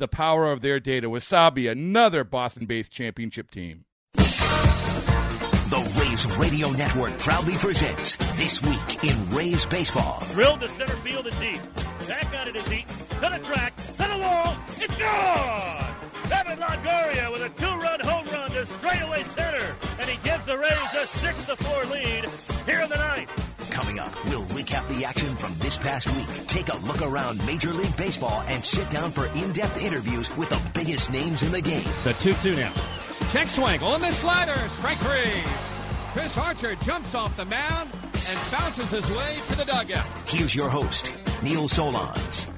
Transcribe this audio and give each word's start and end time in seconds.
the 0.00 0.08
power 0.08 0.50
of 0.50 0.62
their 0.62 0.80
data. 0.80 1.08
Wasabi, 1.08 1.70
another 1.70 2.24
Boston 2.24 2.66
based 2.66 2.90
championship 2.90 3.52
team. 3.52 3.84
The 4.14 6.00
Rays 6.00 6.26
Radio 6.26 6.70
Network 6.70 7.16
proudly 7.18 7.54
presents 7.54 8.16
This 8.34 8.60
Week 8.60 9.04
in 9.04 9.30
Rays 9.30 9.64
Baseball. 9.66 10.20
Drilled 10.32 10.60
to 10.62 10.68
center 10.68 10.96
field 10.96 11.28
and 11.28 11.38
deep. 11.38 11.60
Back 12.08 12.26
on 12.40 12.48
it 12.48 12.56
is 12.56 12.72
Eaton. 12.72 12.88
To 12.88 13.38
the 13.38 13.38
track. 13.44 13.76
To 13.76 13.96
the 13.98 14.18
wall. 14.18 14.56
It's 14.78 14.96
gone! 14.96 15.94
Evan 16.32 16.58
Longoria 16.58 17.30
with 17.30 17.42
a 17.42 17.50
two-run 17.50 18.00
home 18.00 18.26
run 18.32 18.50
to 18.50 18.66
straightaway 18.66 19.22
center. 19.22 19.76
And 20.00 20.10
he 20.10 20.16
gives 20.28 20.46
the 20.46 20.58
Rays 20.58 20.72
a 20.72 21.06
6-4 21.06 21.90
lead 21.90 22.28
here 22.66 22.80
in 22.80 22.88
the 22.88 22.96
ninth. 22.96 23.49
Coming 23.80 23.98
up, 23.98 24.24
we'll 24.26 24.44
recap 24.48 24.86
the 24.94 25.06
action 25.06 25.34
from 25.36 25.56
this 25.58 25.78
past 25.78 26.14
week, 26.14 26.28
take 26.46 26.68
a 26.68 26.76
look 26.84 27.00
around 27.00 27.42
Major 27.46 27.72
League 27.72 27.96
Baseball, 27.96 28.42
and 28.46 28.62
sit 28.62 28.90
down 28.90 29.10
for 29.10 29.28
in-depth 29.28 29.80
interviews 29.80 30.36
with 30.36 30.50
the 30.50 30.60
biggest 30.74 31.10
names 31.10 31.42
in 31.42 31.50
the 31.50 31.62
game. 31.62 31.88
The 32.04 32.12
2-2 32.12 32.56
now. 32.58 32.72
Check 33.32 33.48
swing 33.48 33.82
on 33.82 34.02
the 34.02 34.12
slider. 34.12 34.68
Strike 34.68 34.98
three. 34.98 35.42
Chris 36.12 36.36
Archer 36.36 36.74
jumps 36.74 37.14
off 37.14 37.34
the 37.38 37.46
mound 37.46 37.88
and 38.12 38.52
bounces 38.52 38.90
his 38.90 39.10
way 39.12 39.38
to 39.46 39.56
the 39.56 39.64
dugout. 39.64 40.04
Here's 40.26 40.54
your 40.54 40.68
host, 40.68 41.14
Neil 41.42 41.66
Solondz. 41.66 42.49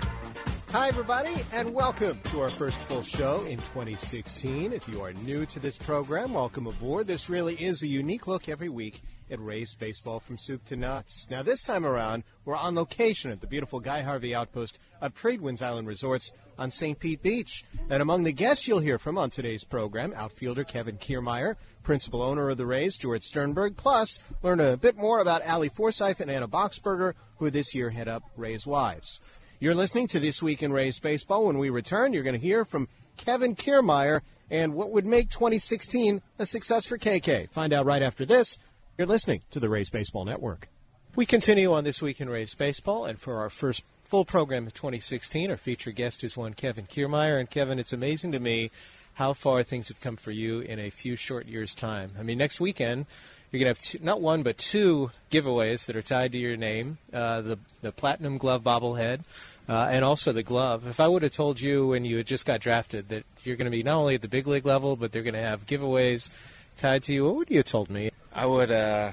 Hi, 0.73 0.89
everybody, 0.89 1.35
and 1.53 1.75
welcome 1.75 2.19
to 2.31 2.41
our 2.41 2.49
first 2.49 2.79
full 2.79 3.03
show 3.03 3.45
in 3.45 3.59
2016. 3.59 4.73
If 4.73 4.89
you 4.89 5.03
are 5.03 5.13
new 5.13 5.45
to 5.45 5.61
this 5.61 5.77
program, 5.77 6.33
welcome 6.33 6.67
aboard. 6.67 7.07
This 7.07 7.29
really 7.29 7.63
is 7.63 7.83
a 7.83 7.87
unique 7.87 8.27
look 8.27 8.49
every 8.49 8.71
week 8.71 9.03
at 9.31 9.39
Rays 9.39 9.75
baseball 9.75 10.19
from 10.19 10.39
soup 10.39 10.65
to 10.65 10.77
nuts. 10.77 11.27
Now, 11.31 11.43
this 11.43 11.63
time 11.63 11.85
around, 11.85 12.25
we're 12.47 12.57
on 12.57 12.75
location 12.75 13.31
at 13.31 13.43
the 13.43 13.47
beautiful 13.47 13.81
Guy 13.81 14.01
Harvey 14.01 14.35
outpost 14.35 14.79
of 15.03 15.15
Tradewinds 15.15 15.61
Island 15.61 15.89
Resorts 15.89 16.33
on 16.59 16.71
St. 16.71 16.99
Pete 16.99 17.23
Beach. 17.23 17.67
And 17.91 18.01
among 18.01 18.23
the 18.23 18.33
guests 18.33 18.67
you'll 18.67 18.79
hear 18.79 18.99
from 18.99 19.19
on 19.19 19.29
today's 19.29 19.65
program, 19.65 20.15
outfielder 20.17 20.65
Kevin 20.65 20.97
Kiermaier, 20.97 21.57
principal 21.83 22.23
owner 22.23 22.49
of 22.49 22.57
the 22.57 22.65
Rays, 22.65 22.97
George 22.97 23.25
Sternberg, 23.25 23.77
plus 23.77 24.19
learn 24.43 24.59
a 24.59 24.79
bit 24.79 24.97
more 24.97 25.19
about 25.19 25.43
Allie 25.43 25.69
Forsythe 25.69 26.23
and 26.23 26.31
Anna 26.31 26.49
Boxberger, 26.49 27.13
who 27.37 27.51
this 27.51 27.75
year 27.75 27.91
head 27.91 28.09
up 28.09 28.23
Rays 28.39 28.67
Wives. 28.67 29.21
You're 29.63 29.77
listening 29.77 30.09
to 30.09 30.19
This 30.19 30.43
Week 30.43 30.61
in 30.61 30.73
Rays 30.73 30.99
Baseball. 30.99 31.47
When 31.47 31.57
we 31.57 31.71
return, 31.71 32.13
you're 32.13 32.25
going 32.25 32.35
to 32.35 32.45
hear 32.45 32.65
from 32.65 32.89
Kevin 33.17 33.55
Kiermaier 33.55 34.23
and 34.51 34.75
what 34.75 34.91
would 34.91 35.07
make 35.07 35.31
2016 35.31 36.21
a 36.41 36.47
success 36.47 36.85
for 36.85 36.99
KK. 36.99 37.49
Find 37.49 37.73
out 37.73 37.87
right 37.87 38.03
after 38.03 38.27
this. 38.27 38.59
You're 38.99 39.07
listening 39.07 39.43
to 39.53 39.61
the 39.61 39.69
Rays 39.69 39.89
Baseball 39.89 40.25
Network. 40.25 40.67
We 41.15 41.27
continue 41.27 41.73
on 41.73 41.85
This 41.85 42.03
Week 42.03 42.21
in 42.21 42.29
Rays 42.29 42.57
Baseball, 42.57 43.05
and 43.05 43.21
for 43.21 43.37
our 43.37 43.49
first 43.49 43.85
full 44.03 44.25
program 44.25 44.67
of 44.67 44.75
2016, 44.75 45.49
our 45.49 45.57
featured 45.57 45.95
guest 45.95 46.25
is 46.25 46.37
one 46.37 46.55
Kevin 46.55 46.87
Kiermaier. 46.87 47.39
And 47.39 47.49
Kevin, 47.49 47.79
it's 47.79 47.93
amazing 47.93 48.33
to 48.33 48.41
me 48.41 48.73
how 49.15 49.33
far 49.33 49.63
things 49.63 49.87
have 49.87 50.01
come 50.01 50.17
for 50.17 50.33
you 50.33 50.59
in 50.59 50.81
a 50.81 50.91
few 50.91 51.15
short 51.15 51.47
years' 51.47 51.77
time. 51.77 52.11
I 52.19 52.25
mean, 52.25 52.39
next 52.39 52.61
weekend, 52.61 53.07
you're 53.53 53.61
going 53.61 53.75
to 53.75 53.79
have 53.79 53.79
two, 53.79 53.99
not 54.03 54.21
one 54.21 54.43
but 54.43 54.57
two 54.59 55.11
giveaways 55.31 55.87
that 55.87 55.95
are 55.95 56.03
tied 56.03 56.33
to 56.33 56.39
your 56.39 56.57
name: 56.57 56.99
uh, 57.13 57.43
the 57.43 57.59
the 57.83 57.93
platinum 57.93 58.39
glove 58.39 58.63
bobblehead, 58.63 59.21
uh, 59.69 59.89
and 59.91 60.05
also 60.05 60.33
the 60.33 60.43
glove. 60.43 60.87
If 60.87 60.99
I 60.99 61.07
would 61.07 61.23
have 61.23 61.33
told 61.33 61.61
you 61.61 61.89
when 61.89 62.05
you 62.05 62.17
had 62.17 62.27
just 62.27 62.47
got 62.47 62.61
drafted 62.61 63.11
that 63.11 63.25
you're 63.45 63.57
going 63.57 63.71
to 63.71 63.77
be 63.77 63.83
not 63.83 63.97
only 63.97 64.15
at 64.15 64.23
the 64.23 64.29
big 64.29 64.47
league 64.47 64.67
level, 64.67 64.97
but 64.97 65.13
they're 65.13 65.23
going 65.23 65.35
to 65.35 65.41
have 65.41 65.67
giveaways 65.67 66.31
tied 66.77 67.03
to 67.05 67.13
you, 67.13 67.27
what 67.27 67.37
would 67.37 67.51
you 67.51 67.59
have 67.59 67.67
told 67.67 67.91
me? 67.91 68.11
I 68.33 68.47
would 68.47 68.71
uh, 68.71 69.13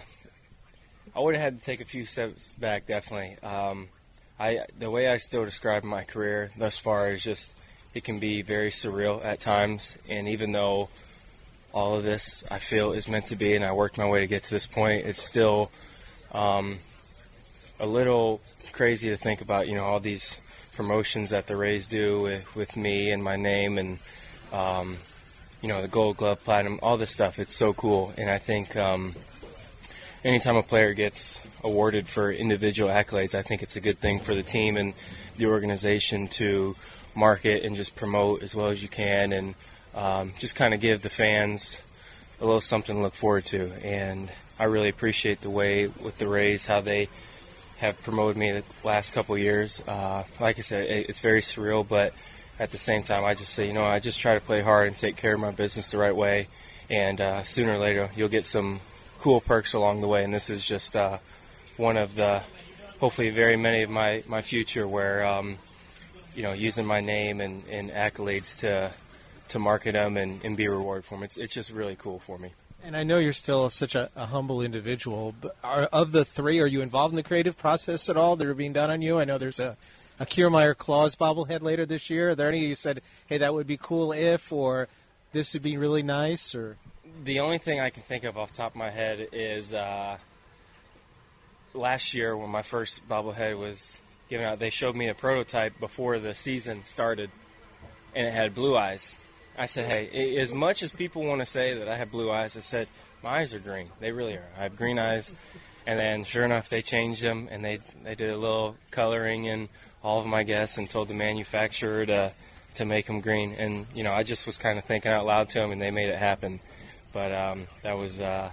I 1.15 1.19
would 1.19 1.35
have 1.35 1.43
had 1.43 1.59
to 1.59 1.65
take 1.65 1.81
a 1.81 1.85
few 1.85 2.05
steps 2.05 2.53
back, 2.53 2.87
definitely. 2.87 3.37
Um, 3.43 3.89
I 4.39 4.61
the 4.77 4.89
way 4.89 5.09
I 5.09 5.17
still 5.17 5.43
describe 5.43 5.83
my 5.83 6.05
career 6.05 6.51
thus 6.57 6.77
far 6.77 7.11
is 7.11 7.23
just 7.23 7.53
it 7.93 8.03
can 8.03 8.19
be 8.19 8.41
very 8.41 8.69
surreal 8.69 9.23
at 9.23 9.41
times, 9.41 9.97
and 10.07 10.29
even 10.29 10.53
though 10.53 10.87
all 11.73 11.95
of 11.95 12.03
this 12.03 12.43
I 12.49 12.59
feel 12.59 12.91
is 12.91 13.07
meant 13.07 13.27
to 13.27 13.35
be, 13.35 13.55
and 13.55 13.63
I 13.63 13.71
worked 13.71 13.97
my 13.97 14.07
way 14.07 14.21
to 14.21 14.27
get 14.27 14.43
to 14.45 14.51
this 14.51 14.67
point, 14.67 15.05
it's 15.05 15.21
still 15.21 15.71
um, 16.31 16.79
a 17.79 17.85
little 17.85 18.41
crazy 18.71 19.09
to 19.09 19.17
think 19.17 19.41
about. 19.41 19.67
You 19.67 19.75
know, 19.75 19.85
all 19.85 19.99
these 19.99 20.39
promotions 20.75 21.29
that 21.31 21.47
the 21.47 21.55
Rays 21.55 21.87
do 21.87 22.21
with, 22.21 22.55
with 22.55 22.77
me 22.77 23.11
and 23.11 23.23
my 23.23 23.35
name, 23.35 23.77
and 23.77 23.99
um, 24.51 24.97
you 25.61 25.67
know, 25.67 25.81
the 25.81 25.87
Gold 25.87 26.17
Glove, 26.17 26.43
Platinum, 26.43 26.79
all 26.81 26.97
this 26.97 27.11
stuff. 27.11 27.37
It's 27.39 27.55
so 27.55 27.73
cool, 27.73 28.13
and 28.17 28.29
I 28.29 28.37
think 28.37 28.75
um, 28.75 29.15
anytime 30.23 30.55
a 30.55 30.63
player 30.63 30.93
gets 30.93 31.41
awarded 31.63 32.07
for 32.07 32.31
individual 32.31 32.89
accolades, 32.89 33.35
I 33.35 33.41
think 33.41 33.61
it's 33.61 33.75
a 33.75 33.81
good 33.81 33.99
thing 33.99 34.19
for 34.19 34.33
the 34.33 34.43
team 34.43 34.77
and 34.77 34.93
the 35.37 35.47
organization 35.47 36.27
to 36.29 36.75
market 37.15 37.63
and 37.63 37.75
just 37.75 37.95
promote 37.95 38.43
as 38.43 38.55
well 38.55 38.67
as 38.67 38.81
you 38.81 38.89
can, 38.89 39.33
and 39.33 39.55
um, 39.99 40.33
just 40.39 40.55
kind 40.55 40.73
of 40.73 40.79
give 40.79 41.01
the 41.01 41.09
fans 41.09 41.77
a 42.39 42.45
little 42.45 42.61
something 42.61 42.95
to 42.95 43.01
look 43.01 43.15
forward 43.15 43.43
to. 43.45 43.71
And 43.83 44.31
I 44.57 44.63
really 44.65 44.89
appreciate 44.89 45.41
the 45.41 45.49
way 45.49 45.87
with 45.87 46.17
the 46.17 46.27
Rays 46.27 46.65
how 46.65 46.79
they 46.81 47.09
have 47.79 48.01
promoted 48.01 48.37
me 48.37 48.51
the 48.51 48.63
last 48.83 49.13
couple 49.13 49.37
years. 49.37 49.83
Uh, 49.85 50.23
like 50.39 50.57
I 50.57 50.61
said, 50.61 50.89
it, 50.89 51.09
it's 51.09 51.19
very 51.19 51.41
surreal, 51.41 51.85
but 51.87 52.13
at 52.57 52.71
the 52.71 52.77
same 52.77 53.03
time, 53.03 53.25
I 53.25 53.33
just 53.33 53.53
say, 53.53 53.67
you 53.67 53.73
know, 53.73 53.85
I 53.85 53.99
just 53.99 54.19
try 54.19 54.33
to 54.35 54.41
play 54.41 54.61
hard 54.61 54.87
and 54.87 54.95
take 54.95 55.17
care 55.17 55.33
of 55.33 55.39
my 55.39 55.51
business 55.51 55.91
the 55.91 55.97
right 55.97 56.15
way, 56.15 56.47
and 56.89 57.19
uh, 57.21 57.43
sooner 57.43 57.73
or 57.73 57.77
later 57.77 58.09
you'll 58.15 58.29
get 58.29 58.45
some 58.45 58.81
cool 59.19 59.41
perks 59.41 59.73
along 59.73 60.01
the 60.01 60.07
way. 60.07 60.23
And 60.23 60.33
this 60.33 60.49
is 60.49 60.65
just 60.65 60.95
uh, 60.95 61.19
one 61.77 61.97
of 61.97 62.15
the, 62.15 62.41
hopefully, 62.99 63.29
very 63.29 63.55
many 63.55 63.83
of 63.83 63.89
my 63.89 64.23
my 64.27 64.41
future 64.41 64.87
where, 64.87 65.25
um, 65.25 65.57
you 66.35 66.43
know, 66.43 66.53
using 66.53 66.85
my 66.85 67.01
name 67.01 67.39
and, 67.39 67.65
and 67.67 67.91
accolades 67.91 68.59
to 68.59 68.93
to 69.49 69.59
market 69.59 69.93
them 69.93 70.17
and, 70.17 70.43
and 70.43 70.57
be 70.57 70.67
rewarded 70.67 71.05
for 71.05 71.15
them. 71.15 71.23
It's 71.23 71.37
it's 71.37 71.53
just 71.53 71.71
really 71.71 71.95
cool 71.95 72.19
for 72.19 72.37
me. 72.37 72.53
And 72.81 72.95
I 72.95 73.03
know 73.03 73.19
you're 73.19 73.33
still 73.33 73.69
such 73.69 73.93
a, 73.93 74.09
a 74.15 74.27
humble 74.27 74.61
individual. 74.61 75.35
But 75.39 75.57
are, 75.63 75.83
of 75.91 76.13
the 76.13 76.23
three, 76.23 76.61
are 76.61 76.65
you 76.65 76.81
involved 76.81 77.11
in 77.11 77.17
the 77.17 77.23
creative 77.23 77.57
process 77.57 78.09
at 78.09 78.15
all 78.15 78.37
that 78.37 78.47
are 78.47 78.53
being 78.53 78.71
done 78.71 78.89
on 78.89 79.01
you? 79.01 79.19
I 79.19 79.25
know 79.25 79.37
there's 79.37 79.59
a 79.59 79.75
a 80.19 80.25
Kiermaier 80.25 80.77
Claus 80.77 81.15
bobblehead 81.15 81.61
later 81.61 81.85
this 81.85 82.09
year? 82.09 82.31
Are 82.31 82.35
there 82.35 82.49
any 82.49 82.65
you 82.65 82.75
said, 82.75 83.01
hey, 83.27 83.37
that 83.37 83.53
would 83.53 83.67
be 83.67 83.77
cool 83.77 84.11
if, 84.11 84.51
or 84.51 84.89
this 85.31 85.53
would 85.53 85.63
be 85.63 85.77
really 85.77 86.03
nice, 86.03 86.53
or? 86.53 86.77
The 87.23 87.39
only 87.39 87.57
thing 87.57 87.79
I 87.79 87.89
can 87.89 88.03
think 88.03 88.23
of 88.25 88.37
off 88.37 88.51
the 88.51 88.57
top 88.57 88.71
of 88.73 88.75
my 88.75 88.89
head 88.89 89.29
is 89.31 89.73
uh, 89.73 90.17
last 91.73 92.13
year 92.13 92.35
when 92.35 92.49
my 92.49 92.61
first 92.61 93.07
bobblehead 93.07 93.57
was 93.57 93.97
given 94.29 94.45
out. 94.45 94.59
They 94.59 94.69
showed 94.69 94.95
me 94.95 95.07
a 95.07 95.15
prototype 95.15 95.79
before 95.79 96.19
the 96.19 96.35
season 96.35 96.83
started, 96.85 97.31
and 98.13 98.27
it 98.27 98.31
had 98.31 98.53
blue 98.53 98.77
eyes. 98.77 99.15
I 99.59 99.65
said, 99.65 99.87
hey, 99.91 100.37
as 100.37 100.53
much 100.53 100.81
as 100.81 100.91
people 100.93 101.23
want 101.25 101.41
to 101.41 101.45
say 101.45 101.73
that 101.73 101.89
I 101.89 101.97
have 101.97 102.09
blue 102.09 102.31
eyes, 102.31 102.55
I 102.55 102.61
said 102.61 102.87
my 103.21 103.39
eyes 103.39 103.53
are 103.53 103.59
green. 103.59 103.89
They 103.99 104.13
really 104.13 104.35
are. 104.35 104.47
I 104.57 104.63
have 104.63 104.77
green 104.77 104.97
eyes. 104.97 105.33
And 105.85 105.99
then, 105.99 106.23
sure 106.23 106.45
enough, 106.45 106.69
they 106.69 106.81
changed 106.81 107.23
them, 107.23 107.49
and 107.51 107.63
they 107.65 107.79
they 108.03 108.15
did 108.15 108.29
a 108.29 108.37
little 108.37 108.77
coloring 108.91 109.47
and 109.47 109.67
all 110.01 110.19
of 110.19 110.23
them, 110.23 110.33
I 110.33 110.43
guess, 110.43 110.77
and 110.77 110.89
told 110.89 111.09
the 111.09 111.13
manufacturer 111.13 112.05
to 112.05 112.31
to 112.75 112.85
make 112.85 113.07
them 113.07 113.19
green. 113.19 113.53
And 113.53 113.85
you 113.93 114.03
know, 114.03 114.13
I 114.13 114.23
just 114.23 114.45
was 114.45 114.57
kind 114.57 114.77
of 114.77 114.85
thinking 114.85 115.11
out 115.11 115.25
loud 115.25 115.49
to 115.49 115.59
them, 115.59 115.71
and 115.71 115.81
they 115.81 115.91
made 115.91 116.09
it 116.09 116.17
happen. 116.17 116.59
But 117.11 117.33
um, 117.33 117.67
that 117.81 117.97
was 117.97 118.19
uh, 118.19 118.51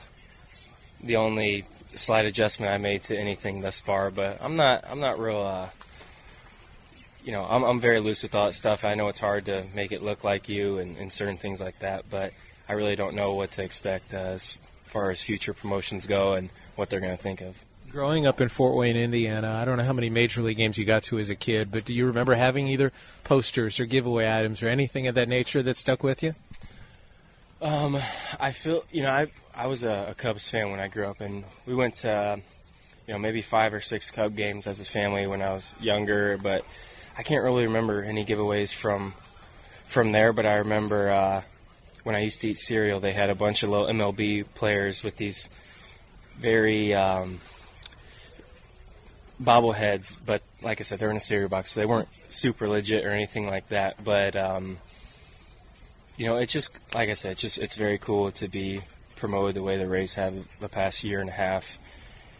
the 1.04 1.16
only 1.16 1.66
slight 1.94 2.24
adjustment 2.24 2.72
I 2.72 2.78
made 2.78 3.04
to 3.04 3.18
anything 3.18 3.60
thus 3.60 3.80
far. 3.80 4.10
But 4.10 4.38
I'm 4.40 4.56
not 4.56 4.84
I'm 4.88 5.00
not 5.00 5.20
real. 5.20 5.38
Uh, 5.38 5.68
you 7.26 7.32
know, 7.32 7.44
I'm, 7.44 7.64
I'm 7.64 7.80
very 7.80 7.98
loose 7.98 8.22
with 8.22 8.36
all 8.36 8.46
that 8.46 8.52
stuff. 8.52 8.84
I 8.84 8.94
know 8.94 9.08
it's 9.08 9.18
hard 9.18 9.46
to 9.46 9.64
make 9.74 9.90
it 9.90 10.00
look 10.00 10.22
like 10.22 10.48
you 10.48 10.78
and, 10.78 10.96
and 10.96 11.12
certain 11.12 11.36
things 11.36 11.60
like 11.60 11.80
that, 11.80 12.04
but 12.08 12.32
I 12.68 12.74
really 12.74 12.94
don't 12.94 13.16
know 13.16 13.34
what 13.34 13.50
to 13.52 13.64
expect 13.64 14.14
uh, 14.14 14.18
as 14.18 14.58
far 14.84 15.10
as 15.10 15.20
future 15.20 15.52
promotions 15.52 16.06
go 16.06 16.34
and 16.34 16.50
what 16.76 16.88
they're 16.88 17.00
going 17.00 17.16
to 17.16 17.22
think 17.22 17.40
of. 17.40 17.56
Growing 17.90 18.26
up 18.26 18.40
in 18.40 18.48
Fort 18.48 18.76
Wayne, 18.76 18.96
Indiana, 18.96 19.58
I 19.60 19.64
don't 19.64 19.76
know 19.76 19.82
how 19.82 19.92
many 19.92 20.08
major 20.08 20.40
league 20.40 20.56
games 20.56 20.78
you 20.78 20.84
got 20.84 21.02
to 21.04 21.18
as 21.18 21.28
a 21.28 21.34
kid, 21.34 21.72
but 21.72 21.84
do 21.84 21.92
you 21.92 22.06
remember 22.06 22.34
having 22.34 22.68
either 22.68 22.92
posters 23.24 23.80
or 23.80 23.86
giveaway 23.86 24.30
items 24.30 24.62
or 24.62 24.68
anything 24.68 25.08
of 25.08 25.16
that 25.16 25.28
nature 25.28 25.64
that 25.64 25.76
stuck 25.76 26.04
with 26.04 26.22
you? 26.22 26.36
Um, 27.60 27.96
I 28.38 28.52
feel, 28.52 28.84
you 28.92 29.02
know, 29.02 29.10
I 29.10 29.32
I 29.52 29.66
was 29.66 29.82
a, 29.82 30.06
a 30.10 30.14
Cubs 30.14 30.48
fan 30.48 30.70
when 30.70 30.78
I 30.78 30.86
grew 30.86 31.06
up, 31.06 31.20
and 31.20 31.42
we 31.64 31.74
went 31.74 31.96
to, 31.96 32.40
you 33.08 33.14
know, 33.14 33.18
maybe 33.18 33.42
five 33.42 33.74
or 33.74 33.80
six 33.80 34.12
Cub 34.12 34.36
games 34.36 34.68
as 34.68 34.78
a 34.78 34.84
family 34.84 35.26
when 35.26 35.42
I 35.42 35.52
was 35.52 35.74
younger, 35.80 36.38
but 36.38 36.64
I 37.18 37.22
can't 37.22 37.42
really 37.42 37.66
remember 37.66 38.02
any 38.02 38.24
giveaways 38.24 38.74
from 38.74 39.14
from 39.86 40.12
there. 40.12 40.32
But 40.32 40.46
I 40.46 40.56
remember 40.56 41.08
uh, 41.08 41.42
when 42.02 42.14
I 42.14 42.20
used 42.20 42.40
to 42.42 42.48
eat 42.48 42.58
cereal, 42.58 43.00
they 43.00 43.12
had 43.12 43.30
a 43.30 43.34
bunch 43.34 43.62
of 43.62 43.70
little 43.70 43.86
MLB 43.86 44.44
players 44.54 45.02
with 45.02 45.16
these 45.16 45.48
very 46.38 46.94
um, 46.94 47.40
bobbleheads, 49.42 50.20
but 50.24 50.42
like 50.62 50.80
I 50.80 50.84
said, 50.84 50.98
they're 50.98 51.10
in 51.10 51.16
a 51.16 51.20
cereal 51.20 51.48
box, 51.48 51.72
so 51.72 51.80
they 51.80 51.86
weren't 51.86 52.08
super 52.28 52.68
legit 52.68 53.04
or 53.04 53.10
anything 53.10 53.46
like 53.46 53.68
that. 53.68 54.02
But 54.02 54.36
um, 54.36 54.78
you 56.16 56.26
know, 56.26 56.36
it's 56.36 56.52
just 56.52 56.72
like 56.94 57.08
I 57.08 57.14
said, 57.14 57.32
it's 57.32 57.40
just 57.40 57.58
it's 57.58 57.76
very 57.76 57.98
cool 57.98 58.30
to 58.32 58.48
be 58.48 58.82
promoted 59.16 59.56
the 59.56 59.62
way 59.62 59.78
the 59.78 59.88
Rays 59.88 60.14
have 60.14 60.34
the 60.60 60.68
past 60.68 61.04
year 61.04 61.20
and 61.20 61.28
a 61.28 61.32
half, 61.32 61.78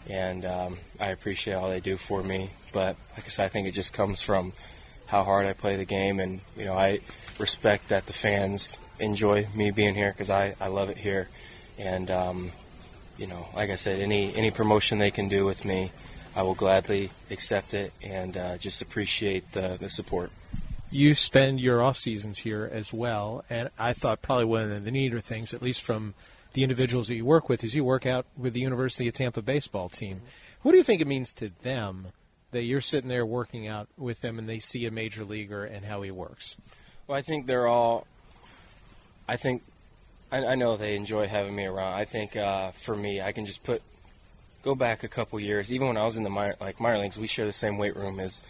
and 0.08 0.44
um, 0.44 0.78
I 1.00 1.08
appreciate 1.08 1.54
all 1.54 1.68
they 1.68 1.80
do 1.80 1.96
for 1.96 2.22
me. 2.22 2.50
But 2.76 2.98
like 3.16 3.24
I 3.24 3.28
said, 3.28 3.46
I 3.46 3.48
think 3.48 3.66
it 3.66 3.72
just 3.72 3.94
comes 3.94 4.20
from 4.20 4.52
how 5.06 5.24
hard 5.24 5.46
I 5.46 5.54
play 5.54 5.76
the 5.76 5.86
game, 5.86 6.20
and 6.20 6.40
you 6.58 6.66
know, 6.66 6.74
I 6.74 7.00
respect 7.38 7.88
that 7.88 8.04
the 8.04 8.12
fans 8.12 8.76
enjoy 8.98 9.48
me 9.54 9.70
being 9.70 9.94
here 9.94 10.12
because 10.12 10.28
I, 10.28 10.54
I 10.60 10.68
love 10.68 10.90
it 10.90 10.98
here, 10.98 11.30
and 11.78 12.10
um, 12.10 12.52
you 13.16 13.26
know, 13.26 13.46
like 13.56 13.70
I 13.70 13.76
said, 13.76 13.98
any 13.98 14.36
any 14.36 14.50
promotion 14.50 14.98
they 14.98 15.10
can 15.10 15.26
do 15.26 15.46
with 15.46 15.64
me, 15.64 15.90
I 16.34 16.42
will 16.42 16.54
gladly 16.54 17.12
accept 17.30 17.72
it 17.72 17.94
and 18.02 18.36
uh, 18.36 18.58
just 18.58 18.82
appreciate 18.82 19.52
the, 19.52 19.78
the 19.80 19.88
support. 19.88 20.30
You 20.90 21.14
spend 21.14 21.62
your 21.62 21.80
off 21.80 21.96
seasons 21.96 22.40
here 22.40 22.68
as 22.70 22.92
well, 22.92 23.42
and 23.48 23.70
I 23.78 23.94
thought 23.94 24.20
probably 24.20 24.44
one 24.44 24.70
of 24.70 24.84
the 24.84 24.90
neater 24.90 25.20
things, 25.20 25.54
at 25.54 25.62
least 25.62 25.80
from 25.80 26.12
the 26.52 26.62
individuals 26.62 27.08
that 27.08 27.14
you 27.14 27.24
work 27.24 27.48
with, 27.48 27.64
is 27.64 27.74
you 27.74 27.84
work 27.84 28.04
out 28.04 28.26
with 28.36 28.52
the 28.52 28.60
University 28.60 29.08
of 29.08 29.14
Tampa 29.14 29.40
baseball 29.40 29.88
team. 29.88 30.20
What 30.60 30.72
do 30.72 30.76
you 30.76 30.84
think 30.84 31.00
it 31.00 31.06
means 31.06 31.32
to 31.32 31.52
them 31.62 32.08
that 32.56 32.62
you're 32.62 32.80
sitting 32.80 33.08
there 33.08 33.26
working 33.26 33.68
out 33.68 33.86
with 33.98 34.22
them 34.22 34.38
and 34.38 34.48
they 34.48 34.58
see 34.58 34.86
a 34.86 34.90
major 34.90 35.24
leaguer 35.24 35.64
and 35.64 35.84
how 35.84 36.00
he 36.00 36.10
works? 36.10 36.56
Well, 37.06 37.18
I 37.18 37.22
think 37.22 37.46
they're 37.46 37.66
all. 37.66 38.06
I 39.28 39.36
think 39.36 39.62
I, 40.32 40.44
I 40.44 40.54
know 40.54 40.76
they 40.76 40.96
enjoy 40.96 41.26
having 41.26 41.54
me 41.54 41.66
around. 41.66 41.94
I 41.94 42.06
think 42.06 42.34
uh, 42.34 42.70
for 42.72 42.96
me, 42.96 43.20
I 43.20 43.32
can 43.32 43.44
just 43.44 43.62
put 43.62 43.82
go 44.62 44.74
back 44.74 45.04
a 45.04 45.08
couple 45.08 45.38
years. 45.38 45.70
Even 45.72 45.88
when 45.88 45.96
I 45.96 46.04
was 46.04 46.16
in 46.16 46.24
the 46.24 46.30
minor, 46.30 46.56
like 46.60 46.80
minor 46.80 46.98
leagues, 46.98 47.18
we 47.18 47.26
share 47.26 47.46
the 47.46 47.52
same 47.52 47.76
weight 47.76 47.94
room 47.94 48.18
as 48.18 48.42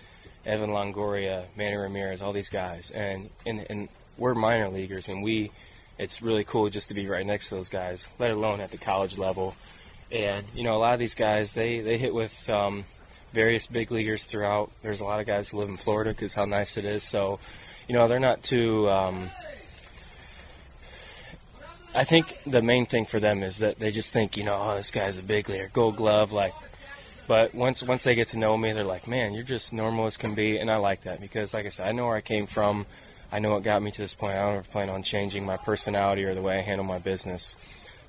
Evan 0.47 0.71
Longoria, 0.71 1.47
Manny 1.57 1.77
Ramirez, 1.77 2.23
all 2.23 2.33
these 2.33 2.51
guys, 2.51 2.91
and 2.93 3.29
and, 3.45 3.67
and 3.69 3.89
we're 4.17 4.35
minor 4.35 4.69
leaguers, 4.69 5.09
and 5.09 5.23
we 5.23 5.51
it's 5.99 6.23
really 6.23 6.45
cool 6.45 6.69
just 6.71 6.89
to 6.89 6.95
be 6.95 7.09
right 7.09 7.27
next 7.27 7.49
to 7.49 7.57
those 7.57 7.69
guys, 7.69 8.11
let 8.19 8.31
alone 8.31 8.61
at 8.61 8.71
the 8.71 8.79
college 8.79 9.19
level. 9.19 9.57
And 10.13 10.47
you 10.55 10.63
know, 10.63 10.75
a 10.75 10.79
lot 10.79 10.95
of 10.95 11.01
these 11.01 11.15
guys 11.15 11.53
they 11.53 11.81
they 11.81 11.99
hit 11.99 12.15
with 12.15 12.49
um, 12.49 12.85
various 13.33 13.67
big 13.67 13.91
leaguers 13.91 14.25
throughout. 14.25 14.71
There's 14.83 15.01
a 15.01 15.05
lot 15.05 15.21
of 15.21 15.27
guys 15.27 15.51
who 15.51 15.59
live 15.59 15.69
in 15.69 15.77
Florida 15.77 16.11
because 16.11 16.35
how 16.35 16.45
nice 16.45 16.77
it 16.77 16.85
is. 16.85 17.03
So, 17.03 17.39
you 17.89 17.95
know, 17.95 18.09
they're 18.09 18.21
not 18.21 18.43
too. 18.43 18.89
Um, 18.89 19.31
I 21.95 22.05
think 22.05 22.39
the 22.47 22.63
main 22.63 22.87
thing 22.87 23.07
for 23.07 23.21
them 23.21 23.43
is 23.43 23.59
that 23.59 23.79
they 23.79 23.91
just 23.91 24.13
think, 24.13 24.37
you 24.37 24.45
know, 24.45 24.59
oh, 24.61 24.77
this 24.77 24.91
guy's 24.91 25.19
a 25.19 25.23
big 25.23 25.49
leaguer, 25.49 25.71
Gold 25.73 25.97
Glove, 25.97 26.31
like 26.31 26.53
but 27.27 27.55
once 27.55 27.83
once 27.83 28.05
they 28.05 28.15
get 28.15 28.29
to 28.29 28.39
know 28.39 28.57
me, 28.57 28.73
they're 28.73 28.85
like, 28.85 29.09
"Man, 29.09 29.35
you're 29.35 29.43
just 29.43 29.73
normal 29.73 30.07
as 30.07 30.17
can 30.17 30.35
be," 30.35 30.59
and 30.59 30.71
I 30.71 30.77
like 30.77 31.03
that 31.03 31.21
because, 31.21 31.55
like 31.55 31.67
I 31.67 31.71
said, 31.71 31.89
I 31.89 31.93
know 31.93 32.07
where 32.07 32.17
I 32.17 32.21
came 32.21 32.47
from. 32.47 32.87
I 33.33 33.41
know 33.41 33.53
what 33.53 33.65
got 33.65 33.83
me 33.83 33.91
to 33.91 34.01
this 34.01 34.15
point. 34.15 34.37
I 34.37 34.53
don't 34.53 34.71
plan 34.71 34.89
on 34.89 35.03
changing 35.03 35.45
my 35.45 35.57
personality 35.57 36.25
or 36.25 36.35
the 36.35 36.43
way 36.43 36.59
I 36.59 36.61
handle 36.61 36.85
my 36.85 36.99
business. 36.99 37.57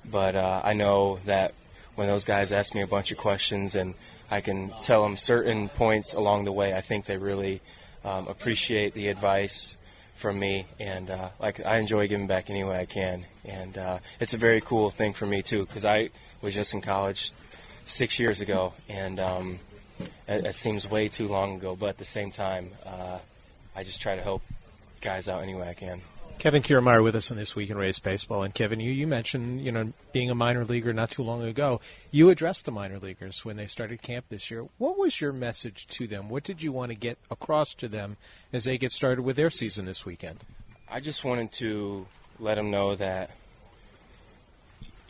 But 0.08 0.36
uh, 0.36 0.62
I 0.62 0.74
know 0.74 1.18
that 1.24 1.54
when 1.96 2.06
those 2.06 2.24
guys 2.24 2.52
ask 2.52 2.74
me 2.74 2.82
a 2.82 2.86
bunch 2.86 3.10
of 3.10 3.18
questions 3.18 3.74
and 3.74 3.94
I 4.30 4.40
can 4.40 4.72
tell 4.82 5.02
them 5.02 5.16
certain 5.16 5.68
points 5.68 6.14
along 6.14 6.44
the 6.44 6.52
way, 6.52 6.74
I 6.74 6.80
think 6.80 7.06
they 7.06 7.16
really 7.16 7.60
um, 8.04 8.28
appreciate 8.28 8.94
the 8.94 9.08
advice 9.08 9.76
from 10.14 10.38
me, 10.38 10.66
and 10.80 11.10
uh, 11.10 11.28
like 11.38 11.64
I 11.64 11.78
enjoy 11.78 12.08
giving 12.08 12.26
back 12.26 12.50
any 12.50 12.64
way 12.64 12.78
I 12.78 12.86
can. 12.86 13.24
And 13.44 13.78
uh, 13.78 13.98
it's 14.20 14.34
a 14.34 14.38
very 14.38 14.60
cool 14.60 14.90
thing 14.90 15.12
for 15.12 15.26
me 15.26 15.42
too, 15.42 15.64
because 15.64 15.84
I 15.84 16.10
was 16.42 16.54
just 16.54 16.74
in 16.74 16.80
college 16.80 17.32
six 17.84 18.18
years 18.18 18.40
ago, 18.40 18.74
and 18.88 19.20
um, 19.20 19.58
it, 20.26 20.44
it, 20.44 20.54
seems 20.54 20.90
way 20.90 21.08
too 21.08 21.28
long 21.28 21.56
ago. 21.56 21.76
But 21.76 21.90
at 21.90 21.98
the 21.98 22.04
same 22.04 22.30
time, 22.30 22.70
uh, 22.84 23.18
I 23.74 23.84
just 23.84 24.02
try 24.02 24.16
to 24.16 24.22
help 24.22 24.42
guys 25.00 25.28
out 25.28 25.42
any 25.42 25.54
way 25.54 25.68
I 25.68 25.74
can. 25.74 26.00
Kevin 26.38 26.62
Kiermaier 26.62 27.02
with 27.02 27.16
us 27.16 27.32
on 27.32 27.36
this 27.36 27.56
week 27.56 27.68
in 27.68 27.76
Rays 27.76 27.98
baseball, 27.98 28.44
and 28.44 28.54
Kevin, 28.54 28.78
you 28.78 28.92
you 28.92 29.08
mentioned 29.08 29.64
you 29.64 29.72
know 29.72 29.92
being 30.12 30.30
a 30.30 30.36
minor 30.36 30.64
leaguer 30.64 30.92
not 30.92 31.10
too 31.10 31.24
long 31.24 31.42
ago. 31.42 31.80
You 32.12 32.30
addressed 32.30 32.64
the 32.64 32.70
minor 32.70 33.00
leaguers 33.00 33.44
when 33.44 33.56
they 33.56 33.66
started 33.66 34.02
camp 34.02 34.26
this 34.28 34.48
year. 34.48 34.66
What 34.78 34.96
was 34.96 35.20
your 35.20 35.32
message 35.32 35.88
to 35.88 36.06
them? 36.06 36.28
What 36.28 36.44
did 36.44 36.62
you 36.62 36.70
want 36.70 36.92
to 36.92 36.96
get 36.96 37.18
across 37.28 37.74
to 37.74 37.88
them 37.88 38.18
as 38.52 38.64
they 38.64 38.78
get 38.78 38.92
started 38.92 39.22
with 39.22 39.34
their 39.34 39.50
season 39.50 39.84
this 39.84 40.06
weekend? 40.06 40.44
I 40.88 41.00
just 41.00 41.24
wanted 41.24 41.50
to 41.52 42.06
let 42.38 42.54
them 42.54 42.70
know 42.70 42.94
that 42.94 43.30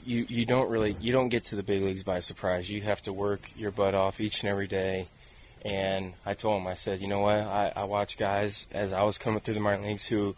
you 0.07 0.25
you 0.31 0.47
don't 0.47 0.71
really 0.71 0.97
you 0.99 1.13
don't 1.13 1.29
get 1.29 1.45
to 1.47 1.57
the 1.57 1.63
big 1.63 1.83
leagues 1.83 2.03
by 2.03 2.21
surprise. 2.21 2.71
You 2.71 2.81
have 2.83 3.03
to 3.03 3.13
work 3.13 3.51
your 3.55 3.71
butt 3.71 3.95
off 3.95 4.19
each 4.19 4.43
and 4.43 4.51
every 4.51 4.67
day. 4.67 5.09
And 5.63 6.15
I 6.25 6.33
told 6.33 6.63
him, 6.63 6.69
I 6.69 6.75
said, 6.75 7.01
you 7.01 7.09
know 7.09 7.21
what? 7.21 7.37
I, 7.37 7.73
I 7.75 7.85
watched 7.85 8.17
guys 8.17 8.67
as 8.73 8.93
I 8.93 9.03
was 9.03 9.19
coming 9.19 9.41
through 9.41 9.55
the 9.55 9.61
minor 9.61 9.85
leagues 9.85 10.07
who 10.07 10.37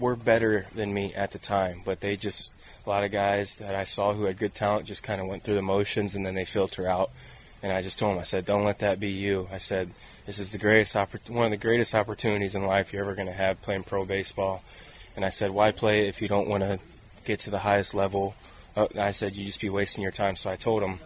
were 0.00 0.16
better 0.16 0.66
than 0.74 0.92
me 0.92 1.14
at 1.14 1.30
the 1.30 1.38
time, 1.38 1.82
but 1.84 2.00
they 2.00 2.16
just 2.16 2.52
a 2.84 2.88
lot 2.88 3.04
of 3.04 3.12
guys 3.12 3.56
that 3.56 3.74
I 3.74 3.84
saw 3.84 4.12
who 4.12 4.24
had 4.24 4.38
good 4.38 4.54
talent 4.54 4.86
just 4.86 5.04
kind 5.04 5.20
of 5.20 5.28
went 5.28 5.44
through 5.44 5.54
the 5.54 5.62
motions 5.62 6.16
and 6.16 6.26
then 6.26 6.34
they 6.34 6.44
filter 6.44 6.88
out. 6.88 7.10
And 7.62 7.70
I 7.70 7.82
just 7.82 7.98
told 7.98 8.14
him, 8.14 8.18
I 8.18 8.24
said, 8.24 8.46
don't 8.46 8.64
let 8.64 8.78
that 8.78 8.98
be 8.98 9.10
you. 9.10 9.46
I 9.52 9.58
said, 9.58 9.90
this 10.24 10.38
is 10.38 10.50
the 10.50 10.58
greatest 10.58 10.96
oppor- 10.96 11.28
one 11.28 11.44
of 11.44 11.50
the 11.50 11.58
greatest 11.58 11.94
opportunities 11.94 12.54
in 12.54 12.64
life 12.64 12.92
you're 12.92 13.02
ever 13.02 13.14
going 13.14 13.26
to 13.26 13.32
have 13.34 13.60
playing 13.60 13.82
pro 13.84 14.06
baseball. 14.06 14.62
And 15.14 15.24
I 15.24 15.28
said, 15.28 15.50
why 15.50 15.70
play 15.70 16.08
if 16.08 16.22
you 16.22 16.28
don't 16.28 16.48
want 16.48 16.62
to 16.62 16.80
get 17.26 17.40
to 17.40 17.50
the 17.50 17.58
highest 17.58 17.94
level 17.94 18.34
uh, 18.76 18.86
I 18.96 19.10
said, 19.10 19.34
you 19.34 19.44
just 19.44 19.60
be 19.60 19.70
wasting 19.70 20.02
your 20.02 20.12
time. 20.12 20.36
So 20.36 20.50
I 20.50 20.56
told 20.56 20.82
him, 20.82 21.00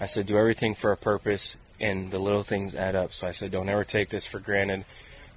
I 0.00 0.06
said, 0.06 0.26
do 0.26 0.38
everything 0.38 0.74
for 0.74 0.92
a 0.92 0.96
purpose, 0.96 1.56
and 1.78 2.10
the 2.10 2.18
little 2.18 2.42
things 2.42 2.74
add 2.74 2.94
up. 2.94 3.12
So 3.12 3.26
I 3.26 3.30
said, 3.32 3.50
don't 3.50 3.68
ever 3.68 3.84
take 3.84 4.08
this 4.08 4.26
for 4.26 4.38
granted. 4.38 4.84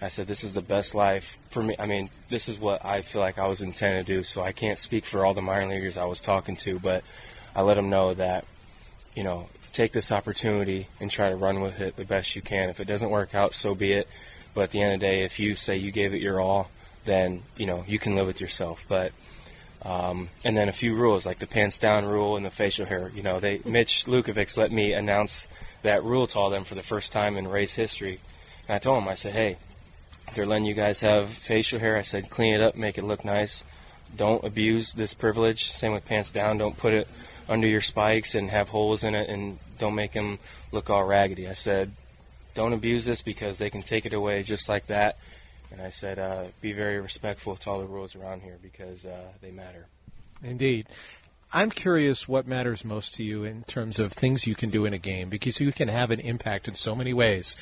I 0.03 0.09
said, 0.09 0.27
this 0.27 0.43
is 0.43 0.53
the 0.53 0.61
best 0.61 0.95
life 0.95 1.37
for 1.49 1.63
me. 1.63 1.75
I 1.79 1.85
mean, 1.85 2.09
this 2.29 2.49
is 2.49 2.59
what 2.59 2.83
I 2.83 3.01
feel 3.01 3.21
like 3.21 3.37
I 3.37 3.47
was 3.47 3.61
intended 3.61 4.05
to 4.05 4.13
do. 4.13 4.23
So 4.23 4.41
I 4.41 4.51
can't 4.51 4.77
speak 4.77 5.05
for 5.05 5.25
all 5.25 5.33
the 5.33 5.41
minor 5.41 5.67
leaguers 5.67 5.97
I 5.97 6.05
was 6.05 6.21
talking 6.21 6.55
to, 6.57 6.79
but 6.79 7.03
I 7.55 7.61
let 7.61 7.75
them 7.75 7.89
know 7.89 8.13
that, 8.13 8.45
you 9.15 9.23
know, 9.23 9.47
take 9.71 9.91
this 9.91 10.11
opportunity 10.11 10.87
and 10.99 11.09
try 11.09 11.29
to 11.29 11.35
run 11.35 11.61
with 11.61 11.79
it 11.79 11.95
the 11.95 12.05
best 12.05 12.35
you 12.35 12.41
can. 12.41 12.69
If 12.69 12.79
it 12.79 12.85
doesn't 12.85 13.09
work 13.09 13.33
out, 13.33 13.53
so 13.53 13.75
be 13.75 13.91
it. 13.93 14.07
But 14.53 14.61
at 14.61 14.71
the 14.71 14.81
end 14.81 14.95
of 14.95 14.99
the 14.99 15.05
day, 15.05 15.23
if 15.23 15.39
you 15.39 15.55
say 15.55 15.77
you 15.77 15.91
gave 15.91 16.13
it 16.13 16.21
your 16.21 16.39
all, 16.39 16.69
then, 17.05 17.43
you 17.57 17.65
know, 17.65 17.83
you 17.87 17.97
can 17.97 18.15
live 18.15 18.27
with 18.27 18.41
yourself. 18.41 18.85
But 18.87 19.11
um, 19.83 20.29
and 20.45 20.55
then 20.55 20.69
a 20.69 20.73
few 20.73 20.95
rules 20.95 21.25
like 21.25 21.39
the 21.39 21.47
pants 21.47 21.79
down 21.79 22.05
rule 22.05 22.37
and 22.37 22.45
the 22.45 22.49
facial 22.49 22.85
hair. 22.85 23.11
You 23.13 23.23
know, 23.23 23.39
they 23.39 23.61
Mitch 23.65 24.05
Lukevics 24.05 24.57
let 24.57 24.71
me 24.71 24.93
announce 24.93 25.47
that 25.81 26.03
rule 26.03 26.27
to 26.27 26.39
all 26.39 26.49
them 26.49 26.63
for 26.63 26.75
the 26.75 26.83
first 26.83 27.11
time 27.11 27.35
in 27.35 27.47
Rays 27.47 27.73
history. 27.73 28.19
And 28.67 28.75
I 28.75 28.79
told 28.79 29.01
him, 29.01 29.09
I 29.09 29.15
said, 29.15 29.33
hey, 29.33 29.57
they're 30.33 30.45
letting 30.45 30.65
you 30.65 30.73
guys 30.73 31.01
have 31.01 31.29
facial 31.29 31.79
hair. 31.79 31.97
I 31.97 32.01
said, 32.01 32.29
clean 32.29 32.53
it 32.53 32.61
up, 32.61 32.75
make 32.75 32.97
it 32.97 33.03
look 33.03 33.23
nice. 33.25 33.63
Don't 34.15 34.43
abuse 34.43 34.93
this 34.93 35.13
privilege. 35.13 35.71
Same 35.71 35.93
with 35.93 36.05
pants 36.05 36.31
down. 36.31 36.57
Don't 36.57 36.77
put 36.77 36.93
it 36.93 37.07
under 37.49 37.67
your 37.67 37.81
spikes 37.81 38.35
and 38.35 38.49
have 38.49 38.69
holes 38.69 39.03
in 39.03 39.15
it, 39.15 39.29
and 39.29 39.59
don't 39.79 39.95
make 39.95 40.13
them 40.13 40.39
look 40.71 40.89
all 40.89 41.03
raggedy. 41.03 41.47
I 41.47 41.53
said, 41.53 41.91
don't 42.53 42.73
abuse 42.73 43.05
this 43.05 43.21
because 43.21 43.57
they 43.57 43.69
can 43.69 43.83
take 43.83 44.05
it 44.05 44.13
away 44.13 44.43
just 44.43 44.69
like 44.69 44.87
that 44.87 45.17
and 45.73 45.81
I 45.81 45.89
said, 45.89 46.19
uh, 46.19 46.45
be 46.61 46.71
very 46.71 47.01
respectful 47.01 47.55
to 47.57 47.69
all 47.69 47.79
the 47.79 47.87
rules 47.87 48.15
around 48.15 48.43
here 48.43 48.57
because 48.61 49.05
uh, 49.05 49.29
they 49.41 49.49
matter. 49.49 49.87
Indeed. 50.43 50.87
I'm 51.51 51.71
curious 51.71 52.27
what 52.27 52.47
matters 52.47 52.85
most 52.85 53.15
to 53.15 53.23
you 53.23 53.43
in 53.43 53.63
terms 53.63 53.99
of 53.99 54.13
things 54.13 54.47
you 54.47 54.55
can 54.55 54.69
do 54.69 54.85
in 54.85 54.93
a 54.93 54.99
game 54.99 55.29
because 55.29 55.59
you 55.59 55.71
can 55.71 55.87
have 55.87 56.11
an 56.11 56.19
impact 56.19 56.67
in 56.67 56.75
so 56.75 56.95
many 56.95 57.11
ways. 57.13 57.55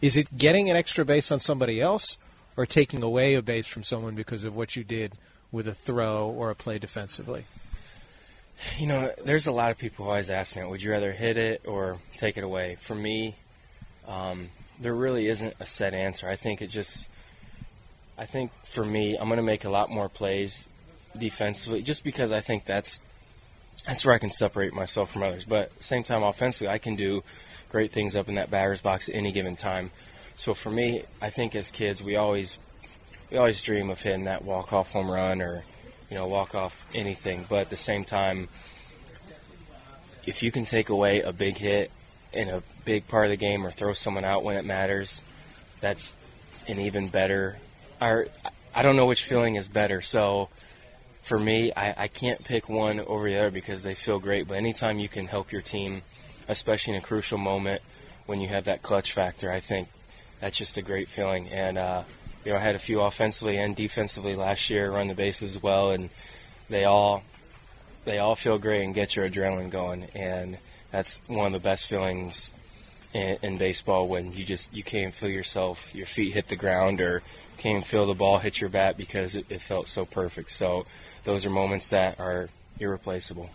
Is 0.00 0.16
it 0.16 0.36
getting 0.36 0.68
an 0.70 0.76
extra 0.76 1.04
base 1.04 1.30
on 1.32 1.40
somebody 1.40 1.80
else 1.80 2.18
or 2.56 2.66
taking 2.66 3.02
away 3.02 3.34
a 3.34 3.42
base 3.42 3.66
from 3.66 3.82
someone 3.82 4.14
because 4.14 4.44
of 4.44 4.54
what 4.54 4.76
you 4.76 4.84
did 4.84 5.14
with 5.50 5.66
a 5.66 5.74
throw 5.74 6.28
or 6.28 6.50
a 6.50 6.54
play 6.54 6.78
defensively? 6.78 7.44
You 8.78 8.86
know, 8.86 9.12
there's 9.24 9.46
a 9.46 9.52
lot 9.52 9.70
of 9.70 9.78
people 9.78 10.04
who 10.04 10.10
always 10.10 10.30
ask 10.30 10.56
me, 10.56 10.64
would 10.64 10.82
you 10.82 10.90
rather 10.90 11.12
hit 11.12 11.36
it 11.36 11.62
or 11.66 11.98
take 12.16 12.38
it 12.38 12.44
away? 12.44 12.76
For 12.80 12.94
me, 12.94 13.36
um, 14.08 14.50
there 14.80 14.94
really 14.94 15.26
isn't 15.28 15.54
a 15.60 15.66
set 15.66 15.92
answer. 15.92 16.28
I 16.28 16.36
think 16.36 16.62
it 16.62 16.68
just 16.68 17.08
I 18.18 18.24
think 18.24 18.50
for 18.64 18.84
me, 18.84 19.16
I'm 19.16 19.28
going 19.28 19.36
to 19.36 19.42
make 19.42 19.64
a 19.64 19.70
lot 19.70 19.90
more 19.90 20.08
plays 20.08 20.66
defensively, 21.16 21.82
just 21.82 22.02
because 22.02 22.32
I 22.32 22.40
think 22.40 22.64
that's 22.64 23.00
that's 23.86 24.04
where 24.06 24.14
I 24.14 24.18
can 24.18 24.30
separate 24.30 24.72
myself 24.72 25.12
from 25.12 25.22
others. 25.22 25.44
But 25.44 25.64
at 25.64 25.78
the 25.78 25.84
same 25.84 26.02
time, 26.02 26.22
offensively, 26.22 26.68
I 26.68 26.78
can 26.78 26.96
do 26.96 27.22
great 27.70 27.90
things 27.90 28.16
up 28.16 28.28
in 28.28 28.36
that 28.36 28.50
batter's 28.50 28.80
box 28.80 29.08
at 29.08 29.14
any 29.14 29.32
given 29.32 29.56
time. 29.56 29.90
So 30.34 30.54
for 30.54 30.70
me, 30.70 31.04
I 31.20 31.30
think 31.30 31.54
as 31.54 31.70
kids, 31.70 32.02
we 32.02 32.16
always 32.16 32.58
we 33.30 33.38
always 33.38 33.62
dream 33.62 33.90
of 33.90 34.00
hitting 34.00 34.24
that 34.24 34.44
walk 34.44 34.72
off 34.72 34.92
home 34.92 35.10
run 35.10 35.42
or 35.42 35.64
you 36.10 36.14
know 36.14 36.26
walk 36.26 36.54
off 36.54 36.86
anything. 36.94 37.46
But 37.48 37.60
at 37.60 37.70
the 37.70 37.76
same 37.76 38.04
time, 38.04 38.48
if 40.26 40.42
you 40.42 40.50
can 40.50 40.64
take 40.64 40.88
away 40.88 41.22
a 41.22 41.32
big 41.32 41.56
hit 41.56 41.90
in 42.32 42.48
a 42.48 42.62
big 42.84 43.08
part 43.08 43.26
of 43.26 43.30
the 43.30 43.36
game 43.36 43.66
or 43.66 43.70
throw 43.70 43.92
someone 43.92 44.24
out 44.24 44.44
when 44.44 44.56
it 44.56 44.64
matters, 44.64 45.22
that's 45.80 46.14
an 46.68 46.78
even 46.78 47.08
better. 47.08 47.56
Or 48.00 48.28
I 48.74 48.82
don't 48.82 48.96
know 48.96 49.06
which 49.06 49.22
feeling 49.22 49.56
is 49.56 49.68
better. 49.68 50.02
So 50.02 50.50
for 51.22 51.38
me, 51.38 51.72
I, 51.74 52.04
I 52.04 52.08
can't 52.08 52.44
pick 52.44 52.68
one 52.68 53.00
over 53.00 53.28
the 53.28 53.38
other 53.38 53.50
because 53.50 53.82
they 53.82 53.94
feel 53.94 54.18
great. 54.18 54.46
But 54.46 54.58
anytime 54.58 54.98
you 54.98 55.08
can 55.08 55.26
help 55.26 55.50
your 55.50 55.62
team, 55.62 56.02
especially 56.48 56.94
in 56.94 56.98
a 56.98 57.02
crucial 57.02 57.38
moment 57.38 57.82
when 58.26 58.40
you 58.40 58.48
have 58.48 58.64
that 58.64 58.82
clutch 58.82 59.12
factor, 59.12 59.50
I 59.50 59.60
think 59.60 59.88
that's 60.40 60.56
just 60.56 60.76
a 60.76 60.82
great 60.82 61.08
feeling. 61.08 61.48
And 61.48 61.78
uh, 61.78 62.02
you 62.44 62.52
know, 62.52 62.58
I 62.58 62.60
had 62.60 62.74
a 62.74 62.80
few 62.80 63.00
offensively 63.00 63.56
and 63.56 63.74
defensively 63.74 64.34
last 64.34 64.70
year 64.70 64.90
run 64.90 65.08
the 65.08 65.14
bases 65.14 65.60
well, 65.62 65.90
and 65.90 66.10
they 66.68 66.84
all 66.84 67.22
they 68.04 68.18
all 68.18 68.36
feel 68.36 68.58
great 68.58 68.84
and 68.84 68.94
get 68.94 69.16
your 69.16 69.28
adrenaline 69.28 69.70
going. 69.70 70.04
And 70.14 70.58
that's 70.90 71.20
one 71.26 71.46
of 71.46 71.52
the 71.52 71.58
best 71.58 71.86
feelings 71.86 72.54
in, 73.12 73.38
in 73.42 73.58
baseball 73.58 74.06
when 74.08 74.32
you 74.32 74.44
just 74.44 74.72
you 74.74 74.82
can't 74.82 75.14
feel 75.14 75.30
yourself, 75.30 75.94
your 75.94 76.06
feet 76.06 76.34
hit 76.34 76.48
the 76.48 76.56
ground, 76.56 77.00
or 77.00 77.22
can't 77.58 77.84
feel 77.84 78.06
the 78.06 78.14
ball 78.14 78.38
hit 78.38 78.60
your 78.60 78.70
bat 78.70 78.96
because 78.96 79.34
it, 79.34 79.46
it 79.48 79.60
felt 79.60 79.88
so 79.88 80.04
perfect. 80.04 80.50
So 80.52 80.86
those 81.24 81.46
are 81.46 81.50
moments 81.50 81.90
that 81.90 82.20
are 82.20 82.48
irreplaceable. 82.78 83.50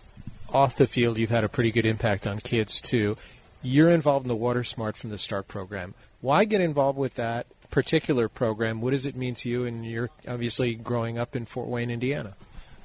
Off 0.52 0.76
the 0.76 0.86
field, 0.86 1.16
you've 1.16 1.30
had 1.30 1.44
a 1.44 1.48
pretty 1.48 1.72
good 1.72 1.86
impact 1.86 2.26
on 2.26 2.38
kids 2.38 2.78
too. 2.78 3.16
You're 3.62 3.88
involved 3.90 4.24
in 4.24 4.28
the 4.28 4.36
Water 4.36 4.62
Smart 4.62 4.98
from 4.98 5.08
the 5.08 5.16
Start 5.16 5.48
program. 5.48 5.94
Why 6.20 6.44
get 6.44 6.60
involved 6.60 6.98
with 6.98 7.14
that 7.14 7.46
particular 7.70 8.28
program? 8.28 8.82
What 8.82 8.90
does 8.90 9.06
it 9.06 9.16
mean 9.16 9.34
to 9.36 9.48
you? 9.48 9.64
And 9.64 9.86
you're 9.86 10.10
obviously 10.28 10.74
growing 10.74 11.16
up 11.16 11.34
in 11.34 11.46
Fort 11.46 11.68
Wayne, 11.68 11.90
Indiana. 11.90 12.34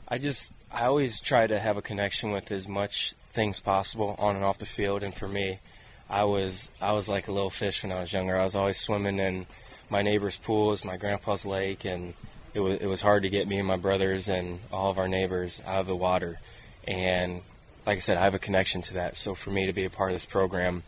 I 0.07 0.17
just 0.17 0.53
I 0.71 0.85
always 0.85 1.19
try 1.19 1.45
to 1.45 1.59
have 1.59 1.75
a 1.75 1.81
connection 1.81 2.31
with 2.31 2.51
as 2.53 2.69
much 2.69 3.15
things 3.27 3.59
possible 3.59 4.15
on 4.17 4.37
and 4.37 4.45
off 4.45 4.59
the 4.59 4.65
field. 4.65 5.03
And 5.03 5.13
for 5.13 5.27
me, 5.27 5.59
I 6.09 6.23
was 6.23 6.71
I 6.79 6.93
was 6.93 7.09
like 7.09 7.27
a 7.27 7.33
little 7.33 7.49
fish 7.49 7.83
when 7.83 7.91
I 7.91 7.99
was 7.99 8.13
younger. 8.13 8.37
I 8.37 8.43
was 8.45 8.55
always 8.55 8.77
swimming 8.77 9.19
in 9.19 9.45
my 9.89 10.01
neighbor's 10.01 10.37
pools, 10.37 10.85
my 10.85 10.95
grandpa's 10.95 11.45
lake, 11.45 11.83
and 11.83 12.13
it 12.53 12.61
was 12.61 12.77
it 12.79 12.87
was 12.87 13.01
hard 13.01 13.23
to 13.23 13.29
get 13.29 13.45
me 13.45 13.59
and 13.59 13.67
my 13.67 13.75
brothers 13.75 14.29
and 14.29 14.59
all 14.71 14.89
of 14.89 14.97
our 14.97 15.09
neighbors 15.09 15.61
out 15.65 15.81
of 15.81 15.87
the 15.87 15.95
water. 15.97 16.39
And 16.87 17.41
like 17.87 17.95
I 17.95 17.99
said, 17.99 18.17
I 18.17 18.25
have 18.25 18.33
a 18.33 18.39
connection 18.39 18.81
to 18.83 18.95
that. 18.95 19.15
So 19.15 19.33
for 19.33 19.49
me 19.49 19.65
to 19.65 19.71
be 19.71 19.85
a 19.85 19.89
part 19.89 20.11
of 20.11 20.15
this 20.15 20.25
program 20.25 20.83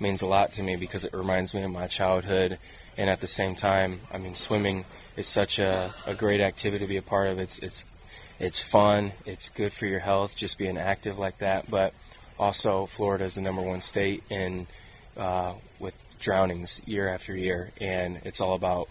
means 0.00 0.20
a 0.20 0.26
lot 0.26 0.50
to 0.54 0.64
me 0.64 0.74
because 0.74 1.04
it 1.04 1.14
reminds 1.14 1.54
me 1.54 1.62
of 1.62 1.70
my 1.70 1.86
childhood. 1.86 2.58
And 2.96 3.08
at 3.08 3.20
the 3.20 3.28
same 3.28 3.54
time, 3.54 4.00
I 4.12 4.18
mean, 4.18 4.34
swimming 4.34 4.84
is 5.16 5.28
such 5.28 5.60
a, 5.60 5.94
a 6.06 6.14
great 6.14 6.40
activity 6.40 6.84
to 6.84 6.88
be 6.88 6.96
a 6.96 7.02
part 7.02 7.28
of. 7.28 7.38
It's 7.38 7.60
it's 7.60 7.84
it's 8.40 8.58
fun. 8.58 9.12
It's 9.24 9.48
good 9.48 9.72
for 9.72 9.86
your 9.86 10.00
health, 10.00 10.36
just 10.36 10.58
being 10.58 10.76
active 10.76 11.20
like 11.20 11.38
that. 11.38 11.70
But 11.70 11.94
also, 12.36 12.86
Florida 12.86 13.24
is 13.24 13.36
the 13.36 13.42
number 13.42 13.62
one 13.62 13.80
state 13.80 14.24
in 14.28 14.66
uh, 15.16 15.52
with 15.78 15.98
drownings 16.18 16.82
year 16.84 17.06
after 17.08 17.36
year, 17.36 17.70
and 17.80 18.20
it's 18.24 18.40
all 18.40 18.54
about 18.54 18.88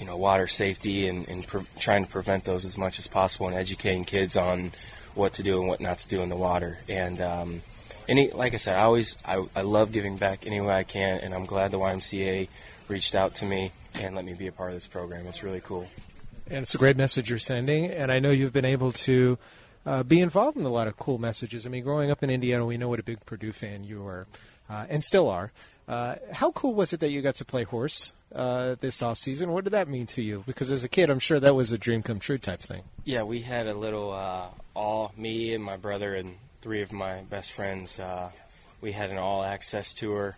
you 0.00 0.06
know 0.06 0.16
water 0.16 0.48
safety 0.48 1.06
and, 1.06 1.28
and 1.28 1.46
pre- 1.46 1.66
trying 1.78 2.04
to 2.04 2.10
prevent 2.10 2.44
those 2.44 2.64
as 2.64 2.76
much 2.76 2.98
as 2.98 3.06
possible 3.06 3.46
and 3.46 3.54
educating 3.54 4.04
kids 4.04 4.36
on 4.36 4.72
what 5.14 5.34
to 5.34 5.42
do 5.42 5.60
and 5.60 5.68
what 5.68 5.80
not 5.80 5.98
to 5.98 6.08
do 6.08 6.20
in 6.22 6.28
the 6.28 6.36
water. 6.36 6.78
And 6.88 7.20
um, 7.20 7.62
any 8.08 8.30
like 8.30 8.54
I 8.54 8.58
said, 8.58 8.76
I 8.76 8.82
always 8.82 9.18
I, 9.24 9.44
I 9.54 9.62
love 9.62 9.92
giving 9.92 10.16
back 10.16 10.46
any 10.46 10.60
way 10.60 10.74
I 10.74 10.84
can, 10.84 11.20
and 11.20 11.34
I'm 11.34 11.46
glad 11.46 11.70
the 11.70 11.78
YMCA 11.78 12.48
reached 12.88 13.14
out 13.14 13.36
to 13.36 13.46
me 13.46 13.72
and 13.94 14.14
let 14.14 14.24
me 14.24 14.34
be 14.34 14.46
a 14.46 14.52
part 14.52 14.70
of 14.70 14.74
this 14.74 14.86
program. 14.86 15.26
It's 15.26 15.42
really 15.42 15.60
cool 15.60 15.88
and 16.46 16.58
it's 16.62 16.74
a 16.74 16.78
great 16.78 16.96
message 16.96 17.30
you're 17.30 17.38
sending. 17.38 17.86
And 17.86 18.12
I 18.12 18.18
know 18.18 18.30
you've 18.30 18.52
been 18.52 18.64
able 18.64 18.92
to 18.92 19.38
uh, 19.86 20.02
be 20.02 20.20
involved 20.20 20.56
in 20.56 20.64
a 20.64 20.70
lot 20.70 20.88
of 20.88 20.96
cool 20.96 21.18
messages. 21.18 21.66
I 21.66 21.70
mean, 21.70 21.84
growing 21.84 22.10
up 22.10 22.22
in 22.22 22.30
Indiana, 22.30 22.66
we 22.66 22.76
know 22.76 22.88
what 22.88 23.00
a 23.00 23.02
big 23.02 23.24
Purdue 23.26 23.52
fan 23.52 23.84
you 23.84 24.02
were, 24.02 24.26
uh, 24.68 24.86
and 24.88 25.02
still 25.02 25.28
are. 25.28 25.52
Uh, 25.86 26.16
how 26.32 26.50
cool 26.52 26.74
was 26.74 26.92
it 26.92 27.00
that 27.00 27.10
you 27.10 27.20
got 27.22 27.34
to 27.36 27.44
play 27.44 27.64
horse 27.64 28.12
uh, 28.34 28.76
this 28.80 29.02
off 29.02 29.18
season? 29.18 29.52
What 29.52 29.64
did 29.64 29.70
that 29.70 29.88
mean 29.88 30.06
to 30.06 30.22
you? 30.22 30.44
Because 30.46 30.70
as 30.72 30.84
a 30.84 30.88
kid, 30.88 31.10
I'm 31.10 31.18
sure 31.18 31.40
that 31.40 31.54
was 31.54 31.72
a 31.72 31.78
dream 31.78 32.02
come 32.02 32.18
true 32.18 32.38
type 32.38 32.60
thing. 32.60 32.82
Yeah, 33.04 33.22
we 33.22 33.40
had 33.40 33.66
a 33.66 33.74
little 33.74 34.12
uh, 34.12 34.46
all 34.74 35.12
me 35.16 35.54
and 35.54 35.62
my 35.62 35.76
brother 35.76 36.14
and 36.14 36.36
three 36.60 36.82
of 36.82 36.92
my 36.92 37.22
best 37.22 37.52
friends. 37.52 37.98
Uh, 37.98 38.30
we 38.80 38.92
had 38.92 39.10
an 39.10 39.18
all 39.18 39.42
access 39.42 39.94
tour 39.94 40.36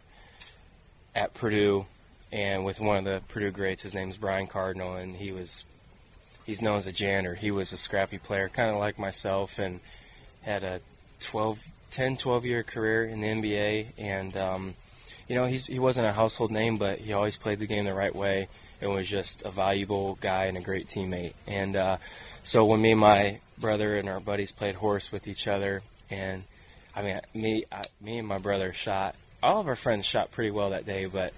at 1.14 1.34
Purdue, 1.34 1.86
and 2.30 2.64
with 2.64 2.80
one 2.80 2.98
of 2.98 3.04
the 3.04 3.22
Purdue 3.28 3.50
greats, 3.50 3.82
his 3.82 3.94
name's 3.94 4.16
Brian 4.16 4.46
Cardinal, 4.46 4.96
and 4.96 5.16
he 5.16 5.32
was 5.32 5.64
he's 6.46 6.62
known 6.62 6.78
as 6.78 6.86
a 6.86 6.92
janitor. 6.92 7.34
He 7.34 7.50
was 7.50 7.72
a 7.72 7.76
scrappy 7.76 8.18
player, 8.18 8.48
kind 8.48 8.70
of 8.70 8.76
like 8.76 8.98
myself, 8.98 9.58
and 9.58 9.80
had 10.42 10.62
a 10.62 10.80
12, 11.20 11.58
10, 11.90 12.16
12 12.16 12.46
year 12.46 12.62
career 12.62 13.04
in 13.04 13.20
the 13.20 13.28
NBA. 13.28 13.86
And, 13.98 14.36
um, 14.36 14.74
you 15.28 15.34
know, 15.34 15.46
he's, 15.46 15.66
he 15.66 15.78
wasn't 15.78 16.06
a 16.06 16.12
household 16.12 16.50
name, 16.50 16.76
but 16.76 16.98
he 16.98 17.12
always 17.12 17.36
played 17.36 17.58
the 17.58 17.66
game 17.66 17.84
the 17.84 17.94
right 17.94 18.14
way 18.14 18.48
and 18.80 18.92
was 18.92 19.08
just 19.08 19.42
a 19.42 19.50
valuable 19.50 20.16
guy 20.20 20.44
and 20.44 20.56
a 20.56 20.60
great 20.60 20.86
teammate. 20.86 21.34
And 21.46 21.76
uh, 21.76 21.96
so 22.42 22.64
when 22.64 22.80
me 22.80 22.92
and 22.92 23.00
my 23.00 23.40
brother 23.58 23.96
and 23.96 24.08
our 24.08 24.20
buddies 24.20 24.52
played 24.52 24.76
horse 24.76 25.10
with 25.10 25.26
each 25.26 25.48
other, 25.48 25.82
and 26.10 26.44
I 26.94 27.02
mean, 27.02 27.20
me, 27.34 27.64
I, 27.70 27.84
me 28.00 28.18
and 28.18 28.28
my 28.28 28.38
brother 28.38 28.72
shot. 28.72 29.16
All 29.42 29.60
of 29.60 29.68
our 29.68 29.76
friends 29.76 30.06
shot 30.06 30.30
pretty 30.30 30.50
well 30.50 30.70
that 30.70 30.86
day, 30.86 31.06
but 31.06 31.32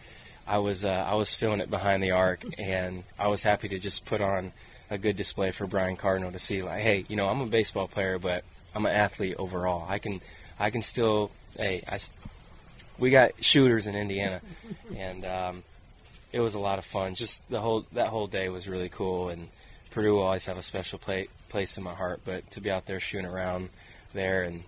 I 0.47 0.59
was 0.59 0.85
uh, 0.85 1.07
I 1.07 1.14
was 1.14 1.35
feeling 1.35 1.61
it 1.61 1.68
behind 1.68 2.02
the 2.02 2.12
arc, 2.12 2.45
and 2.59 3.04
I 3.18 3.28
was 3.28 3.42
happy 3.42 3.68
to 3.68 3.78
just 3.78 4.04
put 4.04 4.21
on 4.21 4.52
a 4.88 4.97
good 4.97 5.16
display 5.16 5.50
for 5.50 5.66
Brian 5.66 5.97
Cardinal 5.97 6.33
to 6.33 6.38
see 6.38 6.62
like, 6.62 6.80
hey, 6.80 7.04
you 7.09 7.16
know, 7.16 7.26
I'm 7.26 7.40
a 7.40 7.47
baseball 7.47 7.88
player, 7.88 8.18
but 8.18 8.45
I'm 8.75 8.87
an 8.87 8.92
athlete 8.92 9.37
overall. 9.38 9.85
I 9.88 9.99
can 9.99 10.21
I 10.59 10.71
can 10.71 10.83
still 10.83 11.30
hey, 11.57 11.83
I 11.88 11.99
we 12.99 13.11
got 13.11 13.33
shooters 13.43 13.87
in 13.87 13.95
Indiana, 13.95 14.40
and 14.97 15.25
um, 15.25 15.62
it 16.33 16.40
was 16.40 16.55
a 16.55 16.59
lot 16.59 16.78
of 16.78 16.85
fun. 16.85 17.14
Just 17.14 17.49
the 17.49 17.61
whole 17.61 17.87
that 17.93 18.09
whole 18.09 18.26
day 18.26 18.49
was 18.49 18.69
really 18.69 18.88
cool, 18.88 19.28
and 19.28 19.49
Purdue 19.90 20.12
will 20.12 20.23
always 20.23 20.47
have 20.47 20.59
a 20.59 20.62
special 20.62 20.99
play, 20.99 21.28
place 21.49 21.76
in 21.78 21.85
my 21.85 21.95
heart. 21.95 22.21
But 22.25 22.50
to 22.52 22.61
be 22.61 22.71
out 22.71 22.87
there 22.87 23.00
shooting 23.00 23.26
around 23.26 23.71
there 24.12 24.43
and 24.43 24.62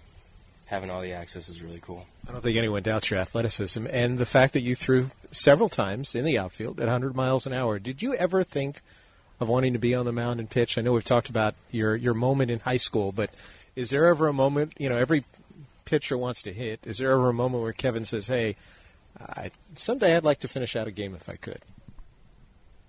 having 0.67 0.89
all 0.89 1.03
the 1.03 1.13
access 1.13 1.49
is 1.49 1.61
really 1.61 1.81
cool. 1.81 2.07
I 2.29 2.33
don't 2.33 2.43
think 2.43 2.57
anyone 2.57 2.85
doubts 2.85 3.11
your 3.11 3.19
athleticism 3.19 3.87
and 3.91 4.19
the 4.19 4.27
fact 4.27 4.53
that 4.53 4.61
you 4.61 4.77
threw 4.77 5.11
several 5.33 5.69
times 5.69 6.15
in 6.15 6.25
the 6.25 6.39
outfield 6.39 6.79
at 6.79 6.87
100 6.87 7.17
miles 7.17 7.45
an 7.45 7.53
hour. 7.53 7.81
Did 7.81 8.03
you 8.03 8.15
ever 8.15 8.45
think 8.45 8.81
of 9.41 9.49
wanting 9.49 9.73
to 9.73 9.81
be 9.81 9.97
on 9.97 10.05
the 10.05 10.13
mound 10.13 10.39
and 10.39 10.49
pitch? 10.49 10.79
I 10.79 10.83
know 10.83 10.93
we've 10.93 11.05
talked 11.05 11.29
about 11.29 11.57
your 11.73 11.97
your 11.97 12.15
moment 12.15 12.51
in 12.53 12.61
high 12.61 12.77
school, 12.77 13.11
but 13.11 13.31
is 13.75 13.91
there 13.91 14.07
ever 14.07 14.29
a 14.29 14.33
moment? 14.33 14.75
You 14.79 14.89
know, 14.89 14.97
every 14.97 15.25
pitcher 15.91 16.17
wants 16.17 16.41
to 16.43 16.53
hit. 16.53 16.87
Is 16.87 16.99
there 16.99 17.11
ever 17.11 17.31
a 17.31 17.35
moment 17.35 17.65
where 17.65 17.73
Kevin 17.73 18.05
says, 18.05 18.29
"Hey, 18.29 18.55
I, 19.19 19.51
someday 19.75 20.17
I'd 20.17 20.25
like 20.25 20.39
to 20.41 20.49
finish 20.49 20.77
out 20.77 20.87
a 20.87 20.93
game 20.93 21.17
if 21.17 21.29
I 21.29 21.35
could"? 21.35 21.63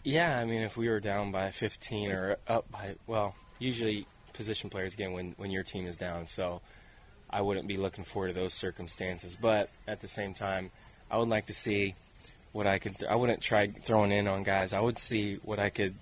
Yeah, 0.03 0.37
I 0.37 0.45
mean, 0.45 0.61
if 0.61 0.77
we 0.77 0.87
were 0.87 0.99
down 0.99 1.31
by 1.31 1.49
15 1.49 2.11
or 2.11 2.37
up 2.47 2.71
by 2.71 2.95
well, 3.07 3.33
usually 3.57 4.05
position 4.33 4.69
players 4.69 4.95
get 4.95 5.11
when 5.11 5.33
when 5.37 5.49
your 5.49 5.63
team 5.63 5.87
is 5.87 5.97
down, 5.97 6.27
so 6.27 6.61
I 7.27 7.41
wouldn't 7.41 7.67
be 7.67 7.77
looking 7.77 8.03
forward 8.03 8.29
to 8.29 8.33
those 8.35 8.53
circumstances. 8.53 9.35
But 9.35 9.71
at 9.87 10.01
the 10.01 10.07
same 10.07 10.35
time, 10.35 10.69
I 11.09 11.17
would 11.17 11.29
like 11.29 11.47
to 11.47 11.55
see 11.55 11.95
what 12.51 12.67
I 12.67 12.77
could. 12.77 12.99
Th- 12.99 13.09
I 13.09 13.15
wouldn't 13.15 13.41
try 13.41 13.65
throwing 13.67 14.11
in 14.11 14.27
on 14.27 14.43
guys. 14.43 14.73
I 14.73 14.79
would 14.79 14.99
see 14.99 15.39
what 15.41 15.57
I 15.57 15.71
could 15.71 15.95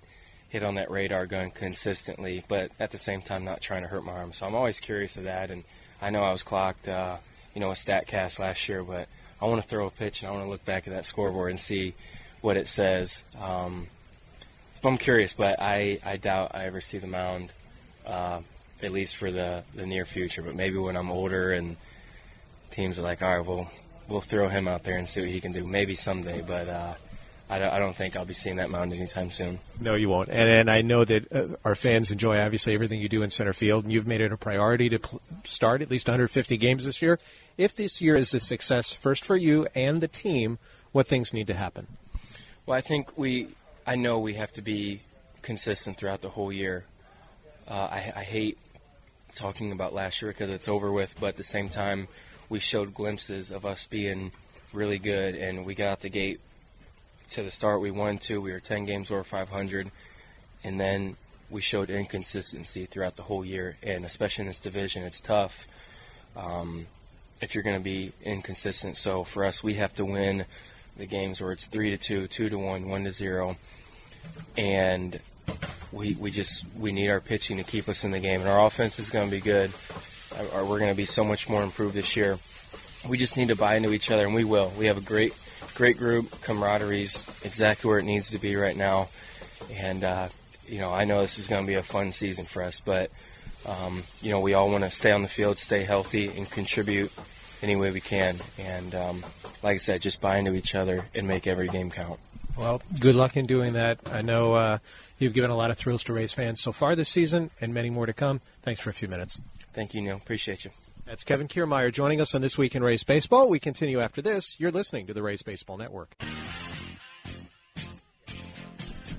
hit 0.49 0.63
on 0.63 0.75
that 0.75 0.91
radar 0.91 1.27
gun 1.27 1.51
consistently, 1.51 2.43
but 2.49 2.71
at 2.77 2.91
the 2.91 2.97
same 2.97 3.21
time 3.21 3.45
not 3.45 3.61
trying 3.61 3.83
to 3.83 3.87
hurt 3.87 4.03
my 4.03 4.11
arm. 4.11 4.33
So 4.33 4.45
I'm 4.45 4.55
always 4.55 4.81
curious 4.81 5.15
of 5.15 5.23
that, 5.23 5.49
and 5.49 5.63
I 6.01 6.09
know 6.09 6.23
I 6.23 6.31
was 6.31 6.43
clocked, 6.43 6.87
uh, 6.87 7.17
you 7.53 7.61
know, 7.61 7.69
a 7.71 7.73
Statcast 7.73 8.39
last 8.39 8.69
year, 8.69 8.83
but 8.83 9.07
I 9.41 9.45
want 9.45 9.61
to 9.61 9.67
throw 9.67 9.87
a 9.87 9.91
pitch 9.91 10.21
and 10.21 10.29
I 10.29 10.31
want 10.31 10.45
to 10.45 10.49
look 10.49 10.65
back 10.65 10.87
at 10.87 10.93
that 10.93 11.05
scoreboard 11.05 11.49
and 11.49 11.59
see 11.59 11.93
what 12.41 12.57
it 12.57 12.67
says. 12.67 13.23
Um, 13.39 13.87
I'm 14.83 14.97
curious, 14.97 15.33
but 15.33 15.59
I, 15.59 15.99
I 16.05 16.17
doubt 16.17 16.51
I 16.53 16.65
ever 16.65 16.79
see 16.79 16.99
the 16.99 17.07
mound, 17.07 17.51
uh, 18.05 18.39
at 18.81 18.91
least 18.91 19.17
for 19.17 19.29
the, 19.29 19.63
the 19.75 19.85
near 19.85 20.05
future. 20.05 20.41
But 20.41 20.55
maybe 20.55 20.77
when 20.77 20.95
I'm 20.95 21.11
older 21.11 21.51
and 21.51 21.75
teams 22.71 22.97
are 22.97 23.03
like, 23.03 23.21
all 23.21 23.37
right, 23.37 23.45
well, 23.45 23.69
we'll 24.07 24.21
throw 24.21 24.47
him 24.47 24.67
out 24.67 24.83
there 24.83 24.97
and 24.97 25.07
see 25.07 25.21
what 25.21 25.29
he 25.29 25.41
can 25.41 25.51
do. 25.51 25.65
Maybe 25.65 25.95
someday, 25.95 26.41
but 26.41 26.69
uh, 26.69 26.93
I 27.51 27.57
don't, 27.57 27.73
I 27.73 27.79
don't 27.79 27.95
think 27.95 28.15
I'll 28.15 28.25
be 28.25 28.33
seeing 28.35 28.57
that 28.57 28.69
mound 28.69 28.93
anytime 28.93 29.31
soon. 29.31 29.59
No, 29.79 29.95
you 29.95 30.07
won't. 30.07 30.29
And, 30.29 30.47
and 30.47 30.69
I 30.69 30.81
know 30.81 31.03
that 31.03 31.33
uh, 31.33 31.47
our 31.65 31.73
fans 31.73 32.11
enjoy 32.11 32.39
obviously 32.39 32.75
everything 32.75 33.01
you 33.01 33.09
do 33.09 33.23
in 33.23 33.31
center 33.31 33.53
field, 33.53 33.85
and 33.85 33.93
you've 33.93 34.05
made 34.05 34.21
it 34.21 34.31
a 34.31 34.37
priority 34.37 34.87
to 34.89 34.99
pl- 34.99 35.21
start 35.43 35.81
at 35.81 35.89
least 35.89 36.07
150 36.07 36.57
games 36.57 36.85
this 36.85 37.01
year. 37.01 37.17
If 37.57 37.75
this 37.75 38.01
year 38.01 38.15
is 38.15 38.35
a 38.35 38.39
success, 38.39 38.93
first 38.93 39.25
for 39.25 39.35
you 39.35 39.67
and 39.73 39.99
the 39.99 40.07
team, 40.07 40.59
what 40.91 41.07
things 41.07 41.33
need 41.33 41.47
to 41.47 41.55
happen? 41.55 41.87
Well, 42.67 42.77
I 42.77 42.81
think 42.81 43.17
we, 43.17 43.47
I 43.87 43.95
know 43.95 44.19
we 44.19 44.35
have 44.35 44.53
to 44.53 44.61
be 44.61 45.01
consistent 45.41 45.97
throughout 45.97 46.21
the 46.21 46.29
whole 46.29 46.51
year. 46.51 46.85
Uh, 47.67 47.87
I, 47.91 48.13
I 48.15 48.23
hate 48.23 48.59
talking 49.33 49.71
about 49.71 49.91
last 49.93 50.21
year 50.21 50.31
because 50.31 50.51
it's 50.51 50.67
over 50.69 50.91
with, 50.91 51.15
but 51.19 51.29
at 51.29 51.37
the 51.37 51.43
same 51.43 51.69
time, 51.69 52.09
we 52.47 52.59
showed 52.59 52.93
glimpses 52.93 53.49
of 53.49 53.65
us 53.65 53.87
being 53.87 54.33
really 54.71 54.99
good, 54.99 55.33
and 55.33 55.65
we 55.65 55.73
got 55.73 55.87
out 55.87 56.01
the 56.01 56.09
gate 56.09 56.39
to 57.29 57.43
the 57.43 57.51
start. 57.51 57.81
We 57.81 57.91
won 57.91 58.17
two. 58.17 58.41
We 58.41 58.51
were 58.51 58.59
10 58.59 58.85
games 58.85 59.11
over 59.11 59.23
500, 59.23 59.91
and 60.63 60.79
then 60.79 61.15
we 61.49 61.61
showed 61.61 61.89
inconsistency 61.89 62.85
throughout 62.85 63.15
the 63.15 63.23
whole 63.23 63.43
year, 63.43 63.77
and 63.81 64.05
especially 64.05 64.43
in 64.43 64.47
this 64.47 64.59
division, 64.59 65.03
it's 65.03 65.19
tough 65.19 65.67
um, 66.35 66.87
if 67.41 67.55
you're 67.55 67.63
going 67.63 67.77
to 67.77 67.83
be 67.83 68.11
inconsistent. 68.23 68.97
So 68.97 69.23
for 69.23 69.43
us, 69.45 69.63
we 69.63 69.75
have 69.75 69.93
to 69.95 70.05
win 70.05 70.45
the 70.97 71.05
games 71.05 71.41
where 71.41 71.51
it's 71.51 71.65
three 71.65 71.89
to 71.91 71.97
two, 71.97 72.27
two 72.27 72.49
to 72.49 72.57
one, 72.57 72.89
one 72.89 73.03
to 73.05 73.11
zero, 73.11 73.57
and 74.57 75.19
we 75.91 76.13
we 76.15 76.29
just 76.29 76.65
we 76.77 76.91
need 76.91 77.09
our 77.09 77.21
pitching 77.21 77.57
to 77.57 77.63
keep 77.63 77.89
us 77.89 78.03
in 78.03 78.11
the 78.11 78.19
game, 78.19 78.41
and 78.41 78.49
our 78.49 78.65
offense 78.65 78.99
is 78.99 79.09
going 79.09 79.29
to 79.29 79.35
be 79.35 79.41
good. 79.41 79.71
Or 80.53 80.63
we're 80.63 80.77
going 80.77 80.91
to 80.91 80.97
be 80.97 81.05
so 81.05 81.23
much 81.23 81.49
more 81.49 81.63
improved 81.63 81.95
this 81.95 82.15
year. 82.15 82.37
We 83.07 83.17
just 83.17 83.35
need 83.35 83.47
to 83.47 83.55
buy 83.55 83.75
into 83.75 83.91
each 83.91 84.11
other, 84.11 84.25
and 84.25 84.35
we 84.35 84.43
will. 84.43 84.71
We 84.77 84.85
have 84.85 84.97
a 84.97 85.01
great 85.01 85.33
great 85.75 85.97
group. 85.97 86.29
Camaraderie's 86.41 87.25
exactly 87.43 87.89
where 87.89 87.99
it 87.99 88.05
needs 88.05 88.31
to 88.31 88.39
be 88.39 88.55
right 88.55 88.75
now, 88.75 89.09
and 89.71 90.03
uh, 90.03 90.29
you 90.67 90.79
know 90.79 90.93
I 90.93 91.05
know 91.05 91.21
this 91.21 91.39
is 91.39 91.47
going 91.47 91.63
to 91.63 91.67
be 91.67 91.75
a 91.75 91.83
fun 91.83 92.11
season 92.11 92.45
for 92.45 92.63
us, 92.63 92.79
but 92.79 93.11
um, 93.65 94.03
you 94.21 94.31
know 94.31 94.39
we 94.39 94.53
all 94.53 94.69
want 94.69 94.83
to 94.83 94.91
stay 94.91 95.11
on 95.11 95.21
the 95.21 95.27
field, 95.27 95.57
stay 95.57 95.83
healthy, 95.83 96.27
and 96.27 96.49
contribute 96.49 97.11
any 97.61 97.75
way 97.75 97.91
we 97.91 98.01
can. 98.01 98.37
And 98.57 98.95
um, 98.95 99.25
like 99.63 99.75
I 99.75 99.77
said, 99.77 100.01
just 100.01 100.21
buy 100.21 100.37
into 100.37 100.53
each 100.55 100.75
other 100.75 101.05
and 101.13 101.27
make 101.27 101.47
every 101.47 101.67
game 101.67 101.91
count. 101.91 102.19
Well, 102.57 102.81
good 102.99 103.15
luck 103.15 103.37
in 103.37 103.45
doing 103.45 103.73
that. 103.73 103.99
I 104.11 104.21
know 104.21 104.53
uh, 104.53 104.77
you've 105.17 105.33
given 105.33 105.49
a 105.49 105.55
lot 105.55 105.71
of 105.71 105.77
thrills 105.77 106.03
to 106.05 106.13
Rays 106.13 106.33
fans 106.33 106.61
so 106.61 106.71
far 106.71 106.95
this 106.95 107.09
season, 107.09 107.51
and 107.61 107.73
many 107.73 107.89
more 107.89 108.05
to 108.05 108.13
come. 108.13 108.41
Thanks 108.63 108.81
for 108.81 108.89
a 108.89 108.93
few 108.93 109.07
minutes. 109.07 109.41
Thank 109.73 109.93
you, 109.93 110.01
Neil. 110.01 110.17
Appreciate 110.17 110.65
you. 110.65 110.71
That's 111.09 111.23
Kevin 111.23 111.47
Kiermaier 111.47 111.91
joining 111.91 112.21
us 112.21 112.35
on 112.35 112.41
This 112.41 112.55
Week 112.55 112.75
in 112.75 112.83
Rays 112.83 113.03
Baseball. 113.03 113.49
We 113.49 113.57
continue 113.57 113.99
after 113.99 114.21
this. 114.21 114.59
You're 114.59 114.69
listening 114.69 115.07
to 115.07 115.13
the 115.15 115.23
Rays 115.23 115.41
Baseball 115.41 115.75
Network. 115.75 116.15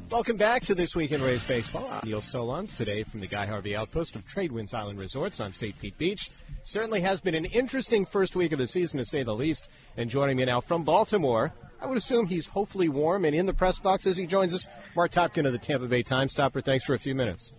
Welcome 0.09 0.37
back 0.37 0.63
to 0.67 0.77
This 0.77 0.95
Week 0.95 1.11
in 1.11 1.21
Rays 1.21 1.43
Baseball. 1.43 1.89
I'm 1.91 2.09
Neil 2.09 2.21
Solondz 2.21 2.77
today 2.77 3.03
from 3.03 3.19
the 3.19 3.27
Guy 3.27 3.45
Harvey 3.45 3.75
Outpost 3.75 4.15
of 4.15 4.25
Tradewinds 4.25 4.73
Island 4.73 5.01
Resorts 5.01 5.41
on 5.41 5.53
St. 5.53 5.77
Pete 5.81 5.99
Beach. 5.99 6.31
Certainly 6.63 7.01
has 7.01 7.21
been 7.21 7.35
an 7.35 7.47
interesting 7.47 8.07
first 8.07 8.37
week 8.37 8.53
of 8.53 8.61
the 8.61 8.69
season, 8.69 8.99
to 8.99 9.05
say 9.05 9.25
the 9.25 9.35
least. 9.35 9.69
And 9.97 10.09
joining 10.09 10.37
me 10.37 10.45
now 10.45 10.61
from 10.61 10.85
Baltimore, 10.85 11.53
I 11.81 11.87
would 11.87 11.99
assume 11.99 12.27
he's 12.27 12.47
hopefully 12.47 12.89
warm 12.89 13.25
and 13.25 13.35
in 13.35 13.47
the 13.47 13.53
press 13.53 13.81
box 13.81 14.07
as 14.07 14.17
he 14.17 14.27
joins 14.27 14.55
us. 14.55 14.69
Mark 14.95 15.11
Topkin 15.11 15.45
of 15.45 15.51
the 15.51 15.59
Tampa 15.59 15.89
Bay 15.89 16.05
Time 16.05 16.29
Stopper. 16.29 16.61
Thanks 16.61 16.85
for 16.85 16.95
a 16.95 17.01
few 17.01 17.17
minutes. 17.17 17.53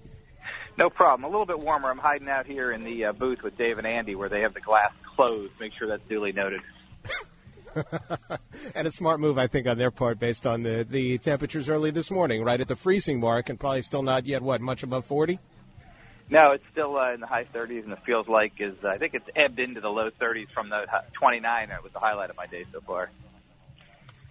No 0.78 0.90
problem. 0.90 1.24
A 1.26 1.28
little 1.28 1.46
bit 1.46 1.60
warmer. 1.60 1.90
I'm 1.90 1.98
hiding 1.98 2.30
out 2.30 2.46
here 2.46 2.72
in 2.72 2.84
the 2.84 3.06
uh, 3.06 3.14
booth 3.14 3.44
with 3.44 3.58
Dave 3.58 3.78
and 3.78 3.86
Andy 3.86 4.16
where 4.16 4.30
they 4.30 4.42
have 4.42 4.54
the 4.54 4.62
glass 4.62 4.92
closed. 5.16 5.54
Make 5.60 5.74
sure 5.78 5.88
that's 5.88 6.08
duly 6.08 6.32
noted. 6.32 6.62
and 8.76 8.88
a 8.88 8.92
smart 8.92 9.20
move, 9.20 9.38
I 9.38 9.48
think, 9.48 9.68
on 9.68 9.78
their 9.78 9.92
part 9.92 10.20
based 10.20 10.46
on 10.46 10.64
the, 10.64 10.86
the 10.90 11.18
temperatures 11.20 11.70
early 11.70 11.92
this 11.92 12.12
morning, 12.12 12.44
right 12.44 12.60
at 12.60 12.68
the 12.68 12.76
freezing 12.76 13.20
mark, 13.20 13.50
and 13.50 13.60
probably 13.60 13.82
still 13.82 14.04
not 14.04 14.26
yet, 14.26 14.42
what, 14.42 14.62
much 14.62 14.84
above 14.84 15.06
40? 15.06 15.40
No, 16.30 16.52
it's 16.54 16.64
still 16.72 16.98
uh, 16.98 17.14
in 17.14 17.20
the 17.20 17.28
high 17.28 17.46
30s, 17.54 17.84
and 17.84 17.92
it 17.92 18.00
feels 18.06 18.28
like 18.28 18.54
is 18.60 18.76
uh, 18.84 18.88
I 18.88 18.98
think 18.98 19.14
it's 19.14 19.28
ebbed 19.36 19.60
into 19.60 19.82
the 19.82 19.90
low 19.90 20.10
30s 20.22 20.48
from 20.54 20.70
the 20.70 20.86
29. 21.20 21.70
That 21.70 21.84
was 21.84 21.92
the 21.92 22.00
highlight 22.00 22.30
of 22.30 22.38
my 22.38 22.48
day 22.48 22.66
so 22.72 22.80
far. 22.82 23.10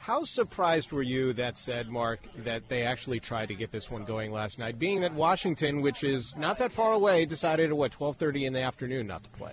How 0.01 0.25
surprised 0.25 0.93
were 0.93 1.03
you, 1.03 1.35
that 1.35 1.59
said, 1.59 1.91
Mark, 1.91 2.21
that 2.39 2.71
they 2.71 2.85
actually 2.85 3.21
tried 3.21 3.49
to 3.49 3.55
get 3.55 3.71
this 3.71 3.91
one 3.91 4.07
going 4.07 4.33
last 4.33 4.59
night, 4.59 4.79
being 4.79 5.03
that 5.03 5.13
Washington, 5.13 5.83
which 5.83 6.03
is 6.03 6.35
not 6.39 6.57
that 6.59 6.73
far 6.73 6.95
away, 6.95 7.27
decided 7.27 7.69
at 7.69 7.77
what 7.77 7.93
12:30 7.93 8.47
in 8.47 8.53
the 8.55 8.63
afternoon 8.63 9.07
not 9.07 9.23
to 9.25 9.31
play? 9.31 9.53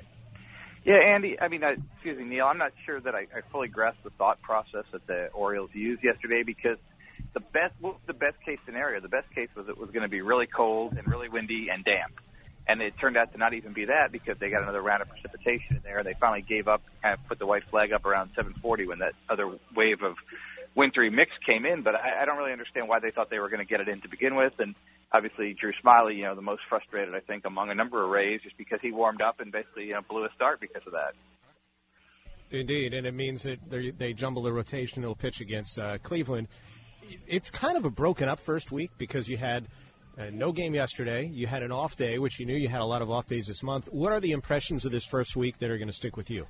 Yeah, 0.85 0.99
Andy. 0.99 1.37
I 1.37 1.49
mean, 1.49 1.65
uh, 1.65 1.75
excuse 1.95 2.17
me, 2.17 2.23
Neil. 2.23 2.45
I'm 2.45 2.57
not 2.57 2.71
sure 2.85 3.01
that 3.01 3.13
I, 3.13 3.27
I 3.35 3.41
fully 3.51 3.67
grasp 3.67 3.97
the 4.05 4.09
thought 4.11 4.41
process 4.41 4.85
that 4.93 5.05
the 5.05 5.27
Orioles 5.33 5.71
used 5.73 6.01
yesterday 6.01 6.43
because 6.45 6.77
the 7.33 7.41
best, 7.41 7.73
what 7.81 7.95
was 7.95 8.01
the 8.07 8.13
best 8.13 8.37
case 8.45 8.59
scenario? 8.65 9.01
The 9.01 9.09
best 9.09 9.29
case 9.35 9.49
was 9.53 9.67
it 9.67 9.77
was 9.77 9.89
going 9.89 10.03
to 10.03 10.09
be 10.09 10.21
really 10.21 10.47
cold 10.47 10.93
and 10.97 11.05
really 11.09 11.27
windy 11.27 11.67
and 11.69 11.83
damp 11.83 12.13
and 12.67 12.81
it 12.81 12.93
turned 12.99 13.17
out 13.17 13.31
to 13.31 13.37
not 13.37 13.53
even 13.53 13.73
be 13.73 13.85
that 13.85 14.11
because 14.11 14.37
they 14.39 14.49
got 14.49 14.61
another 14.61 14.81
round 14.81 15.01
of 15.01 15.09
precipitation 15.09 15.77
in 15.77 15.81
there. 15.83 16.01
They 16.03 16.15
finally 16.19 16.41
gave 16.41 16.67
up, 16.67 16.81
kind 17.01 17.13
of 17.13 17.25
put 17.27 17.39
the 17.39 17.45
white 17.45 17.63
flag 17.69 17.93
up 17.93 18.05
around 18.05 18.31
7:40 18.35 18.87
when 18.87 18.99
that 18.99 19.13
other 19.29 19.47
wave 19.75 20.03
of 20.03 20.15
wintry 20.75 21.09
mix 21.09 21.31
came 21.45 21.65
in. 21.65 21.81
But 21.81 21.95
I, 21.95 22.23
I 22.23 22.25
don't 22.25 22.37
really 22.37 22.51
understand 22.51 22.87
why 22.89 22.99
they 22.99 23.11
thought 23.11 23.29
they 23.29 23.39
were 23.39 23.49
going 23.49 23.65
to 23.65 23.69
get 23.69 23.79
it 23.79 23.87
in 23.87 24.01
to 24.01 24.09
begin 24.09 24.35
with. 24.35 24.53
And 24.59 24.75
obviously, 25.11 25.53
Drew 25.53 25.71
Smyly, 25.83 26.17
you 26.17 26.23
know, 26.23 26.35
the 26.35 26.41
most 26.41 26.61
frustrated 26.67 27.15
I 27.15 27.21
think 27.21 27.45
among 27.45 27.69
a 27.69 27.75
number 27.75 28.03
of 28.03 28.09
Rays, 28.09 28.41
just 28.43 28.57
because 28.57 28.79
he 28.81 28.91
warmed 28.91 29.21
up 29.21 29.39
and 29.39 29.51
basically 29.51 29.85
you 29.85 29.93
know 29.93 30.01
blew 30.07 30.25
a 30.25 30.29
start 30.35 30.59
because 30.59 30.83
of 30.85 30.91
that. 30.91 31.13
Indeed, 32.49 32.93
and 32.93 33.05
it 33.05 33.13
means 33.13 33.43
that 33.43 33.59
they 33.97 34.13
jumble 34.13 34.41
the 34.41 34.51
rotational 34.51 35.17
pitch 35.17 35.41
against 35.41 35.77
uh, 35.79 35.97
Cleveland. 35.97 36.47
It's 37.27 37.49
kind 37.49 37.77
of 37.77 37.83
a 37.83 37.89
broken 37.89 38.29
up 38.29 38.39
first 38.39 38.71
week 38.71 38.91
because 38.97 39.27
you 39.27 39.35
had 39.37 39.67
uh, 40.17 40.29
no 40.31 40.51
game 40.51 40.73
yesterday. 40.73 41.29
You 41.31 41.45
had 41.45 41.61
an 41.61 41.71
off 41.71 41.95
day, 41.95 42.17
which 42.17 42.39
you 42.39 42.45
knew 42.45 42.55
you 42.55 42.69
had 42.69 42.81
a 42.81 42.85
lot 42.85 43.01
of 43.01 43.11
off 43.11 43.27
days 43.27 43.47
this 43.47 43.61
month. 43.61 43.87
What 43.91 44.11
are 44.11 44.19
the 44.19 44.31
impressions 44.31 44.83
of 44.83 44.91
this 44.91 45.05
first 45.05 45.35
week 45.35 45.59
that 45.59 45.69
are 45.69 45.77
going 45.77 45.89
to 45.89 45.93
stick 45.93 46.17
with 46.17 46.29
you? 46.29 46.47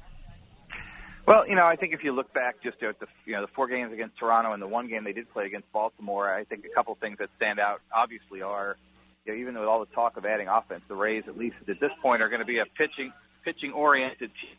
Well, 1.28 1.46
you 1.46 1.56
know, 1.56 1.66
I 1.66 1.76
think 1.76 1.94
if 1.94 2.06
you 2.06 2.14
look 2.14 2.34
back 2.34 2.64
just 2.64 2.82
at 2.82 2.98
the 3.02 3.08
you 3.26 3.34
know 3.34 3.42
the 3.42 3.52
four 3.54 3.68
games 3.68 3.92
against 3.92 4.18
Toronto 4.18 4.54
and 4.54 4.62
the 4.62 4.68
one 4.68 4.88
game 4.88 5.04
they 5.04 5.12
did 5.12 5.30
play 5.34 5.46
against 5.46 5.70
Baltimore, 5.74 6.34
I 6.34 6.46
think 6.46 6.64
a 6.64 6.74
couple 6.74 6.96
things 6.96 7.18
that 7.20 7.28
stand 7.36 7.60
out 7.60 7.82
obviously 7.94 8.42
are, 8.42 8.78
you 9.26 9.34
know, 9.34 9.40
even 9.40 9.56
with 9.56 9.68
all 9.68 9.82
the 9.82 9.94
talk 9.94 10.16
of 10.16 10.26
adding 10.26 10.48
offense, 10.48 10.84
the 10.88 10.96
Rays 10.96 11.26
at 11.28 11.38
least 11.38 11.58
at 11.68 11.82
this 11.82 11.92
point 12.02 12.22
are 12.22 12.30
going 12.30 12.40
to 12.40 12.46
be 12.46 12.60
a 12.60 12.66
pitching 12.78 13.12
pitching 13.44 13.74
oriented 13.74 14.32
team, 14.42 14.56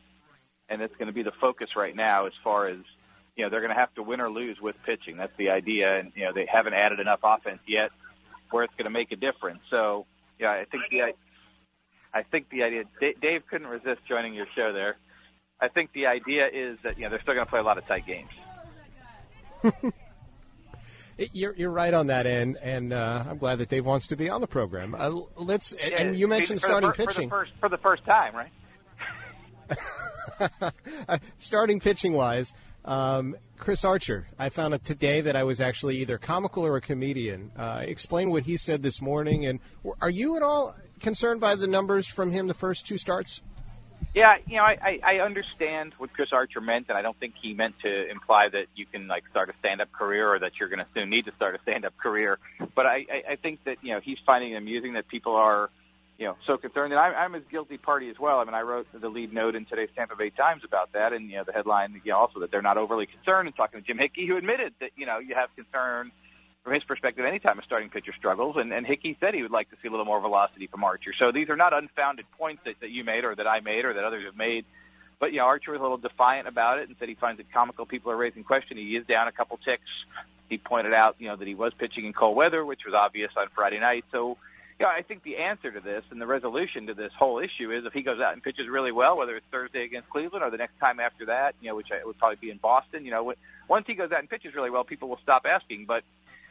and 0.69 0.83
it's 0.83 0.95
going 0.97 1.07
to 1.07 1.15
be 1.15 1.23
the 1.23 1.33
focus 1.41 1.71
right 1.75 1.97
now 1.97 2.27
as 2.27 2.35
far 2.45 2.69
as 2.69 2.81
you 3.35 3.45
know 3.45 3.49
they're 3.49 3.63
going 3.63 3.73
to 3.73 3.81
have 3.81 3.95
to 3.95 4.03
win 4.03 4.21
or 4.21 4.29
lose 4.29 4.59
with 4.61 4.77
pitching. 4.85 5.17
That's 5.17 5.33
the 5.39 5.49
idea, 5.49 5.99
and 5.99 6.13
you 6.15 6.27
know 6.27 6.35
they 6.35 6.47
haven't 6.53 6.75
added 6.75 7.01
enough 7.01 7.21
offense 7.23 7.61
yet 7.67 7.89
where 8.51 8.65
it's 8.65 8.75
going 8.75 8.85
to 8.85 8.91
make 8.91 9.13
a 9.13 9.17
difference. 9.17 9.61
So, 9.71 10.07
yeah, 10.39 10.51
I 10.51 10.65
think 10.71 10.85
the 10.91 11.13
I 12.15 12.23
think 12.23 12.49
the 12.51 12.63
idea 12.63 12.85
Dave 13.21 13.43
couldn't 13.51 13.67
resist 13.67 14.01
joining 14.09 14.35
your 14.35 14.47
show 14.57 14.73
there. 14.73 14.97
I 15.61 15.69
think 15.69 15.93
the 15.93 16.07
idea 16.07 16.47
is 16.47 16.79
that 16.85 16.97
you 16.97 17.05
know 17.05 17.11
they're 17.11 17.23
still 17.23 17.35
going 17.35 17.47
to 17.47 17.51
play 17.51 17.61
a 17.61 17.65
lot 17.65 17.79
of 17.79 17.87
tight 17.87 18.05
games. 18.07 18.31
You're, 21.33 21.53
you're 21.57 21.73
right 21.73 21.93
on 21.93 22.07
that 22.07 22.27
end, 22.27 22.59
and 22.63 22.93
uh, 22.93 23.25
I'm 23.29 23.39
glad 23.39 23.59
that 23.59 23.69
Dave 23.69 23.85
wants 23.85 24.07
to 24.07 24.17
be 24.17 24.31
on 24.31 24.41
the 24.41 24.47
program. 24.47 24.95
Uh, 24.95 25.11
let's 25.37 25.73
and 25.73 26.17
you 26.17 26.29
mentioned 26.29 26.61
starting 26.61 26.93
for, 26.93 27.07
pitching 27.07 27.29
for 27.29 27.41
the, 27.41 27.45
first, 27.45 27.53
for 27.59 27.69
the 27.69 27.79
first 27.79 28.05
time, 28.05 28.37
right? 28.37 28.53
starting 31.39 31.81
pitching 31.81 32.13
wise, 32.13 32.53
um, 32.89 33.37
Chris 33.59 33.85
Archer, 33.85 34.27
I 34.39 34.49
found 34.49 34.73
out 34.73 34.85
today 34.85 35.21
that 35.21 35.37
I 35.37 35.45
was 35.45 35.61
actually 35.61 35.99
either 35.99 36.17
comical 36.17 36.65
or 36.65 36.77
a 36.77 36.81
comedian. 36.81 37.53
Uh, 37.55 37.83
explain 37.85 38.31
what 38.31 38.45
he 38.45 38.57
said 38.57 38.83
this 38.83 39.03
morning, 39.03 39.45
and 39.45 39.61
are 40.01 40.09
you 40.09 40.37
at 40.37 40.43
all 40.43 40.75
concerned 40.99 41.39
by 41.39 41.55
the 41.55 41.67
numbers 41.67 42.07
from 42.07 42.33
him 42.33 42.47
the 42.47 42.55
first 42.55 42.87
two 42.87 42.97
starts? 42.97 43.43
Yeah, 44.15 44.37
you 44.47 44.57
know, 44.57 44.63
I, 44.63 45.01
I 45.07 45.15
understand 45.17 45.93
what 45.99 46.15
Chris 46.15 46.31
Archer 46.33 46.63
meant, 46.63 46.87
and 46.89 46.97
I 46.97 47.03
don't 47.03 47.19
think 47.21 47.35
he 47.43 47.53
meant 47.53 47.75
to 47.83 48.11
imply 48.11 48.49
that 48.51 48.67
you 48.75 48.87
can 48.87 49.07
like 49.07 49.25
start 49.31 49.51
a 49.51 49.53
stand-up 49.59 49.93
career 49.93 50.33
or 50.33 50.39
that 50.39 50.53
you're 50.59 50.71
going 50.71 50.79
to 50.79 50.87
soon 50.95 51.11
need 51.11 51.27
to 51.27 51.33
start 51.37 51.55
a 51.55 51.59
stand-up 51.63 51.97
career. 51.99 52.39
But 52.75 52.87
I, 52.87 53.05
I, 53.13 53.33
I 53.33 53.37
think 53.37 53.65
that 53.65 53.77
you 53.83 53.93
know 53.93 54.01
he's 54.03 54.19
finding 54.25 54.53
it 54.53 54.57
amusing 54.57 54.95
that 54.95 55.09
people 55.09 55.37
are 55.37 55.69
you 56.19 56.27
know, 56.27 56.37
so 56.47 56.57
concerned. 56.57 56.93
And 56.93 57.01
I'm, 57.01 57.15
I'm 57.15 57.35
as 57.37 57.43
guilty 57.51 57.79
party 57.79 58.11
as 58.11 58.19
well. 58.19 58.41
I 58.41 58.45
mean, 58.45 58.55
I 58.55 58.63
wrote 58.63 58.89
the 58.93 59.09
lead 59.09 59.33
note 59.33 59.55
in 59.55 59.65
today's 59.65 59.89
Tampa 59.95 60.17
Bay 60.17 60.31
Times 60.31 60.63
about 60.65 60.93
that, 60.93 61.13
and 61.13 61.31
you 61.31 61.37
know, 61.37 61.45
the 61.45 61.53
headline 61.53 62.01
you 62.05 62.13
know, 62.13 62.19
also 62.19 62.41
that 62.41 62.51
they're 62.51 62.61
not 62.61 62.77
overly 62.77 63.07
concerned. 63.07 63.47
And 63.47 63.57
talking 63.57 63.81
to 63.81 63.87
Jim 63.87 63.99
Hickey, 63.99 64.27
who 64.27 64.37
admitted 64.37 64.75
that 64.81 64.91
you 64.97 65.07
know 65.07 65.19
you 65.19 65.37
have 65.37 65.49
concern 65.55 66.11
from 66.65 66.75
his 66.75 66.83
perspective 66.85 67.25
anytime 67.25 67.59
a 67.59 67.63
starting 67.63 67.89
pitcher 67.89 68.13
struggles. 68.19 68.57
And, 68.59 68.73
and 68.73 68.85
Hickey 68.85 69.17
said 69.21 69.33
he 69.33 69.43
would 69.43 69.53
like 69.53 69.71
to 69.71 69.77
see 69.81 69.89
a 69.89 69.91
little 69.91 70.05
more 70.05 70.21
velocity 70.21 70.67
from 70.67 70.85
Archer. 70.85 71.13
So 71.19 71.33
these 71.33 71.49
are 71.49 71.57
not 71.57 71.73
unfounded 71.73 72.27
points 72.37 72.63
that, 72.67 72.75
that 72.81 72.91
you 72.91 73.05
made 73.05 73.25
or 73.25 73.35
that 73.35 73.47
I 73.47 73.61
made 73.61 73.85
or 73.85 73.95
that 73.95 74.05
others 74.05 74.25
have 74.27 74.37
made. 74.37 74.65
But 75.21 75.33
you 75.33 75.39
know, 75.39 75.45
Archer 75.45 75.71
was 75.71 75.79
a 75.79 75.83
little 75.83 75.99
defiant 75.99 76.49
about 76.49 76.81
it 76.81 76.89
and 76.89 76.97
said 76.99 77.09
he 77.09 77.15
finds 77.15 77.41
it 77.41 77.47
comical. 77.55 77.87
People 77.87 78.11
are 78.11 78.17
raising 78.17 78.43
question. 78.43 78.77
He 78.77 78.97
is 78.97 79.07
down 79.07 79.29
a 79.29 79.33
couple 79.33 79.57
ticks. 79.59 79.89
He 80.49 80.59
pointed 80.59 80.95
out, 80.95 81.17
you 81.19 81.29
know, 81.29 81.37
that 81.37 81.47
he 81.47 81.55
was 81.55 81.73
pitching 81.79 82.07
in 82.07 82.13
cold 82.13 82.37
weather, 82.37 82.65
which 82.65 82.81
was 82.85 82.95
obvious 82.95 83.31
on 83.37 83.47
Friday 83.55 83.79
night. 83.79 84.05
So 84.11 84.37
yeah, 84.81 84.87
I 84.87 85.03
think 85.03 85.25
the 85.25 85.39
answer 85.39 85.73
to 85.73 85.81
this 85.81 86.05
and 86.11 86.21
the 86.21 86.27
resolution 86.27 86.87
to 86.87 86.95
this 86.95 87.11
whole 87.19 87.41
issue 87.41 87.73
is 87.73 87.85
if 87.85 87.93
he 87.93 88.03
goes 88.03 88.21
out 88.21 88.33
and 88.33 88.43
pitches 88.43 88.69
really 88.71 88.93
well, 88.93 89.17
whether 89.17 89.35
it's 89.35 89.47
Thursday 89.51 89.85
against 89.85 90.09
Cleveland 90.09 90.45
or 90.45 90.51
the 90.51 90.57
next 90.57 90.79
time 90.79 91.01
after 91.01 91.27
that, 91.27 91.57
you 91.61 91.69
know, 91.69 91.75
which 91.75 91.89
I, 91.91 92.05
would 92.07 92.17
probably 92.19 92.37
be 92.41 92.51
in 92.51 92.59
Boston. 92.59 93.05
You 93.05 93.11
know, 93.11 93.35
once 93.69 93.87
he 93.89 93.95
goes 93.95 94.13
out 94.13 94.21
and 94.21 94.31
pitches 94.31 94.55
really 94.55 94.71
well, 94.71 94.85
people 94.85 95.09
will 95.09 95.19
stop 95.21 95.47
asking. 95.51 95.87
But 95.87 96.05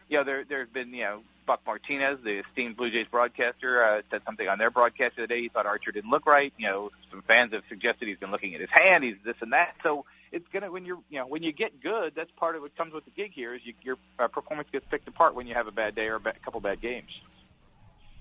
you 0.09 0.17
know, 0.17 0.25
there 0.25 0.43
there's 0.43 0.67
been 0.67 0.93
you 0.93 1.05
know 1.05 1.21
Buck 1.45 1.61
Martinez, 1.65 2.19
the 2.21 2.41
esteemed 2.49 2.75
Blue 2.75 2.91
Jays 2.91 3.07
broadcaster, 3.09 3.81
uh, 3.81 4.01
said 4.11 4.21
something 4.25 4.47
on 4.47 4.57
their 4.57 4.71
broadcast 4.71 5.15
the 5.15 5.23
other 5.23 5.27
day. 5.27 5.43
He 5.43 5.47
thought 5.49 5.65
Archer 5.65 5.93
didn't 5.93 6.09
look 6.09 6.25
right. 6.25 6.51
You 6.57 6.67
know, 6.67 6.89
some 7.09 7.21
fans 7.21 7.53
have 7.53 7.63
suggested 7.69 8.09
he's 8.09 8.19
been 8.19 8.31
looking 8.31 8.55
at 8.55 8.59
his 8.59 8.69
hand. 8.69 9.05
He's 9.05 9.15
this 9.23 9.37
and 9.39 9.53
that. 9.53 9.75
So 9.83 10.03
it's 10.33 10.45
gonna 10.51 10.69
when 10.69 10.83
you're 10.83 10.99
you 11.09 11.19
know 11.19 11.27
when 11.27 11.43
you 11.43 11.53
get 11.53 11.81
good, 11.81 12.11
that's 12.13 12.31
part 12.35 12.57
of 12.57 12.61
what 12.61 12.75
comes 12.75 12.93
with 12.93 13.05
the 13.05 13.11
gig 13.11 13.31
here 13.33 13.55
is 13.55 13.61
you, 13.63 13.73
your 13.83 13.95
uh, 14.19 14.27
performance 14.27 14.67
gets 14.69 14.85
picked 14.91 15.07
apart 15.07 15.33
when 15.33 15.47
you 15.47 15.53
have 15.53 15.67
a 15.67 15.71
bad 15.71 15.95
day 15.95 16.07
or 16.07 16.15
a, 16.15 16.19
ba- 16.19 16.33
a 16.35 16.43
couple 16.43 16.59
bad 16.59 16.81
games. 16.81 17.09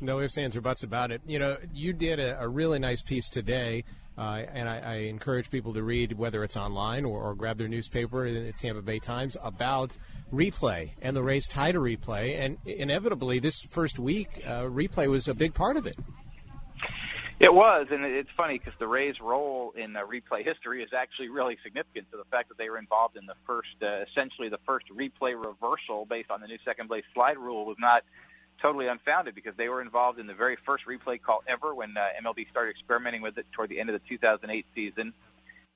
No 0.01 0.21
ifs, 0.21 0.37
ands, 0.37 0.57
or 0.57 0.61
buts 0.61 0.83
about 0.83 1.11
it. 1.11 1.23
You 1.27 1.39
know, 1.39 1.57
you 1.73 1.93
did 1.93 2.21
a, 2.21 2.41
a 2.41 2.49
really 2.49 2.79
nice 2.79 3.01
piece 3.01 3.31
today, 3.31 3.85
uh, 4.19 4.43
and 4.53 4.69
I, 4.69 4.79
I, 4.79 4.95
encourage 4.97 5.51
people 5.51 5.73
to 5.75 5.83
read, 5.83 6.13
whether 6.13 6.45
it's 6.45 6.57
online 6.57 7.05
or, 7.05 7.23
or 7.23 7.35
grab 7.35 7.57
their 7.57 7.69
newspaper 7.69 8.27
in 8.27 8.35
the 8.35 8.53
Tampa 8.53 8.83
Bay 8.83 8.99
Times, 8.99 9.37
about 9.43 9.97
replay 10.33 10.91
and 11.01 11.17
the 11.17 11.23
Rays 11.23 11.49
tie 11.49 11.73
to 11.73 11.79
replay. 11.79 12.39
And 12.39 12.59
inevitably, 12.67 13.39
this 13.39 13.63
first 13.71 13.99
week, 13.99 14.43
uh, 14.47 14.63
replay 14.63 15.07
was 15.09 15.29
a 15.29 15.35
big 15.35 15.55
part 15.55 15.77
of 15.77 15.87
it. 15.87 15.97
It 17.39 17.53
was, 17.53 17.87
and 17.91 18.03
it's 18.03 18.31
funny 18.35 18.59
because 18.59 18.73
the 18.79 18.87
Rays' 18.87 19.21
role 19.21 19.75
in 19.77 19.95
uh, 19.95 20.01
replay 20.01 20.43
history 20.43 20.83
is 20.83 20.89
actually 20.97 21.29
really 21.29 21.59
significant 21.63 22.11
to 22.11 22.17
the 22.17 22.25
fact 22.31 22.49
that 22.49 22.57
they 22.57 22.71
were 22.71 22.79
involved 22.79 23.19
in 23.19 23.27
the 23.27 23.35
first, 23.47 23.77
uh, 23.83 24.05
essentially 24.11 24.49
the 24.49 24.61
first 24.65 24.87
replay 24.89 25.37
reversal 25.37 26.07
based 26.09 26.31
on 26.31 26.41
the 26.41 26.47
new 26.47 26.57
second 26.65 26.89
base 26.89 27.05
slide 27.13 27.37
rule 27.37 27.67
was 27.67 27.77
not 27.79 28.05
totally 28.61 28.87
unfounded 28.89 29.35
because 29.35 29.55
they 29.57 29.69
were 29.69 29.83
involved 29.83 30.19
in 30.19 30.27
the 30.27 30.35
very 30.35 30.57
first 30.67 30.85
replay 30.87 31.21
call 31.21 31.43
ever 31.49 31.75
when 31.75 31.95
uh, 31.97 32.23
MLB 32.25 32.49
started 32.51 32.71
experimenting 32.71 33.23
with 33.23 33.39
it 33.39 33.47
toward 33.53 33.71
the 33.71 33.81
end 33.81 33.91
of 33.91 34.01
the 34.01 34.09
2008 34.09 34.67
season, 34.75 35.13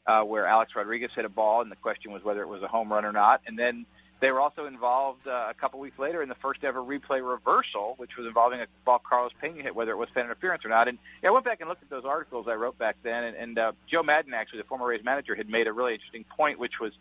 uh, 0.07 0.23
where 0.23 0.47
Alex 0.47 0.73
Rodriguez 0.75 1.11
hit 1.15 1.25
a 1.25 1.29
ball 1.29 1.63
and 1.63 1.71
the 1.71 1.77
question 1.77 2.13
was 2.13 2.23
whether 2.23 2.43
it 2.43 2.49
was 2.49 2.63
a 2.63 2.69
home 2.69 2.93
run 2.93 3.05
or 3.05 3.13
not, 3.13 3.41
and 3.47 3.59
then 3.59 3.87
they 4.21 4.31
were 4.31 4.41
also 4.41 4.67
involved 4.67 5.27
uh, 5.27 5.49
a 5.49 5.55
couple 5.59 5.81
weeks 5.81 5.99
later 5.99 6.23
in 6.23 6.29
the 6.29 6.35
first 6.43 6.63
ever 6.63 6.81
replay 6.81 7.27
reversal, 7.27 7.95
which 7.97 8.11
was 8.19 8.27
involving 8.27 8.61
a 8.61 8.67
ball 8.85 9.01
Carlos 9.07 9.33
Pena 9.41 9.63
hit, 9.63 9.75
whether 9.75 9.93
it 9.93 9.97
was 9.97 10.09
fan 10.15 10.25
interference 10.25 10.65
or 10.65 10.69
not. 10.69 10.89
And 10.89 10.99
yeah, 11.23 11.31
I 11.31 11.33
went 11.33 11.47
back 11.47 11.61
and 11.61 11.69
looked 11.69 11.83
at 11.83 11.89
those 11.89 12.05
articles 12.05 12.47
I 12.49 12.55
wrote 12.55 12.79
back 12.79 12.97
then, 13.03 13.25
and, 13.25 13.37
and 13.37 13.59
uh, 13.59 13.73
Joe 13.91 14.03
Maddon, 14.03 14.35
actually, 14.35 14.61
the 14.61 14.69
former 14.69 14.87
Rays 14.87 15.03
manager, 15.03 15.35
had 15.35 15.49
made 15.49 15.67
a 15.67 15.73
really 15.73 15.95
interesting 15.95 16.25
point, 16.37 16.59
which 16.59 16.75
was 16.81 16.93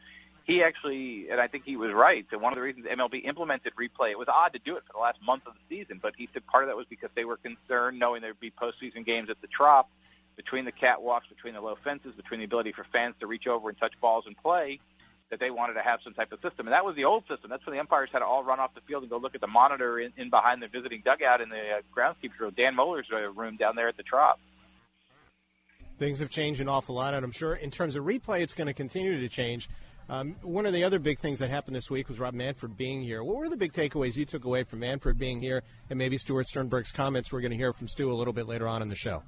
he 0.50 0.64
actually, 0.64 1.30
and 1.30 1.40
I 1.40 1.48
think 1.48 1.64
he 1.64 1.78
was 1.78 1.92
right. 1.94 2.26
So 2.32 2.40
one 2.40 2.52
of 2.52 2.56
the 2.56 2.64
reasons 2.64 2.88
MLB 2.88 3.24
implemented 3.24 3.74
replay, 3.78 4.10
it 4.10 4.18
was 4.18 4.28
odd 4.28 4.54
to 4.54 4.60
do 4.60 4.76
it 4.78 4.84
for 4.88 4.94
the 4.94 5.00
last 5.00 5.20
month 5.22 5.46
of 5.46 5.54
the 5.54 5.62
season, 5.70 6.00
but 6.02 6.14
he 6.18 6.28
said 6.34 6.46
part 6.48 6.64
of 6.64 6.70
that 6.70 6.76
was 6.76 6.88
because 6.90 7.12
they 7.16 7.24
were 7.24 7.38
concerned, 7.38 8.00
knowing 8.00 8.24
there'd 8.24 8.40
be 8.40 8.50
postseason 8.50 9.06
games 9.06 9.30
at 9.30 9.40
the 9.42 9.48
Trop, 9.48 9.88
between 10.36 10.66
the 10.66 10.72
catwalks, 10.72 11.30
between 11.30 11.54
the 11.54 11.62
low 11.62 11.76
fences, 11.84 12.16
between 12.16 12.40
the 12.40 12.46
ability 12.46 12.72
for 12.72 12.84
fans 12.92 13.14
to 13.20 13.28
reach 13.28 13.46
over 13.46 13.70
and 13.70 13.78
touch 13.78 13.94
balls 14.02 14.24
and 14.26 14.36
play 14.38 14.80
that 15.30 15.40
they 15.40 15.52
wanted 15.52 15.74
to 15.74 15.82
have 15.82 16.00
some 16.04 16.14
type 16.16 16.32
of 16.32 16.40
system. 16.42 16.66
And 16.66 16.74
that 16.74 16.84
was 16.84 16.96
the 16.96 17.06
old 17.06 17.24
system. 17.28 17.52
That's 17.52 17.64
when 17.66 17.76
the 17.76 17.80
umpires 17.80 18.10
had 18.12 18.20
to 18.20 18.26
all 18.26 18.44
run 18.44 18.60
off 18.60 18.74
the 18.74 18.82
field 18.82 19.04
and 19.04 19.10
go 19.12 19.18
look 19.18 19.36
at 19.36 19.42
the 19.42 19.48
monitor 19.48 20.00
in, 20.00 20.12
in 20.18 20.32
behind 20.32 20.64
the 20.64 20.68
visiting 20.68 21.04
dugout 21.06 21.42
in 21.42 21.50
the 21.50 21.58
uh, 21.58 21.82
groundskeeper's 21.96 22.40
room, 22.40 22.54
Dan 22.58 22.76
Moeller's 22.76 23.06
uh, 23.14 23.30
room 23.32 23.56
down 23.58 23.76
there 23.76 23.88
at 23.88 23.98
the 23.98 24.04
Trop. 24.04 24.40
Things 26.00 26.20
have 26.20 26.30
changed 26.30 26.62
an 26.62 26.70
awful 26.70 26.96
lot, 26.96 27.14
and 27.14 27.24
I'm 27.24 27.32
sure 27.32 27.54
in 27.54 27.70
terms 27.70 27.98
of 27.98 28.06
replay, 28.06 28.40
it's 28.40 28.54
going 28.54 28.68
to 28.68 28.74
continue 28.74 29.20
to 29.20 29.30
change. 29.30 29.70
Um, 30.10 30.36
one 30.42 30.66
of 30.66 30.74
the 30.74 30.84
other 30.84 30.98
big 30.98 31.20
things 31.20 31.38
that 31.38 31.52
happened 31.52 31.76
this 31.76 31.92
week 31.92 32.10
was 32.10 32.20
Rob 32.20 32.34
Manfred 32.34 32.76
being 32.76 33.04
here. 33.04 33.24
What 33.24 33.38
were 33.38 33.48
the 33.48 33.56
big 33.56 33.74
takeaways 33.74 34.16
you 34.16 34.26
took 34.26 34.44
away 34.44 34.64
from 34.64 34.80
Manfred 34.80 35.20
being 35.20 35.40
here, 35.40 35.62
and 35.92 36.00
maybe 36.00 36.18
Stuart 36.18 36.48
Sternberg's 36.48 36.92
comments? 36.92 37.32
We're 37.32 37.42
going 37.42 37.52
to 37.52 37.58
hear 37.58 37.74
from 37.74 37.88
Stu 37.88 38.12
a 38.12 38.16
little 38.16 38.34
bit 38.34 38.48
later 38.48 38.68
on 38.68 38.82
in 38.82 38.90
the 38.90 38.96
show. 38.96 39.22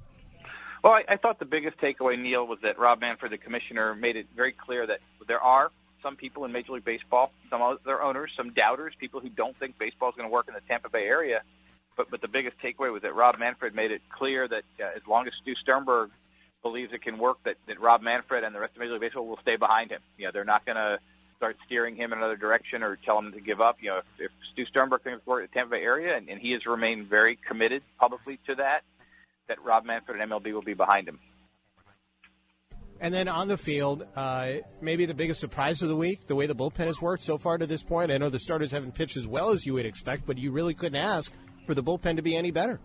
Well, 0.82 0.94
I, 0.94 1.14
I 1.14 1.16
thought 1.18 1.38
the 1.38 1.44
biggest 1.44 1.78
takeaway, 1.78 2.18
Neil, 2.18 2.48
was 2.48 2.58
that 2.64 2.80
Rob 2.80 3.00
Manfred, 3.00 3.30
the 3.30 3.38
commissioner, 3.38 3.94
made 3.94 4.16
it 4.16 4.26
very 4.34 4.52
clear 4.52 4.84
that 4.88 4.98
there 5.28 5.38
are 5.38 5.70
some 6.02 6.16
people 6.16 6.44
in 6.44 6.50
Major 6.50 6.72
League 6.72 6.84
Baseball, 6.84 7.30
some 7.48 7.62
other 7.62 8.02
owners, 8.02 8.32
some 8.36 8.52
doubters, 8.52 8.92
people 8.98 9.20
who 9.20 9.28
don't 9.28 9.56
think 9.60 9.78
baseball 9.78 10.08
is 10.08 10.16
going 10.16 10.28
to 10.28 10.32
work 10.32 10.48
in 10.48 10.54
the 10.54 10.60
Tampa 10.66 10.88
Bay 10.88 11.04
area. 11.04 11.42
But 11.96 12.10
but 12.10 12.22
the 12.22 12.28
biggest 12.28 12.56
takeaway 12.58 12.92
was 12.92 13.02
that 13.02 13.14
Rob 13.14 13.38
Manfred 13.38 13.76
made 13.76 13.92
it 13.92 14.00
clear 14.10 14.48
that 14.48 14.64
uh, 14.80 14.96
as 14.96 15.02
long 15.06 15.28
as 15.28 15.32
Stu 15.42 15.54
Sternberg 15.62 16.10
believes 16.62 16.92
it 16.92 17.02
can 17.02 17.18
work, 17.18 17.38
that 17.44 17.56
that 17.66 17.80
Rob 17.80 18.02
Manfred 18.02 18.44
and 18.44 18.54
the 18.54 18.60
rest 18.60 18.72
of 18.72 18.80
Major 18.80 18.92
League 18.92 19.02
Baseball 19.02 19.26
will 19.26 19.38
stay 19.42 19.56
behind 19.56 19.90
him. 19.90 20.00
You 20.16 20.26
know, 20.26 20.30
they're 20.32 20.44
not 20.44 20.64
going 20.64 20.76
to 20.76 20.98
start 21.36 21.56
steering 21.66 21.96
him 21.96 22.12
in 22.12 22.18
another 22.18 22.36
direction 22.36 22.84
or 22.84 22.96
tell 23.04 23.18
him 23.18 23.32
to 23.32 23.40
give 23.40 23.60
up. 23.60 23.76
You 23.80 23.90
know, 23.90 23.98
if, 23.98 24.04
if 24.18 24.30
Stu 24.52 24.64
Sternberg 24.66 25.02
thinks 25.02 25.18
it's 25.18 25.26
work 25.26 25.42
in 25.42 25.48
the 25.50 25.54
Tampa 25.58 25.76
Bay 25.76 25.82
area, 25.82 26.16
and, 26.16 26.28
and 26.28 26.40
he 26.40 26.52
has 26.52 26.64
remained 26.66 27.08
very 27.08 27.36
committed 27.48 27.82
publicly 27.98 28.38
to 28.46 28.54
that, 28.54 28.82
that 29.48 29.62
Rob 29.64 29.84
Manfred 29.84 30.20
and 30.20 30.30
MLB 30.30 30.52
will 30.52 30.62
be 30.62 30.74
behind 30.74 31.08
him. 31.08 31.18
And 33.00 33.12
then 33.12 33.26
on 33.26 33.48
the 33.48 33.58
field, 33.58 34.06
uh, 34.14 34.52
maybe 34.80 35.06
the 35.06 35.14
biggest 35.14 35.40
surprise 35.40 35.82
of 35.82 35.88
the 35.88 35.96
week, 35.96 36.28
the 36.28 36.36
way 36.36 36.46
the 36.46 36.54
bullpen 36.54 36.86
has 36.86 37.02
worked 37.02 37.24
so 37.24 37.36
far 37.36 37.58
to 37.58 37.66
this 37.66 37.82
point. 37.82 38.12
I 38.12 38.18
know 38.18 38.30
the 38.30 38.38
starters 38.38 38.70
haven't 38.70 38.94
pitched 38.94 39.16
as 39.16 39.26
well 39.26 39.50
as 39.50 39.66
you 39.66 39.74
would 39.74 39.86
expect, 39.86 40.24
but 40.24 40.38
you 40.38 40.52
really 40.52 40.74
couldn't 40.74 41.02
ask 41.02 41.32
for 41.66 41.74
the 41.74 41.82
bullpen 41.82 42.14
to 42.14 42.22
be 42.22 42.36
any 42.36 42.52
better. 42.52 42.78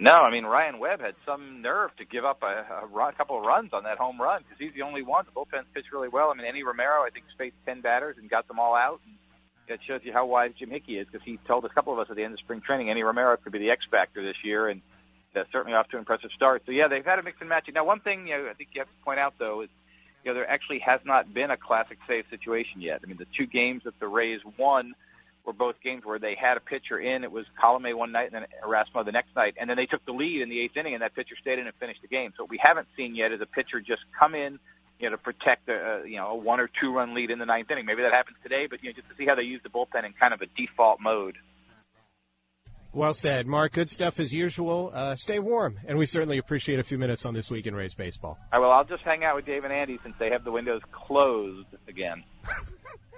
No, 0.00 0.24
I 0.24 0.30
mean 0.32 0.44
Ryan 0.44 0.78
Webb 0.78 1.00
had 1.00 1.14
some 1.26 1.60
nerve 1.60 1.90
to 1.98 2.06
give 2.06 2.24
up 2.24 2.42
a, 2.42 2.64
a, 2.72 2.88
a 2.88 3.12
couple 3.12 3.36
of 3.38 3.44
runs 3.44 3.70
on 3.74 3.84
that 3.84 3.98
home 3.98 4.18
run 4.18 4.40
because 4.42 4.56
he's 4.58 4.72
the 4.74 4.80
only 4.80 5.02
one. 5.02 5.26
The 5.26 5.30
bullpen's 5.32 5.68
pitched 5.74 5.92
really 5.92 6.08
well. 6.08 6.32
I 6.32 6.34
mean, 6.34 6.46
Enny 6.48 6.62
Romero, 6.62 7.04
I 7.04 7.10
think, 7.12 7.26
faced 7.36 7.56
ten 7.66 7.82
batters 7.82 8.16
and 8.18 8.30
got 8.30 8.48
them 8.48 8.58
all 8.58 8.74
out. 8.74 9.00
That 9.68 9.78
shows 9.86 10.00
you 10.02 10.12
how 10.12 10.24
wise 10.24 10.52
Jim 10.58 10.70
Hickey 10.70 10.96
is 10.98 11.06
because 11.06 11.24
he 11.24 11.38
told 11.46 11.66
a 11.66 11.68
couple 11.68 11.92
of 11.92 11.98
us 11.98 12.06
at 12.10 12.16
the 12.16 12.24
end 12.24 12.32
of 12.32 12.40
spring 12.40 12.62
training, 12.64 12.90
Enny 12.90 13.02
Romero 13.02 13.36
could 13.36 13.52
be 13.52 13.58
the 13.58 13.70
X 13.70 13.84
factor 13.90 14.24
this 14.24 14.40
year, 14.42 14.68
and 14.68 14.80
uh, 15.36 15.44
certainly 15.52 15.76
off 15.76 15.86
to 15.90 15.96
an 15.96 16.00
impressive 16.00 16.30
start. 16.34 16.62
So 16.64 16.72
yeah, 16.72 16.88
they've 16.88 17.04
had 17.04 17.18
a 17.18 17.22
mix 17.22 17.36
and 17.40 17.48
match. 17.50 17.68
Now, 17.72 17.84
one 17.84 18.00
thing 18.00 18.26
you 18.26 18.38
know, 18.38 18.48
I 18.50 18.54
think 18.54 18.70
you 18.72 18.80
have 18.80 18.88
to 18.88 19.04
point 19.04 19.20
out 19.20 19.34
though 19.38 19.60
is 19.60 19.68
you 20.24 20.30
know 20.30 20.34
there 20.34 20.50
actually 20.50 20.80
has 20.80 21.00
not 21.04 21.32
been 21.32 21.50
a 21.50 21.58
classic 21.58 21.98
save 22.08 22.24
situation 22.30 22.80
yet. 22.80 23.00
I 23.04 23.06
mean, 23.06 23.18
the 23.18 23.28
two 23.36 23.46
games 23.46 23.82
that 23.84 24.00
the 24.00 24.08
Rays 24.08 24.40
won 24.58 24.94
were 25.44 25.52
both 25.52 25.76
games 25.82 26.04
where 26.04 26.18
they 26.18 26.34
had 26.40 26.56
a 26.56 26.60
pitcher 26.60 26.98
in. 26.98 27.24
It 27.24 27.32
was 27.32 27.46
Colome 27.62 27.96
one 27.96 28.12
night 28.12 28.32
and 28.32 28.42
then 28.42 28.46
Erasmo 28.66 29.04
the 29.04 29.12
next 29.12 29.34
night, 29.34 29.54
and 29.60 29.68
then 29.68 29.76
they 29.76 29.86
took 29.86 30.04
the 30.04 30.12
lead 30.12 30.42
in 30.42 30.48
the 30.48 30.60
eighth 30.60 30.76
inning, 30.76 30.94
and 30.94 31.02
that 31.02 31.14
pitcher 31.14 31.34
stayed 31.40 31.58
in 31.58 31.66
and 31.66 31.74
finished 31.80 32.02
the 32.02 32.08
game. 32.08 32.32
So 32.36 32.44
what 32.44 32.50
we 32.50 32.60
haven't 32.62 32.88
seen 32.96 33.14
yet 33.14 33.32
is 33.32 33.40
a 33.40 33.46
pitcher 33.46 33.80
just 33.80 34.02
come 34.18 34.34
in. 34.34 34.58
You 34.98 35.08
know, 35.08 35.16
to 35.16 35.22
protect 35.22 35.66
a, 35.70 36.02
you 36.06 36.18
know 36.18 36.28
a 36.28 36.36
one 36.36 36.60
or 36.60 36.68
two 36.78 36.92
run 36.92 37.14
lead 37.14 37.30
in 37.30 37.38
the 37.38 37.46
ninth 37.46 37.70
inning. 37.70 37.86
Maybe 37.86 38.02
that 38.02 38.12
happens 38.12 38.36
today, 38.42 38.66
but 38.68 38.82
you 38.82 38.90
know, 38.90 38.94
just 38.94 39.08
to 39.08 39.14
see 39.16 39.24
how 39.24 39.34
they 39.34 39.42
use 39.42 39.62
the 39.62 39.70
bullpen 39.70 40.04
in 40.04 40.12
kind 40.12 40.34
of 40.34 40.42
a 40.42 40.46
default 40.46 41.00
mode. 41.00 41.36
Well 42.92 43.14
said, 43.14 43.46
Mark. 43.46 43.72
Good 43.72 43.88
stuff 43.88 44.18
as 44.18 44.34
usual. 44.34 44.90
Uh, 44.92 45.14
stay 45.14 45.38
warm, 45.38 45.78
and 45.86 45.96
we 45.96 46.06
certainly 46.06 46.38
appreciate 46.38 46.80
a 46.80 46.82
few 46.82 46.98
minutes 46.98 47.24
on 47.24 47.32
this 47.32 47.50
week 47.50 47.66
in 47.66 47.74
Rays 47.74 47.94
baseball. 47.94 48.36
I 48.52 48.58
will. 48.58 48.72
I'll 48.72 48.84
just 48.84 49.04
hang 49.04 49.24
out 49.24 49.36
with 49.36 49.46
Dave 49.46 49.62
and 49.64 49.72
Andy 49.72 49.98
since 50.02 50.16
they 50.18 50.28
have 50.30 50.44
the 50.44 50.50
windows 50.50 50.82
closed 50.90 51.68
again. 51.88 52.24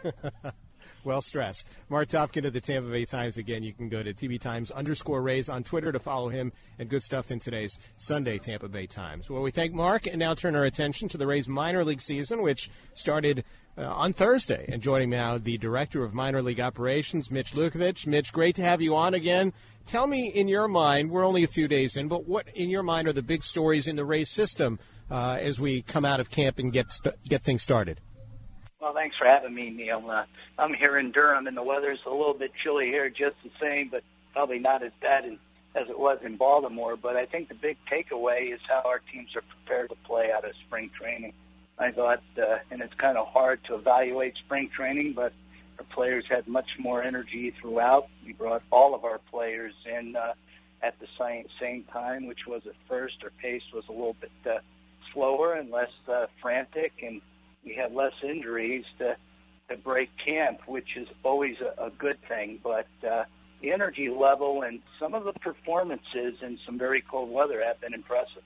well 1.04 1.22
stressed. 1.22 1.66
Mark 1.88 2.08
Topkin 2.08 2.44
of 2.44 2.52
the 2.52 2.60
Tampa 2.60 2.90
Bay 2.90 3.04
Times 3.04 3.36
again. 3.36 3.62
You 3.62 3.72
can 3.72 3.88
go 3.88 4.02
to 4.02 4.12
TB 4.12 4.40
Times 4.40 4.70
underscore 4.70 5.22
Rays 5.22 5.48
on 5.48 5.62
Twitter 5.64 5.92
to 5.92 5.98
follow 5.98 6.28
him 6.28 6.52
and 6.78 6.88
good 6.88 7.02
stuff 7.02 7.30
in 7.30 7.40
today's 7.40 7.78
Sunday 7.98 8.38
Tampa 8.38 8.68
Bay 8.68 8.86
Times. 8.86 9.28
Well, 9.28 9.42
we 9.42 9.50
thank 9.50 9.72
Mark 9.72 10.06
and 10.06 10.18
now 10.18 10.34
turn 10.34 10.56
our 10.56 10.64
attention 10.64 11.08
to 11.10 11.18
the 11.18 11.26
Rays 11.26 11.48
minor 11.48 11.84
league 11.84 12.00
season, 12.00 12.42
which 12.42 12.70
started 12.94 13.44
uh, 13.76 13.82
on 13.86 14.12
Thursday. 14.12 14.66
And 14.68 14.82
joining 14.82 15.10
me 15.10 15.16
now, 15.16 15.38
the 15.38 15.58
director 15.58 16.04
of 16.04 16.14
minor 16.14 16.42
league 16.42 16.60
operations, 16.60 17.30
Mitch 17.30 17.52
Lukevics. 17.52 18.06
Mitch, 18.06 18.32
great 18.32 18.54
to 18.56 18.62
have 18.62 18.82
you 18.82 18.94
on 18.94 19.14
again. 19.14 19.52
Tell 19.86 20.06
me, 20.06 20.26
in 20.26 20.48
your 20.48 20.68
mind, 20.68 21.10
we're 21.10 21.24
only 21.24 21.42
a 21.42 21.48
few 21.48 21.68
days 21.68 21.96
in, 21.96 22.08
but 22.08 22.26
what 22.26 22.46
in 22.54 22.70
your 22.70 22.82
mind 22.82 23.08
are 23.08 23.12
the 23.12 23.22
big 23.22 23.42
stories 23.42 23.88
in 23.88 23.96
the 23.96 24.04
Rays 24.04 24.30
system 24.30 24.78
uh, 25.10 25.38
as 25.40 25.58
we 25.58 25.82
come 25.82 26.04
out 26.04 26.20
of 26.20 26.30
camp 26.30 26.58
and 26.58 26.72
get 26.72 26.92
st- 26.92 27.16
get 27.24 27.42
things 27.42 27.62
started? 27.62 28.00
Well, 28.82 28.94
thanks 28.94 29.16
for 29.16 29.26
having 29.26 29.54
me, 29.54 29.70
Neil. 29.70 30.02
Uh, 30.10 30.24
I'm 30.58 30.74
here 30.74 30.98
in 30.98 31.12
Durham, 31.12 31.46
and 31.46 31.56
the 31.56 31.62
weather's 31.62 32.00
a 32.04 32.10
little 32.10 32.34
bit 32.34 32.50
chilly 32.64 32.86
here, 32.86 33.08
just 33.08 33.36
the 33.44 33.50
same, 33.60 33.90
but 33.90 34.02
probably 34.32 34.58
not 34.58 34.82
as 34.82 34.90
bad 35.00 35.24
in, 35.24 35.38
as 35.76 35.88
it 35.88 35.96
was 35.96 36.18
in 36.24 36.36
Baltimore. 36.36 36.96
But 36.96 37.14
I 37.14 37.26
think 37.26 37.48
the 37.48 37.54
big 37.54 37.76
takeaway 37.90 38.52
is 38.52 38.58
how 38.68 38.82
our 38.84 39.00
teams 39.12 39.28
are 39.36 39.42
prepared 39.42 39.90
to 39.90 39.96
play 40.04 40.30
out 40.36 40.44
of 40.44 40.50
spring 40.66 40.90
training. 40.98 41.32
I 41.78 41.92
thought, 41.92 42.24
uh, 42.36 42.58
and 42.72 42.82
it's 42.82 42.92
kind 42.94 43.16
of 43.16 43.28
hard 43.28 43.60
to 43.68 43.76
evaluate 43.76 44.34
spring 44.44 44.68
training, 44.76 45.12
but 45.14 45.32
our 45.78 45.84
players 45.94 46.24
had 46.28 46.48
much 46.48 46.68
more 46.80 47.04
energy 47.04 47.54
throughout. 47.60 48.08
We 48.26 48.32
brought 48.32 48.64
all 48.72 48.96
of 48.96 49.04
our 49.04 49.20
players 49.30 49.74
in 49.86 50.16
uh, 50.16 50.32
at 50.82 50.98
the 50.98 51.06
same 51.20 51.44
same 51.60 51.84
time, 51.92 52.26
which 52.26 52.46
was 52.48 52.62
at 52.66 52.74
first 52.88 53.14
our 53.22 53.30
pace 53.40 53.62
was 53.72 53.84
a 53.88 53.92
little 53.92 54.16
bit 54.20 54.32
uh, 54.44 54.58
slower 55.14 55.54
and 55.54 55.70
less 55.70 55.90
uh, 56.12 56.26
frantic, 56.42 56.92
and 57.00 57.20
we 57.64 57.74
had 57.74 57.92
less 57.94 58.12
injuries 58.22 58.84
to 58.98 59.16
to 59.70 59.76
break 59.76 60.10
camp, 60.24 60.58
which 60.66 60.96
is 60.96 61.08
always 61.22 61.56
a, 61.60 61.86
a 61.86 61.90
good 61.90 62.18
thing. 62.28 62.58
But 62.62 62.88
uh, 63.08 63.24
the 63.60 63.72
energy 63.72 64.08
level 64.08 64.62
and 64.62 64.80
some 64.98 65.14
of 65.14 65.24
the 65.24 65.32
performances 65.34 66.34
in 66.42 66.58
some 66.66 66.78
very 66.78 67.02
cold 67.02 67.30
weather 67.30 67.62
have 67.64 67.80
been 67.80 67.94
impressive. 67.94 68.42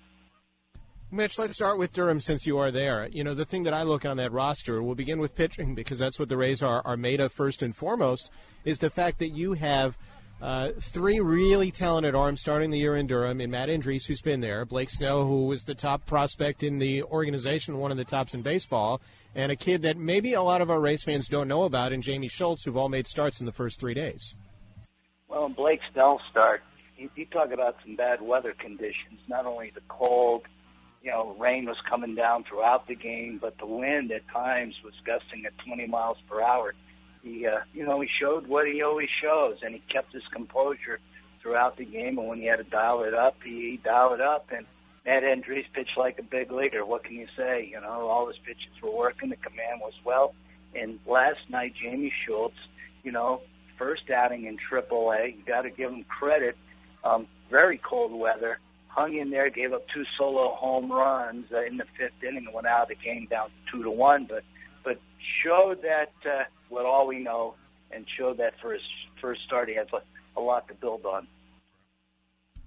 Mitch, 1.11 1.38
let's 1.38 1.55
start 1.55 1.79
with 1.79 1.92
Durham 1.92 2.20
since 2.20 2.46
you 2.46 2.59
are 2.59 2.72
there. 2.72 3.09
You 3.11 3.22
know, 3.22 3.35
the 3.35 3.44
thing 3.44 3.62
that 3.62 3.72
I 3.72 3.85
look 3.85 4.05
on 4.05 4.16
that 4.16 4.33
roster, 4.33 4.83
we'll 4.83 4.96
begin 4.96 5.20
with 5.20 5.37
pitching 5.37 5.74
because 5.74 6.00
that's 6.00 6.18
what 6.18 6.29
the 6.29 6.37
Rays 6.37 6.62
are, 6.62 6.83
are 6.85 6.96
made 6.96 7.20
of 7.20 7.33
first 7.33 7.62
and 7.62 7.74
foremost, 7.74 8.29
is 8.64 8.79
the 8.79 8.90
fact 8.90 9.20
that 9.20 9.29
you 9.29 9.52
have 9.55 9.96
uh, 10.40 10.72
three 10.81 11.20
really 11.20 11.70
talented 11.70 12.14
arms 12.14 12.40
starting 12.40 12.70
the 12.70 12.79
year 12.79 12.96
in 12.96 13.07
Durham 13.07 13.40
in 13.40 13.51
Matt 13.51 13.68
Andriese, 13.68 14.07
who's 14.07 14.20
been 14.20 14.40
there, 14.40 14.64
Blake 14.64 14.90
Snell, 14.90 15.27
who 15.27 15.46
was 15.46 15.64
the 15.64 15.75
top 15.75 16.07
prospect 16.07 16.62
in 16.62 16.79
the 16.79 17.03
organization, 17.05 17.79
one 17.79 17.90
of 17.90 17.96
the 17.96 18.05
tops 18.05 18.35
in 18.35 18.42
baseball, 18.42 19.01
and 19.35 19.51
a 19.51 19.57
kid 19.57 19.83
that 19.83 19.96
maybe 19.96 20.35
a 20.35 20.42
lot 20.42 20.61
of 20.61 20.70
our 20.70 20.81
Rays 20.81 21.03
fans 21.03 21.29
don't 21.29 21.49
know 21.49 21.64
about, 21.64 21.92
and 21.92 22.03
Jamie 22.03 22.29
Schultz, 22.29 22.64
who've 22.64 22.77
all 22.77 22.88
made 22.88 23.07
starts 23.07 23.40
in 23.40 23.46
the 23.46 23.53
first 23.53 23.81
three 23.81 23.94
days. 23.94 24.37
Well, 25.29 25.49
Blake 25.49 25.81
Snell 25.92 26.20
start, 26.31 26.62
you, 26.96 27.11
you 27.16 27.27
talk 27.27 27.51
about 27.53 27.77
some 27.85 27.96
bad 27.96 28.20
weather 28.20 28.55
conditions, 28.59 29.20
not 29.29 29.46
only 29.46 29.72
the 29.75 29.83
cold– 29.88 30.42
you 31.07 31.12
know, 31.12 31.37
rain 31.38 31.66
was 31.66 31.77
coming 31.88 32.16
down 32.16 32.42
throughout 32.42 32.88
the 32.88 32.96
game, 32.96 33.38
but 33.40 33.57
the 33.59 33.66
wind 33.66 34.11
at 34.11 34.29
times 34.29 34.75
was 34.85 34.92
gusting 35.07 35.46
at 35.46 35.53
20 35.64 35.87
miles 35.87 36.16
per 36.29 36.42
hour. 36.42 36.75
He, 37.26 37.44
uh, 37.44 37.58
you 37.74 37.84
know, 37.84 38.00
he 38.00 38.08
showed 38.20 38.46
what 38.46 38.68
he 38.68 38.82
always 38.82 39.08
shows, 39.20 39.56
and 39.62 39.74
he 39.74 39.82
kept 39.92 40.12
his 40.12 40.22
composure 40.32 41.00
throughout 41.42 41.76
the 41.76 41.84
game. 41.84 42.18
And 42.18 42.28
when 42.28 42.38
he 42.38 42.46
had 42.46 42.56
to 42.56 42.64
dial 42.64 43.02
it 43.02 43.14
up, 43.14 43.36
he, 43.44 43.80
dialed 43.82 44.14
it 44.14 44.20
up. 44.20 44.46
And 44.56 44.64
Matt 45.04 45.24
Andriese 45.24 45.66
pitched 45.74 45.96
like 45.96 46.20
a 46.20 46.22
big 46.22 46.52
leaguer. 46.52 46.86
What 46.86 47.02
can 47.02 47.16
you 47.16 47.26
say? 47.36 47.68
You 47.68 47.80
know, 47.80 48.06
all 48.06 48.28
his 48.28 48.36
pitches 48.46 48.80
were 48.80 48.94
working. 48.96 49.30
The 49.30 49.36
command 49.36 49.80
was 49.80 49.94
well. 50.04 50.34
And 50.74 51.00
last 51.04 51.40
night, 51.48 51.74
Jamie 51.82 52.12
Schultz, 52.24 52.54
you 53.02 53.10
know, 53.10 53.40
first 53.76 54.08
outing 54.08 54.44
in 54.44 54.56
AAA. 54.70 55.36
You 55.36 55.42
got 55.44 55.62
to 55.62 55.70
give 55.70 55.90
him 55.90 56.04
credit. 56.04 56.56
Um, 57.02 57.26
very 57.50 57.78
cold 57.78 58.12
weather. 58.12 58.60
Hung 58.86 59.16
in 59.16 59.30
there, 59.30 59.50
gave 59.50 59.72
up 59.72 59.86
two 59.92 60.04
solo 60.16 60.54
home 60.54 60.92
runs 60.92 61.46
uh, 61.52 61.64
in 61.64 61.76
the 61.76 61.84
fifth 61.98 62.22
inning, 62.22 62.46
and 62.46 62.54
went 62.54 62.66
out 62.68 62.84
of 62.84 62.88
the 62.88 62.94
game 62.94 63.26
down 63.28 63.50
two 63.70 63.82
to 63.82 63.90
one. 63.90 64.26
But 64.28 64.44
but 64.84 64.98
showed 65.44 65.82
that 65.82 66.12
uh, 66.24 66.44
what 66.68 66.85
all 66.85 67.07
we 67.07 67.18
know, 67.18 67.55
and 67.90 68.05
showed 68.18 68.38
that 68.38 68.55
for 68.61 68.72
his 68.72 68.83
first 69.20 69.42
start, 69.46 69.68
he 69.68 69.74
has 69.76 69.87
a, 69.92 70.38
a 70.38 70.42
lot 70.42 70.68
to 70.68 70.74
build 70.74 71.05
on. 71.05 71.26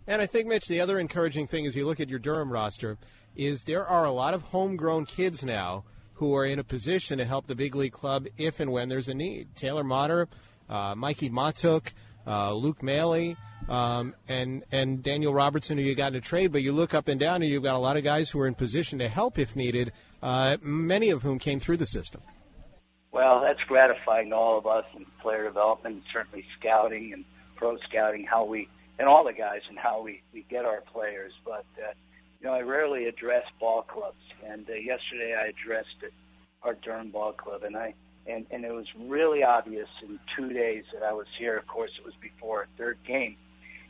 And 0.08 0.22
I 0.22 0.26
think, 0.26 0.48
Mitch, 0.48 0.68
the 0.68 0.82
other 0.82 1.00
encouraging 1.00 1.48
thing 1.48 1.68
as 1.68 1.76
you 1.76 1.86
look 1.86 2.00
at 2.00 2.10
your 2.10 2.20
Durham 2.20 2.52
roster 2.52 2.98
is 3.36 3.64
there 3.64 3.86
are 3.86 4.06
a 4.06 4.12
lot 4.12 4.34
of 4.34 4.42
homegrown 4.42 5.06
kids 5.06 5.44
now 5.44 5.84
who 6.16 6.36
are 6.36 6.46
in 6.46 6.60
a 6.60 6.64
position 6.64 7.18
to 7.20 7.26
help 7.26 7.48
the 7.48 7.56
big 7.56 7.76
league 7.76 7.94
club 7.94 8.28
if 8.38 8.60
and 8.60 8.72
when 8.72 8.90
there's 8.90 9.08
a 9.08 9.14
need. 9.14 9.48
Taylor 9.56 9.84
Motter, 9.84 10.28
uh, 10.70 10.96
Mikie 10.96 11.32
Mahtook, 11.32 11.94
uh, 12.28 12.54
Luke 12.54 12.84
Maile, 12.84 13.36
um, 13.70 14.14
and 14.28 14.64
and 14.72 15.04
Daniel 15.04 15.34
Robertson, 15.34 15.78
who 15.78 15.84
you 15.84 15.96
got 15.96 16.14
in 16.14 16.16
a 16.16 16.22
trade. 16.22 16.52
But 16.52 16.62
you 16.62 16.74
look 16.74 16.94
up 16.94 17.08
and 17.08 17.20
down, 17.20 17.42
and 17.42 17.52
you've 17.52 17.64
got 17.64 17.76
a 17.76 17.80
lot 17.80 17.96
of 17.96 18.04
guys 18.04 18.30
who 18.30 18.40
are 18.40 18.48
in 18.48 18.56
position 18.56 19.00
to 19.00 19.08
help 19.08 19.38
if 19.38 19.56
needed. 19.56 19.92
Uh, 20.22 20.58
many 20.62 21.12
of 21.12 21.22
whom 21.22 21.40
came 21.40 21.60
through 21.60 21.78
the 21.78 21.86
system. 21.86 22.22
Well, 23.12 23.42
that's 23.42 23.60
gratifying 23.68 24.30
to 24.30 24.36
all 24.36 24.58
of 24.58 24.68
us 24.68 24.86
in 24.96 25.06
player 25.22 25.46
development, 25.46 25.96
and 25.96 26.04
certainly 26.14 26.46
scouting 26.60 27.14
and 27.14 27.26
pro 27.56 27.78
scouting, 27.90 28.26
how 28.26 28.46
we 28.46 28.68
and 29.00 29.08
all 29.08 29.26
the 29.26 29.34
guys 29.34 29.62
and 29.70 29.78
how 29.78 30.02
we 30.02 30.22
we 30.34 30.46
get 30.50 30.66
our 30.66 30.82
players. 30.94 31.34
But 31.44 31.66
uh, 31.78 31.94
you 32.40 32.48
know, 32.48 32.54
I 32.54 32.62
rarely 32.62 33.06
address 33.06 33.44
ball 33.60 33.82
clubs, 33.82 34.22
and 34.48 34.70
uh, 34.70 34.74
yesterday 34.74 35.36
I 35.36 35.48
addressed 35.48 36.04
it, 36.04 36.14
our 36.64 36.76
Durham 36.76 37.10
Ball 37.10 37.34
Club, 37.34 37.64
and 37.64 37.76
I 37.76 37.94
and 38.28 38.46
and 38.52 38.64
it 38.64 38.72
was 38.72 38.86
really 39.08 39.44
obvious 39.44 39.90
in 40.04 40.20
two 40.38 40.54
days 40.54 40.84
that 40.94 41.04
I 41.04 41.14
was 41.14 41.28
here. 41.38 41.58
Of 41.58 41.68
course, 41.68 41.92
it 41.98 42.06
was 42.06 42.14
before 42.22 42.60
our 42.60 42.68
third 42.78 42.98
game, 43.08 43.38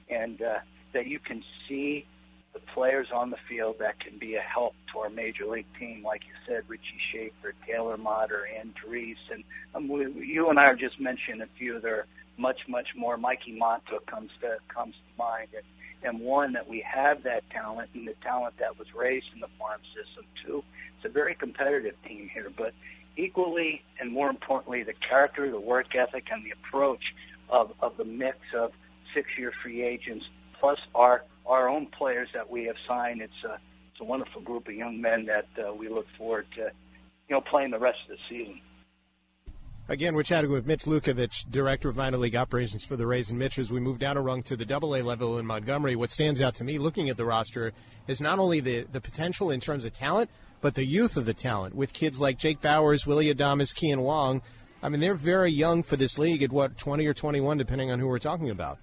and 0.09 0.41
uh, 0.41 0.59
that 0.93 1.07
you 1.07 1.19
can 1.19 1.43
see 1.67 2.05
the 2.53 2.59
players 2.73 3.07
on 3.13 3.29
the 3.29 3.37
field 3.47 3.75
that 3.79 3.99
can 3.99 4.17
be 4.17 4.35
a 4.35 4.41
help 4.41 4.73
to 4.93 4.99
our 4.99 5.09
major 5.09 5.45
league 5.45 5.65
team, 5.79 6.03
like 6.03 6.21
you 6.25 6.33
said, 6.47 6.63
Richie 6.67 6.83
Shaffer, 7.11 7.53
Taylor 7.67 7.97
Motter, 7.97 8.47
Andriese, 8.59 9.15
and 9.31 9.43
um, 9.75 9.87
we, 9.87 10.11
you 10.25 10.49
and 10.49 10.59
I 10.59 10.65
are 10.65 10.75
just 10.75 10.99
mentioning 10.99 11.41
a 11.41 11.47
few. 11.57 11.79
There 11.79 11.99
are 11.99 12.07
much, 12.37 12.61
much 12.67 12.87
more. 12.95 13.17
Mikie 13.17 13.57
Mahtook 13.57 14.05
comes 14.07 14.31
to 14.41 14.57
comes 14.73 14.95
to 14.95 15.23
mind, 15.23 15.49
and, 15.53 15.63
and 16.03 16.23
one 16.23 16.53
that 16.53 16.67
we 16.67 16.83
have 16.91 17.23
that 17.23 17.47
talent 17.51 17.89
and 17.93 18.07
the 18.07 18.15
talent 18.23 18.55
that 18.59 18.79
was 18.79 18.87
raised 18.95 19.27
in 19.33 19.41
the 19.41 19.49
farm 19.59 19.81
system 19.95 20.25
too. 20.45 20.63
It's 20.97 21.05
a 21.05 21.09
very 21.09 21.35
competitive 21.35 21.95
team 22.07 22.29
here, 22.33 22.51
but 22.55 22.73
equally 23.17 23.83
and 23.99 24.11
more 24.11 24.29
importantly, 24.29 24.83
the 24.83 24.93
character, 25.07 25.51
the 25.51 25.59
work 25.59 25.95
ethic, 25.95 26.25
and 26.31 26.43
the 26.43 26.51
approach 26.51 27.03
of, 27.49 27.73
of 27.81 27.97
the 27.97 28.05
mix 28.05 28.37
of 28.55 28.71
six-year 29.13 29.51
free 29.61 29.83
agents 29.83 30.25
plus 30.59 30.79
our 30.93 31.23
our 31.49 31.67
own 31.67 31.87
players 31.87 32.29
that 32.33 32.49
we 32.49 32.65
have 32.65 32.75
signed. 32.87 33.21
It's 33.21 33.43
a 33.43 33.59
it's 33.91 34.01
a 34.01 34.05
wonderful 34.05 34.41
group 34.41 34.67
of 34.67 34.73
young 34.75 35.01
men 35.01 35.25
that 35.25 35.47
uh, 35.61 35.73
we 35.73 35.89
look 35.89 36.05
forward 36.17 36.45
to, 36.55 36.71
you 37.27 37.35
know, 37.35 37.41
playing 37.41 37.71
the 37.71 37.79
rest 37.79 37.97
of 38.09 38.15
the 38.15 38.23
season. 38.29 38.61
Again, 39.89 40.13
we're 40.13 40.23
chatting 40.23 40.51
with 40.51 40.67
Mitch 40.67 40.83
Lukevics, 40.83 41.49
Director 41.49 41.89
of 41.89 41.95
Minor 41.95 42.17
League 42.17 42.35
Operations 42.35 42.85
for 42.85 42.95
the 42.95 43.07
Rays. 43.07 43.31
And 43.31 43.39
Mitch, 43.39 43.57
as 43.57 43.71
we 43.71 43.79
move 43.79 43.97
down 43.97 44.17
a 44.17 44.21
rung 44.21 44.43
to 44.43 44.55
the 44.55 44.63
Double 44.63 44.95
A 44.95 45.01
level 45.01 45.39
in 45.39 45.47
Montgomery, 45.47 45.95
what 45.95 46.11
stands 46.11 46.41
out 46.41 46.53
to 46.55 46.63
me 46.63 46.77
looking 46.77 47.09
at 47.09 47.17
the 47.17 47.25
roster 47.25 47.73
is 48.07 48.21
not 48.21 48.37
only 48.37 48.59
the, 48.59 48.85
the 48.91 49.01
potential 49.01 49.49
in 49.49 49.59
terms 49.59 49.85
of 49.85 49.93
talent, 49.93 50.29
but 50.61 50.75
the 50.75 50.85
youth 50.85 51.17
of 51.17 51.25
the 51.25 51.33
talent 51.33 51.73
with 51.73 51.91
kids 51.91 52.21
like 52.21 52.37
Jake 52.37 52.61
Bauers, 52.61 53.07
Willie 53.07 53.33
Adames, 53.33 53.73
Kean 53.73 54.01
Wong. 54.01 54.43
I 54.83 54.89
mean, 54.89 55.01
they're 55.01 55.15
very 55.15 55.51
young 55.51 55.81
for 55.81 55.97
this 55.97 56.19
league 56.19 56.43
at 56.43 56.51
what, 56.51 56.77
20 56.77 57.07
or 57.07 57.15
21, 57.15 57.57
depending 57.57 57.89
on 57.89 57.99
who 57.99 58.07
we're 58.07 58.19
talking 58.19 58.51
about. 58.51 58.77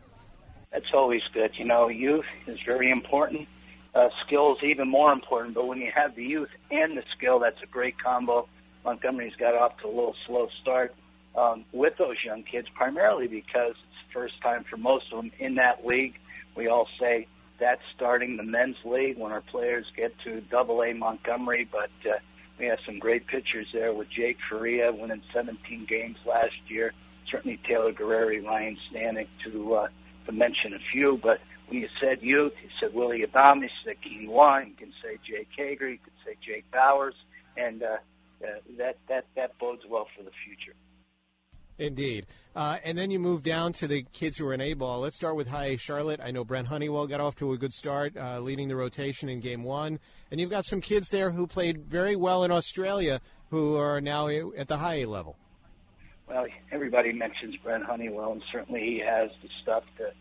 That's 0.76 0.92
always 0.92 1.22
good. 1.32 1.52
You 1.56 1.64
know, 1.64 1.88
youth 1.88 2.26
is 2.46 2.58
very 2.66 2.90
important. 2.90 3.48
Uh, 3.94 4.10
skill 4.26 4.56
is 4.56 4.62
even 4.62 4.88
more 4.88 5.10
important, 5.10 5.54
but 5.54 5.66
when 5.66 5.78
you 5.78 5.90
have 5.90 6.14
the 6.14 6.22
youth 6.22 6.50
and 6.70 6.98
the 6.98 7.02
skill, 7.16 7.38
that's 7.38 7.62
a 7.62 7.66
great 7.66 7.98
combo. 7.98 8.46
Montgomery's 8.84 9.34
got 9.36 9.54
off 9.54 9.78
to 9.78 9.86
a 9.86 9.88
little 9.88 10.14
slow 10.26 10.50
start 10.60 10.94
um, 11.34 11.64
with 11.72 11.96
those 11.96 12.16
young 12.22 12.42
kids, 12.42 12.68
primarily 12.74 13.26
because 13.26 13.70
it's 13.70 14.06
the 14.06 14.12
first 14.12 14.38
time 14.42 14.64
for 14.64 14.76
most 14.76 15.06
of 15.14 15.22
them 15.22 15.32
in 15.38 15.54
that 15.54 15.86
league. 15.86 16.18
We 16.54 16.68
all 16.68 16.88
say 17.00 17.26
that's 17.58 17.80
starting 17.94 18.36
the 18.36 18.42
men's 18.42 18.76
league 18.84 19.16
when 19.16 19.32
our 19.32 19.40
players 19.40 19.86
get 19.96 20.12
to 20.24 20.42
Double 20.42 20.82
A 20.82 20.92
Montgomery, 20.92 21.66
but 21.72 21.88
uh, 22.04 22.18
we 22.58 22.66
have 22.66 22.80
some 22.84 22.98
great 22.98 23.26
pitchers 23.26 23.68
there 23.72 23.94
with 23.94 24.10
Jake 24.10 24.36
Faria 24.50 24.92
winning 24.92 25.22
17 25.32 25.86
games 25.86 26.18
last 26.26 26.52
year. 26.68 26.92
Certainly 27.30 27.60
Taylor 27.66 27.94
Guerrieri, 27.94 28.44
Ryan 28.44 28.76
Stanek 28.92 29.28
to 29.44 29.74
uh, 29.74 29.88
to 30.26 30.32
mention 30.32 30.74
a 30.74 30.78
few. 30.92 31.18
But 31.22 31.38
when 31.68 31.80
you 31.80 31.88
said 32.00 32.18
youth, 32.22 32.52
you 32.62 32.68
said 32.80 32.94
Willie 32.94 33.24
Adames, 33.26 33.62
you 33.62 33.68
said 33.84 33.96
Kean 34.02 34.30
Wong, 34.30 34.68
you 34.68 34.74
can 34.74 34.92
say 35.02 35.18
Jake 35.26 35.48
Hager, 35.56 35.88
you 35.88 35.98
can 35.98 36.12
say 36.24 36.36
Jake 36.44 36.64
Bauers, 36.72 37.14
and 37.56 37.82
uh, 37.82 37.96
uh, 38.42 38.46
that 38.78 38.96
that 39.08 39.26
that 39.34 39.58
bodes 39.58 39.82
well 39.88 40.06
for 40.16 40.22
the 40.22 40.30
future. 40.44 40.74
Indeed. 41.78 42.26
Uh, 42.54 42.78
and 42.84 42.96
then 42.96 43.10
you 43.10 43.18
move 43.18 43.42
down 43.42 43.74
to 43.74 43.86
the 43.86 44.06
kids 44.14 44.38
who 44.38 44.46
are 44.46 44.54
in 44.54 44.62
A 44.62 44.72
ball. 44.72 45.00
Let's 45.00 45.16
start 45.16 45.36
with 45.36 45.48
High 45.48 45.66
A 45.66 45.76
Charlotte. 45.76 46.20
I 46.22 46.30
know 46.30 46.42
Brent 46.42 46.68
Honeywell 46.68 47.06
got 47.06 47.20
off 47.20 47.36
to 47.36 47.52
a 47.52 47.58
good 47.58 47.72
start, 47.72 48.16
uh, 48.16 48.40
leading 48.40 48.68
the 48.68 48.76
rotation 48.76 49.28
in 49.28 49.40
game 49.40 49.62
one. 49.62 50.00
And 50.30 50.40
you've 50.40 50.50
got 50.50 50.64
some 50.64 50.80
kids 50.80 51.08
there 51.10 51.30
who 51.30 51.46
played 51.46 51.84
very 51.84 52.16
well 52.16 52.44
in 52.44 52.50
Australia 52.50 53.20
who 53.50 53.76
are 53.76 54.00
now 54.00 54.28
at 54.28 54.68
the 54.68 54.78
high 54.78 55.00
A 55.00 55.06
level. 55.06 55.36
Well, 56.28 56.46
everybody 56.72 57.12
mentions 57.12 57.56
Brent 57.56 57.84
Honeywell, 57.84 58.32
and 58.32 58.42
certainly 58.50 58.80
he 58.80 58.98
has 58.98 59.30
the 59.42 59.48
stuff 59.62 59.84
to 59.98 60.12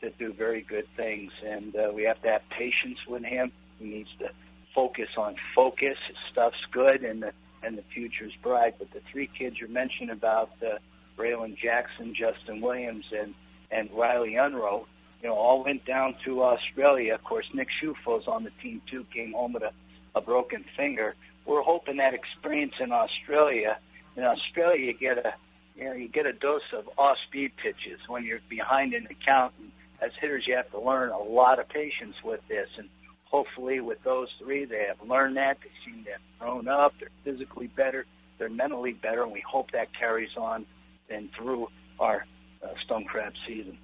to 0.00 0.10
do 0.18 0.32
very 0.32 0.60
good 0.60 0.86
things. 0.96 1.32
And 1.46 1.74
uh, 1.74 1.92
we 1.94 2.02
have 2.02 2.20
to 2.22 2.28
have 2.28 2.42
patience 2.50 2.98
with 3.08 3.22
him. 3.22 3.52
He 3.78 3.86
needs 3.86 4.10
to 4.18 4.30
focus 4.74 5.08
on 5.16 5.36
focus. 5.54 5.96
His 6.08 6.16
stuff's 6.30 6.64
good, 6.72 7.04
and 7.04 7.22
the 7.22 7.32
and 7.62 7.78
the 7.78 7.84
future's 7.94 8.32
bright. 8.42 8.74
But 8.78 8.92
the 8.92 9.00
three 9.12 9.28
kids 9.38 9.56
you 9.60 9.68
mentioned 9.68 10.10
about 10.10 10.50
uh, 10.60 10.78
Braylon 11.16 11.56
Jackson, 11.56 12.14
Justin 12.14 12.60
Williams, 12.60 13.06
and 13.16 13.34
and 13.70 13.88
Riley 13.92 14.34
Unroe, 14.34 14.86
you 15.22 15.28
know, 15.28 15.36
all 15.36 15.62
went 15.64 15.84
down 15.84 16.16
to 16.24 16.42
Australia. 16.42 17.14
Of 17.14 17.22
course, 17.22 17.46
Nick 17.54 17.68
Ciuffo's 17.80 18.26
on 18.26 18.42
the 18.42 18.50
team 18.60 18.82
too. 18.90 19.06
Came 19.14 19.32
home 19.32 19.52
with 19.52 19.62
a, 19.62 19.72
a 20.16 20.20
broken 20.20 20.64
finger. 20.76 21.14
We're 21.46 21.62
hoping 21.62 21.98
that 21.98 22.12
experience 22.12 22.74
in 22.80 22.90
Australia. 22.90 23.78
In 24.16 24.24
Australia, 24.24 24.86
you 24.86 24.94
get 24.94 25.18
a 25.18 25.34
you 25.74 25.84
know, 25.84 25.92
you 25.92 26.08
get 26.08 26.26
a 26.26 26.32
dose 26.32 26.62
of 26.76 26.88
off-speed 26.96 27.52
pitches 27.62 28.00
when 28.08 28.24
you're 28.24 28.40
behind 28.48 28.94
in 28.94 29.04
the 29.04 29.16
count. 29.26 29.52
And 29.60 29.70
as 30.00 30.10
hitters, 30.20 30.44
you 30.46 30.56
have 30.56 30.70
to 30.70 30.80
learn 30.80 31.10
a 31.10 31.18
lot 31.18 31.58
of 31.58 31.68
patience 31.68 32.14
with 32.24 32.40
this. 32.48 32.68
And 32.78 32.88
hopefully, 33.24 33.80
with 33.80 33.98
those 34.04 34.28
three, 34.38 34.64
they 34.64 34.86
have 34.88 35.06
learned 35.06 35.36
that. 35.36 35.58
They 35.62 35.70
seem 35.84 36.04
to 36.04 36.12
have 36.12 36.20
grown 36.38 36.68
up. 36.68 36.94
They're 37.00 37.08
physically 37.24 37.66
better. 37.66 38.06
They're 38.38 38.48
mentally 38.48 38.92
better, 38.92 39.22
and 39.22 39.32
we 39.32 39.42
hope 39.48 39.70
that 39.72 39.88
carries 39.98 40.36
on 40.36 40.66
and 41.08 41.28
through 41.36 41.68
our 41.98 42.26
uh, 42.62 42.68
stone 42.84 43.04
crab 43.04 43.32
season. 43.46 43.78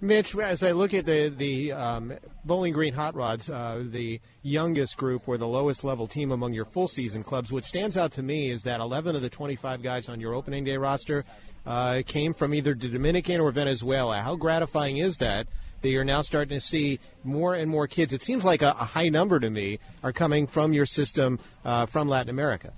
Mitch, 0.00 0.36
as 0.36 0.62
I 0.62 0.70
look 0.72 0.94
at 0.94 1.06
the 1.06 1.28
the 1.28 1.72
um, 1.72 2.12
Bowling 2.44 2.72
Green 2.72 2.94
Hot 2.94 3.16
Rods, 3.16 3.50
uh, 3.50 3.82
the 3.84 4.20
youngest 4.42 4.96
group 4.96 5.26
or 5.26 5.36
the 5.36 5.48
lowest 5.48 5.82
level 5.82 6.06
team 6.06 6.30
among 6.30 6.52
your 6.52 6.64
full 6.64 6.86
season 6.86 7.24
clubs, 7.24 7.50
what 7.50 7.64
stands 7.64 7.96
out 7.96 8.12
to 8.12 8.22
me 8.22 8.50
is 8.50 8.62
that 8.62 8.80
11 8.80 9.16
of 9.16 9.22
the 9.22 9.28
25 9.28 9.82
guys 9.82 10.08
on 10.08 10.20
your 10.20 10.34
opening 10.34 10.62
day 10.62 10.76
roster 10.76 11.24
uh, 11.66 12.02
came 12.06 12.32
from 12.32 12.54
either 12.54 12.74
the 12.74 12.88
Dominican 12.88 13.40
or 13.40 13.50
Venezuela. 13.50 14.20
How 14.20 14.36
gratifying 14.36 14.98
is 14.98 15.16
that? 15.16 15.48
That 15.82 15.88
you're 15.90 16.04
now 16.04 16.22
starting 16.22 16.58
to 16.58 16.64
see 16.64 17.00
more 17.24 17.54
and 17.54 17.68
more 17.68 17.88
kids. 17.88 18.12
It 18.12 18.22
seems 18.22 18.44
like 18.44 18.62
a, 18.62 18.70
a 18.70 18.84
high 18.84 19.08
number 19.08 19.40
to 19.40 19.50
me 19.50 19.80
are 20.04 20.12
coming 20.12 20.46
from 20.46 20.72
your 20.72 20.86
system 20.86 21.40
uh, 21.64 21.86
from 21.86 22.08
Latin 22.08 22.30
America. 22.30 22.72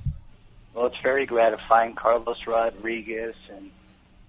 Well, 0.74 0.86
it's 0.86 1.00
very 1.02 1.26
gratifying. 1.26 1.94
Carlos 1.94 2.38
Rodriguez 2.46 3.34
and 3.50 3.70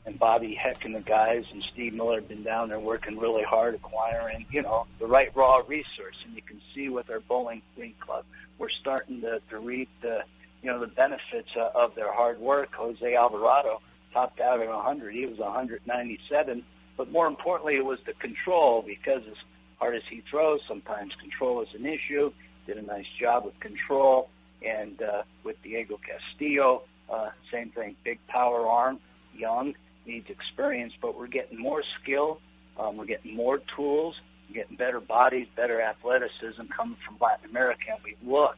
and 0.06 0.18
Bobby 0.18 0.56
Heck 0.56 0.84
and 0.84 0.96
the 0.96 1.02
guys 1.02 1.44
and 1.52 1.64
Steve 1.74 1.94
Miller 1.94 2.20
have 2.20 2.28
been 2.28 2.44
down 2.44 2.70
there 2.70 2.80
working 2.80 3.18
really 3.18 3.44
hard 3.44 3.76
acquiring, 3.76 4.46
you 4.52 4.62
know, 4.62 4.88
the 5.00 5.06
right 5.06 5.36
raw 5.36 5.58
resource. 5.68 6.16
And 6.26 6.36
you 6.36 6.42
can 6.42 6.60
see 6.74 6.90
with 6.90 7.10
our 7.10 7.20
Bowling 7.20 7.62
Green 7.76 7.94
Club, 8.00 8.26
we're 8.58 8.70
starting 8.70 9.22
to, 9.22 9.42
to 9.50 9.60
reap 9.60 9.90
the, 10.02 10.22
you 10.64 10.72
know, 10.72 10.80
the 10.80 10.88
benefits 10.88 11.50
uh, 11.56 11.70
of 11.76 11.94
their 11.96 12.12
hard 12.12 12.40
work. 12.40 12.74
Jose 12.74 13.16
Alvarado 13.16 13.82
topped 14.12 14.40
out 14.40 14.60
at 14.60 14.68
100. 14.68 15.14
He 15.14 15.26
was 15.26 15.38
197. 15.38 16.64
But 16.98 17.12
more 17.12 17.28
importantly, 17.28 17.76
it 17.76 17.86
was 17.86 18.00
the 18.06 18.14
control 18.14 18.84
because 18.86 19.22
as 19.30 19.38
hard 19.78 19.96
as 19.96 20.04
he 20.10 20.24
throws. 20.30 20.62
Sometimes 20.68 21.14
control 21.20 21.62
is 21.62 21.70
an 21.76 21.86
issue. 21.86 22.32
Did 22.66 22.78
a 22.78 22.82
nice 22.82 23.06
job 23.20 23.46
with 23.46 23.60
control. 23.60 24.30
And 24.66 25.02
uh, 25.02 25.24
with 25.44 25.62
Diego 25.64 26.00
Castillo, 26.00 26.84
uh, 27.10 27.30
same 27.52 27.70
thing. 27.70 27.96
Big 28.04 28.20
power 28.28 28.68
arm, 28.68 29.00
young, 29.36 29.74
needs 30.06 30.30
experience, 30.30 30.94
but 31.02 31.18
we're 31.18 31.28
getting 31.28 31.60
more 31.60 31.84
skill. 32.02 32.40
Um, 32.80 32.98
we're 32.98 33.06
getting 33.06 33.36
more 33.36 33.60
tools. 33.76 34.16
We're 34.50 34.64
getting 34.64 34.78
better 34.78 35.00
bodies, 35.00 35.48
better 35.56 35.82
athleticism 35.82 36.64
coming 36.76 36.98
from 37.06 37.18
Latin 37.22 37.50
America. 37.50 37.84
And 37.90 38.00
we 38.04 38.16
look 38.30 38.56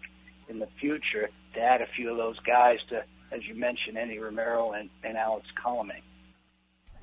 in 0.49 0.59
the 0.59 0.67
future 0.79 1.29
to 1.55 1.59
add 1.59 1.81
a 1.81 1.87
few 1.95 2.11
of 2.11 2.17
those 2.17 2.39
guys 2.39 2.77
to, 2.89 3.03
as 3.31 3.41
you 3.47 3.55
mentioned, 3.55 3.97
Enny 3.97 4.19
Romero 4.19 4.71
and, 4.71 4.89
and 5.03 5.17
Alex 5.17 5.47
Colome. 5.63 6.01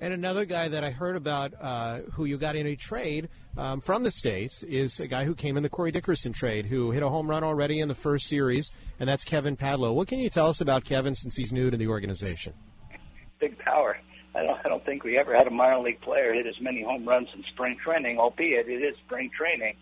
And 0.03 0.15
another 0.15 0.47
guy 0.47 0.69
that 0.69 0.83
I 0.83 0.91
heard 0.91 1.15
about 1.15 1.53
uh, 1.61 1.99
who 2.13 2.25
you 2.25 2.39
got 2.39 2.57
in 2.57 2.67
a 2.67 2.75
trade 2.75 3.29
um, 3.59 3.83
from 3.83 4.03
the 4.03 4.11
States 4.11 4.63
is 4.63 4.99
a 4.99 5.07
guy 5.07 5.27
who 5.27 5.35
came 5.35 5.59
in 5.59 5.63
the 5.63 5.69
Corey 5.69 5.91
Dickerson 5.91 6.33
trade 6.33 6.65
who 6.65 6.91
hit 6.91 7.03
a 7.03 7.09
home 7.09 7.29
run 7.29 7.45
already 7.45 7.81
in 7.81 7.89
the 7.89 7.95
first 7.95 8.27
series, 8.27 8.71
and 8.99 9.07
that's 9.07 9.25
Kevin 9.25 9.59
Padlo. 9.59 9.95
What 9.95 10.09
can 10.09 10.19
you 10.19 10.31
tell 10.31 10.49
us 10.49 10.63
about 10.63 10.85
Kevin 10.85 11.15
since 11.15 11.37
he's 11.37 11.53
new 11.53 11.71
to 11.71 11.77
the 11.77 11.89
organization? 11.89 12.55
Big 13.41 13.59
power. 13.59 13.99
I 14.35 14.43
don't, 14.43 14.59
I 14.65 14.69
don't 14.69 14.85
think 14.85 15.03
we 15.05 15.19
ever 15.19 15.37
had 15.37 15.47
a 15.47 15.51
minor 15.51 15.81
league 15.81 16.01
player 16.01 16.33
hit 16.33 16.47
as 16.47 16.61
many 16.61 16.83
home 16.83 17.07
runs 17.07 17.29
in 17.35 17.43
spring 17.53 17.77
training, 17.83 18.19
albeit 18.19 18.69
it 18.69 18.83
is 18.83 18.97
spring 19.07 19.31
training, 19.37 19.77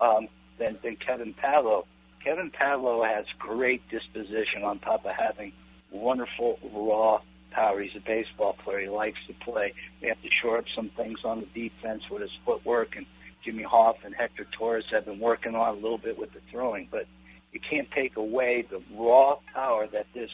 um, 0.00 0.28
than, 0.58 0.78
than 0.82 0.96
Kevin 0.96 1.34
Padlo. 1.34 1.84
Kevin 2.22 2.50
Padlo 2.50 3.06
has 3.06 3.26
great 3.38 3.88
disposition 3.90 4.64
on 4.64 4.78
top 4.78 5.04
of 5.04 5.12
having 5.12 5.52
wonderful 5.90 6.58
raw 6.72 7.20
power. 7.50 7.80
He's 7.80 7.94
a 7.96 8.00
baseball 8.00 8.54
player. 8.54 8.80
He 8.80 8.88
likes 8.88 9.18
to 9.28 9.34
play. 9.34 9.74
We 10.02 10.08
have 10.08 10.20
to 10.22 10.28
shore 10.42 10.58
up 10.58 10.64
some 10.74 10.90
things 10.90 11.20
on 11.24 11.40
the 11.40 11.68
defense 11.68 12.02
with 12.10 12.22
his 12.22 12.32
footwork, 12.44 12.96
and 12.96 13.06
Jimmy 13.44 13.62
Hoff 13.62 13.96
and 14.04 14.14
Hector 14.14 14.46
Torres 14.58 14.84
have 14.90 15.04
been 15.04 15.20
working 15.20 15.54
on 15.54 15.68
a 15.68 15.78
little 15.78 15.98
bit 15.98 16.18
with 16.18 16.32
the 16.32 16.40
throwing. 16.50 16.88
But 16.90 17.06
you 17.52 17.60
can't 17.60 17.90
take 17.92 18.16
away 18.16 18.66
the 18.68 18.82
raw 18.96 19.36
power 19.52 19.86
that 19.88 20.06
this 20.14 20.30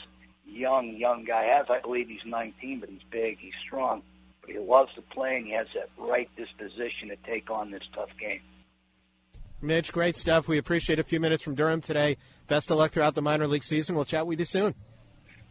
young, 0.50 0.96
young 0.96 1.24
guy 1.24 1.44
has. 1.44 1.66
I 1.68 1.80
believe 1.80 2.08
he's 2.08 2.20
19, 2.26 2.80
but 2.80 2.88
he's 2.88 3.00
big, 3.10 3.38
he's 3.38 3.52
strong. 3.66 4.02
But 4.40 4.50
he 4.50 4.58
loves 4.58 4.92
to 4.94 5.02
play, 5.02 5.36
and 5.36 5.46
he 5.46 5.52
has 5.52 5.66
that 5.74 5.90
right 5.98 6.28
disposition 6.36 7.08
to 7.08 7.16
take 7.28 7.50
on 7.50 7.70
this 7.70 7.82
tough 7.94 8.10
game. 8.18 8.40
Mitch, 9.62 9.92
great 9.92 10.16
stuff. 10.16 10.48
We 10.48 10.58
appreciate 10.58 10.98
a 10.98 11.04
few 11.04 11.20
minutes 11.20 11.42
from 11.42 11.54
Durham 11.54 11.82
today. 11.82 12.16
Best 12.48 12.70
of 12.70 12.78
luck 12.78 12.92
throughout 12.92 13.14
the 13.14 13.22
minor 13.22 13.46
league 13.46 13.64
season. 13.64 13.94
We'll 13.94 14.06
chat 14.06 14.26
with 14.26 14.38
you 14.38 14.46
soon. 14.46 14.74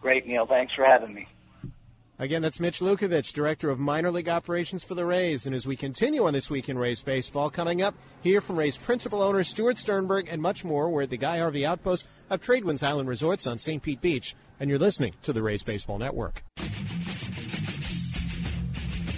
Great, 0.01 0.25
Neil. 0.25 0.47
Thanks 0.47 0.73
for 0.73 0.85
having 0.85 1.13
me. 1.13 1.27
Again, 2.17 2.41
that's 2.41 2.59
Mitch 2.59 2.79
Lukevics, 2.79 3.31
Director 3.31 3.69
of 3.69 3.79
Minor 3.79 4.11
League 4.11 4.27
Operations 4.27 4.83
for 4.83 4.93
the 4.93 5.05
Rays. 5.05 5.45
And 5.45 5.55
as 5.55 5.65
we 5.65 5.77
continue 5.77 6.25
on 6.25 6.33
This 6.33 6.49
Week 6.49 6.67
in 6.67 6.77
Rays 6.77 7.01
Baseball, 7.01 7.49
coming 7.49 7.81
up, 7.81 7.95
hear 8.21 8.41
from 8.41 8.59
Rays 8.59 8.75
principal 8.75 9.21
owner 9.21 9.41
Stuart 9.41 9.77
Sternberg 9.77 10.27
and 10.29 10.41
much 10.41 10.65
more. 10.65 10.89
We're 10.89 11.03
at 11.03 11.11
the 11.11 11.17
Guy 11.17 11.37
Harvey 11.37 11.65
Outpost 11.65 12.07
of 12.29 12.41
Tradewinds 12.41 12.83
Island 12.83 13.09
Resorts 13.09 13.47
on 13.47 13.59
St. 13.59 13.81
Pete 13.81 14.01
Beach. 14.01 14.35
And 14.59 14.69
you're 14.69 14.79
listening 14.79 15.13
to 15.23 15.33
the 15.33 15.41
Rays 15.41 15.63
Baseball 15.63 15.97
Network. 15.97 16.43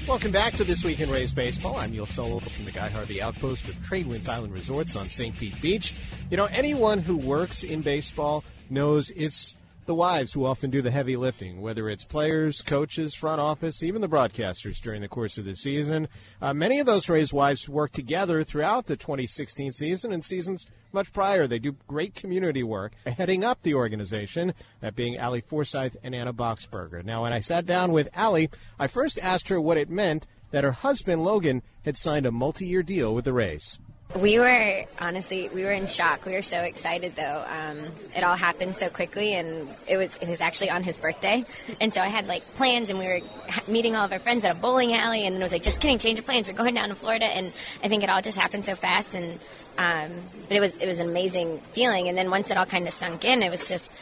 Welcome 0.07 0.31
back 0.31 0.53
to 0.53 0.63
This 0.63 0.83
Week 0.83 0.99
in 0.99 1.09
Rays 1.09 1.31
Baseball. 1.31 1.77
I'm 1.77 1.91
Neil 1.91 2.05
Solondz 2.05 2.49
from 2.49 2.65
the 2.65 2.71
Guy 2.71 2.89
Harvey 2.89 3.21
Outpost 3.21 3.67
of 3.69 3.75
Tradewinds 3.75 4.27
Island 4.27 4.53
Resorts 4.53 4.95
on 4.95 5.07
St. 5.09 5.35
Pete 5.35 5.59
Beach. 5.61 5.95
You 6.29 6.37
know, 6.37 6.45
anyone 6.45 6.99
who 6.99 7.17
works 7.17 7.63
in 7.63 7.81
baseball 7.81 8.43
knows 8.69 9.09
it's 9.11 9.55
the 9.85 9.95
wives 9.95 10.33
who 10.33 10.45
often 10.45 10.69
do 10.69 10.81
the 10.81 10.91
heavy 10.91 11.15
lifting, 11.15 11.61
whether 11.61 11.89
it's 11.89 12.05
players, 12.05 12.61
coaches, 12.61 13.15
front 13.15 13.41
office, 13.41 13.81
even 13.81 14.01
the 14.01 14.07
broadcasters 14.09 14.79
during 14.81 15.01
the 15.01 15.07
course 15.07 15.37
of 15.37 15.45
the 15.45 15.55
season. 15.55 16.07
Uh, 16.41 16.53
many 16.53 16.79
of 16.79 16.85
those 16.85 17.09
Rays 17.09 17.33
wives 17.33 17.67
work 17.67 17.91
together 17.91 18.43
throughout 18.43 18.85
the 18.85 18.95
2016 18.95 19.73
season 19.73 20.13
and 20.13 20.23
seasons 20.23 20.67
much 20.93 21.11
prior. 21.13 21.47
They 21.47 21.59
do 21.59 21.75
great 21.87 22.15
community 22.15 22.63
work 22.63 22.93
heading 23.05 23.43
up 23.43 23.61
the 23.63 23.73
organization, 23.73 24.53
that 24.81 24.95
being 24.95 25.17
Allie 25.17 25.41
Forsythe 25.41 25.95
and 26.03 26.13
Anna 26.13 26.33
Boxberger. 26.33 27.03
Now, 27.03 27.23
when 27.23 27.33
I 27.33 27.39
sat 27.39 27.65
down 27.65 27.91
with 27.91 28.09
Allie, 28.13 28.49
I 28.79 28.87
first 28.87 29.19
asked 29.21 29.47
her 29.49 29.59
what 29.59 29.77
it 29.77 29.89
meant 29.89 30.27
that 30.51 30.63
her 30.63 30.71
husband, 30.71 31.23
Logan, 31.23 31.63
had 31.83 31.97
signed 31.97 32.25
a 32.25 32.31
multi 32.31 32.65
year 32.65 32.83
deal 32.83 33.15
with 33.15 33.25
the 33.25 33.33
Rays. 33.33 33.79
We 34.15 34.39
were 34.39 34.83
honestly, 34.99 35.49
we 35.49 35.63
were 35.63 35.71
in 35.71 35.87
shock. 35.87 36.25
We 36.25 36.33
were 36.33 36.41
so 36.41 36.59
excited, 36.59 37.15
though. 37.15 37.45
Um, 37.47 37.91
it 38.13 38.23
all 38.23 38.35
happened 38.35 38.75
so 38.75 38.89
quickly, 38.89 39.35
and 39.35 39.69
it 39.87 39.95
was 39.95 40.17
it 40.17 40.27
was 40.27 40.41
actually 40.41 40.69
on 40.69 40.83
his 40.83 40.99
birthday, 40.99 41.45
and 41.79 41.93
so 41.93 42.01
I 42.01 42.09
had 42.09 42.27
like 42.27 42.55
plans, 42.55 42.89
and 42.89 42.99
we 42.99 43.05
were 43.05 43.21
meeting 43.69 43.95
all 43.95 44.03
of 44.03 44.11
our 44.11 44.19
friends 44.19 44.43
at 44.43 44.51
a 44.51 44.59
bowling 44.59 44.93
alley, 44.93 45.25
and 45.25 45.33
then 45.33 45.41
it 45.41 45.45
was 45.45 45.53
like, 45.53 45.63
just 45.63 45.79
kidding, 45.79 45.97
change 45.97 46.19
of 46.19 46.25
plans. 46.25 46.47
We're 46.49 46.55
going 46.55 46.75
down 46.75 46.89
to 46.89 46.95
Florida, 46.95 47.25
and 47.25 47.53
I 47.83 47.87
think 47.87 48.03
it 48.03 48.09
all 48.09 48.21
just 48.21 48.37
happened 48.37 48.65
so 48.65 48.75
fast, 48.75 49.15
and 49.15 49.39
um, 49.77 50.11
but 50.49 50.57
it 50.57 50.59
was 50.59 50.75
it 50.75 50.87
was 50.87 50.99
an 50.99 51.09
amazing 51.09 51.61
feeling. 51.71 52.09
And 52.09 52.17
then 52.17 52.29
once 52.29 52.51
it 52.51 52.57
all 52.57 52.65
kind 52.65 52.87
of 52.87 52.93
sunk 52.93 53.23
in, 53.23 53.41
it 53.43 53.49
was 53.49 53.67
just 53.67 53.93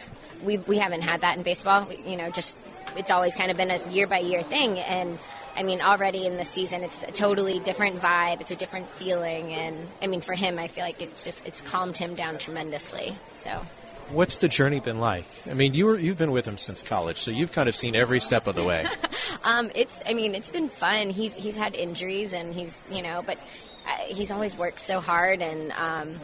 we 0.43 0.57
we 0.57 0.79
haven't 0.79 1.01
had 1.01 1.21
that 1.21 1.37
in 1.37 1.43
baseball. 1.43 1.87
We, 1.87 1.97
you 2.11 2.17
know, 2.17 2.31
just 2.31 2.57
it's 2.97 3.11
always 3.11 3.35
kind 3.35 3.51
of 3.51 3.57
been 3.57 3.69
a 3.69 3.87
year 3.89 4.07
by 4.07 4.19
year 4.19 4.41
thing, 4.41 4.79
and 4.79 5.19
I 5.59 5.63
mean, 5.63 5.81
already 5.81 6.25
in 6.25 6.37
the 6.37 6.45
season, 6.45 6.83
it's 6.83 7.03
a 7.03 7.11
totally 7.11 7.59
different 7.59 7.99
vibe. 7.99 8.39
It's 8.39 8.51
a 8.51 8.55
different 8.55 8.89
feeling, 8.91 9.51
and 9.51 9.89
I 10.01 10.07
mean, 10.07 10.21
for 10.21 10.33
him, 10.33 10.57
I 10.57 10.69
feel 10.69 10.85
like 10.85 11.01
it's 11.01 11.21
just 11.21 11.45
it's 11.45 11.61
calmed 11.61 11.97
him 11.97 12.15
down 12.15 12.37
tremendously. 12.37 13.17
So. 13.33 13.61
What's 14.09 14.37
the 14.37 14.47
journey 14.47 14.79
been 14.79 15.01
like? 15.01 15.25
I 15.45 15.53
mean, 15.53 15.73
you 15.73 15.87
were 15.87 15.99
you've 15.99 16.17
been 16.17 16.31
with 16.31 16.47
him 16.47 16.57
since 16.57 16.81
college, 16.81 17.17
so 17.17 17.29
you've 17.29 17.51
kind 17.51 17.67
of 17.67 17.75
seen 17.75 17.93
every 17.93 18.21
step 18.21 18.47
of 18.47 18.55
the 18.55 18.63
way. 18.63 18.87
um, 19.43 19.69
it's 19.75 20.01
I 20.05 20.13
mean, 20.13 20.33
it's 20.33 20.49
been 20.49 20.69
fun. 20.69 21.09
He's 21.09 21.35
he's 21.35 21.57
had 21.57 21.75
injuries, 21.75 22.31
and 22.31 22.53
he's 22.53 22.81
you 22.89 23.01
know, 23.01 23.21
but 23.25 23.37
uh, 23.85 23.97
he's 24.07 24.31
always 24.31 24.55
worked 24.57 24.79
so 24.79 25.01
hard, 25.01 25.41
and 25.41 25.73
um, 25.73 26.21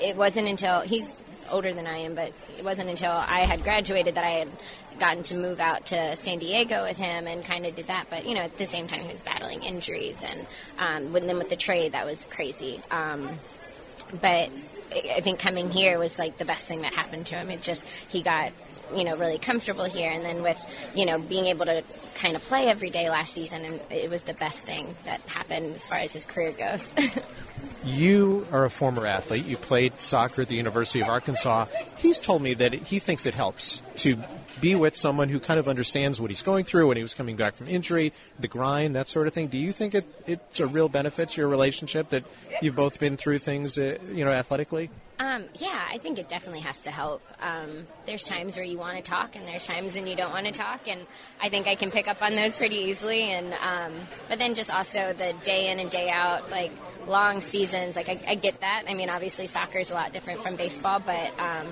it 0.00 0.16
wasn't 0.16 0.48
until 0.48 0.80
he's 0.80 1.22
older 1.50 1.72
than 1.72 1.86
I 1.86 1.98
am, 1.98 2.14
but 2.14 2.32
it 2.58 2.64
wasn't 2.64 2.90
until 2.90 3.12
I 3.12 3.40
had 3.40 3.62
graduated 3.62 4.14
that 4.14 4.24
I 4.24 4.30
had 4.30 4.48
gotten 4.98 5.22
to 5.24 5.36
move 5.36 5.60
out 5.60 5.86
to 5.86 6.16
San 6.16 6.38
Diego 6.38 6.84
with 6.84 6.96
him 6.96 7.26
and 7.26 7.44
kind 7.44 7.66
of 7.66 7.74
did 7.74 7.88
that. 7.88 8.06
But 8.10 8.26
you 8.26 8.34
know, 8.34 8.42
at 8.42 8.56
the 8.56 8.66
same 8.66 8.86
time, 8.86 9.02
he 9.02 9.10
was 9.10 9.20
battling 9.20 9.62
injuries, 9.62 10.22
and 10.22 10.46
um, 10.78 11.12
with 11.12 11.26
then 11.26 11.38
with 11.38 11.48
the 11.48 11.56
trade, 11.56 11.92
that 11.92 12.06
was 12.06 12.26
crazy. 12.26 12.80
Um, 12.90 13.38
but 14.20 14.50
I 14.92 15.20
think 15.20 15.38
coming 15.40 15.70
here 15.70 15.98
was 15.98 16.18
like 16.18 16.38
the 16.38 16.44
best 16.44 16.68
thing 16.68 16.82
that 16.82 16.92
happened 16.92 17.26
to 17.26 17.36
him. 17.36 17.50
It 17.50 17.62
just 17.62 17.86
he 18.08 18.22
got 18.22 18.52
you 18.94 19.04
know 19.04 19.16
really 19.16 19.38
comfortable 19.38 19.84
here, 19.84 20.10
and 20.10 20.24
then 20.24 20.42
with 20.42 20.60
you 20.94 21.06
know 21.06 21.18
being 21.18 21.46
able 21.46 21.66
to 21.66 21.82
kind 22.14 22.34
of 22.34 22.42
play 22.42 22.68
every 22.68 22.90
day 22.90 23.10
last 23.10 23.34
season, 23.34 23.64
and 23.64 23.80
it 23.90 24.10
was 24.10 24.22
the 24.22 24.34
best 24.34 24.66
thing 24.66 24.94
that 25.04 25.20
happened 25.22 25.74
as 25.74 25.88
far 25.88 25.98
as 25.98 26.12
his 26.12 26.24
career 26.24 26.52
goes. 26.52 26.94
you 27.84 28.46
are 28.52 28.64
a 28.64 28.70
former 28.70 29.06
athlete. 29.06 29.46
You 29.46 29.56
played 29.56 30.00
soccer 30.00 30.42
at 30.42 30.48
the 30.48 30.56
University 30.56 31.00
of 31.00 31.08
Arkansas. 31.08 31.66
He's 31.96 32.20
told 32.20 32.42
me 32.42 32.54
that 32.54 32.72
he 32.72 32.98
thinks 32.98 33.26
it 33.26 33.34
helps 33.34 33.82
to 33.96 34.18
be 34.60 34.74
with 34.74 34.96
someone 34.96 35.28
who 35.28 35.40
kind 35.40 35.58
of 35.58 35.68
understands 35.68 36.20
what 36.20 36.30
he's 36.30 36.42
going 36.42 36.64
through 36.64 36.86
when 36.88 36.96
he 36.96 37.02
was 37.02 37.14
coming 37.14 37.36
back 37.36 37.54
from 37.54 37.68
injury, 37.68 38.12
the 38.38 38.48
grind, 38.48 38.94
that 38.96 39.08
sort 39.08 39.26
of 39.26 39.34
thing. 39.34 39.48
Do 39.48 39.58
you 39.58 39.72
think 39.72 39.94
it, 39.94 40.06
it's 40.26 40.60
a 40.60 40.66
real 40.66 40.88
benefit 40.88 41.30
to 41.30 41.40
your 41.40 41.48
relationship 41.48 42.08
that 42.10 42.24
you've 42.62 42.76
both 42.76 42.98
been 42.98 43.16
through 43.16 43.38
things, 43.38 43.76
uh, 43.76 43.98
you 44.12 44.24
know, 44.24 44.30
athletically? 44.30 44.90
Um, 45.18 45.44
yeah, 45.54 45.80
I 45.90 45.98
think 45.98 46.18
it 46.18 46.28
definitely 46.28 46.60
has 46.60 46.82
to 46.82 46.90
help. 46.90 47.22
Um, 47.40 47.86
there's 48.04 48.24
times 48.24 48.56
where 48.56 48.64
you 48.64 48.78
want 48.78 48.96
to 48.96 49.02
talk, 49.02 49.36
and 49.36 49.46
there's 49.46 49.66
times 49.66 49.94
when 49.94 50.08
you 50.08 50.16
don't 50.16 50.32
want 50.32 50.46
to 50.46 50.52
talk, 50.52 50.88
and 50.88 51.06
I 51.40 51.48
think 51.48 51.68
I 51.68 51.76
can 51.76 51.92
pick 51.92 52.08
up 52.08 52.20
on 52.20 52.34
those 52.34 52.56
pretty 52.56 52.76
easily. 52.76 53.22
And 53.30 53.52
um, 53.54 53.92
but 54.28 54.38
then 54.38 54.54
just 54.54 54.74
also 54.74 55.12
the 55.12 55.32
day 55.44 55.70
in 55.70 55.78
and 55.78 55.88
day 55.88 56.10
out, 56.10 56.50
like 56.50 56.72
long 57.06 57.40
seasons, 57.42 57.94
like 57.94 58.08
I, 58.08 58.18
I 58.26 58.34
get 58.34 58.60
that. 58.60 58.84
I 58.88 58.94
mean, 58.94 59.08
obviously 59.08 59.46
soccer 59.46 59.78
is 59.78 59.90
a 59.92 59.94
lot 59.94 60.12
different 60.12 60.42
from 60.42 60.56
baseball, 60.56 60.98
but 60.98 61.28
um, 61.38 61.68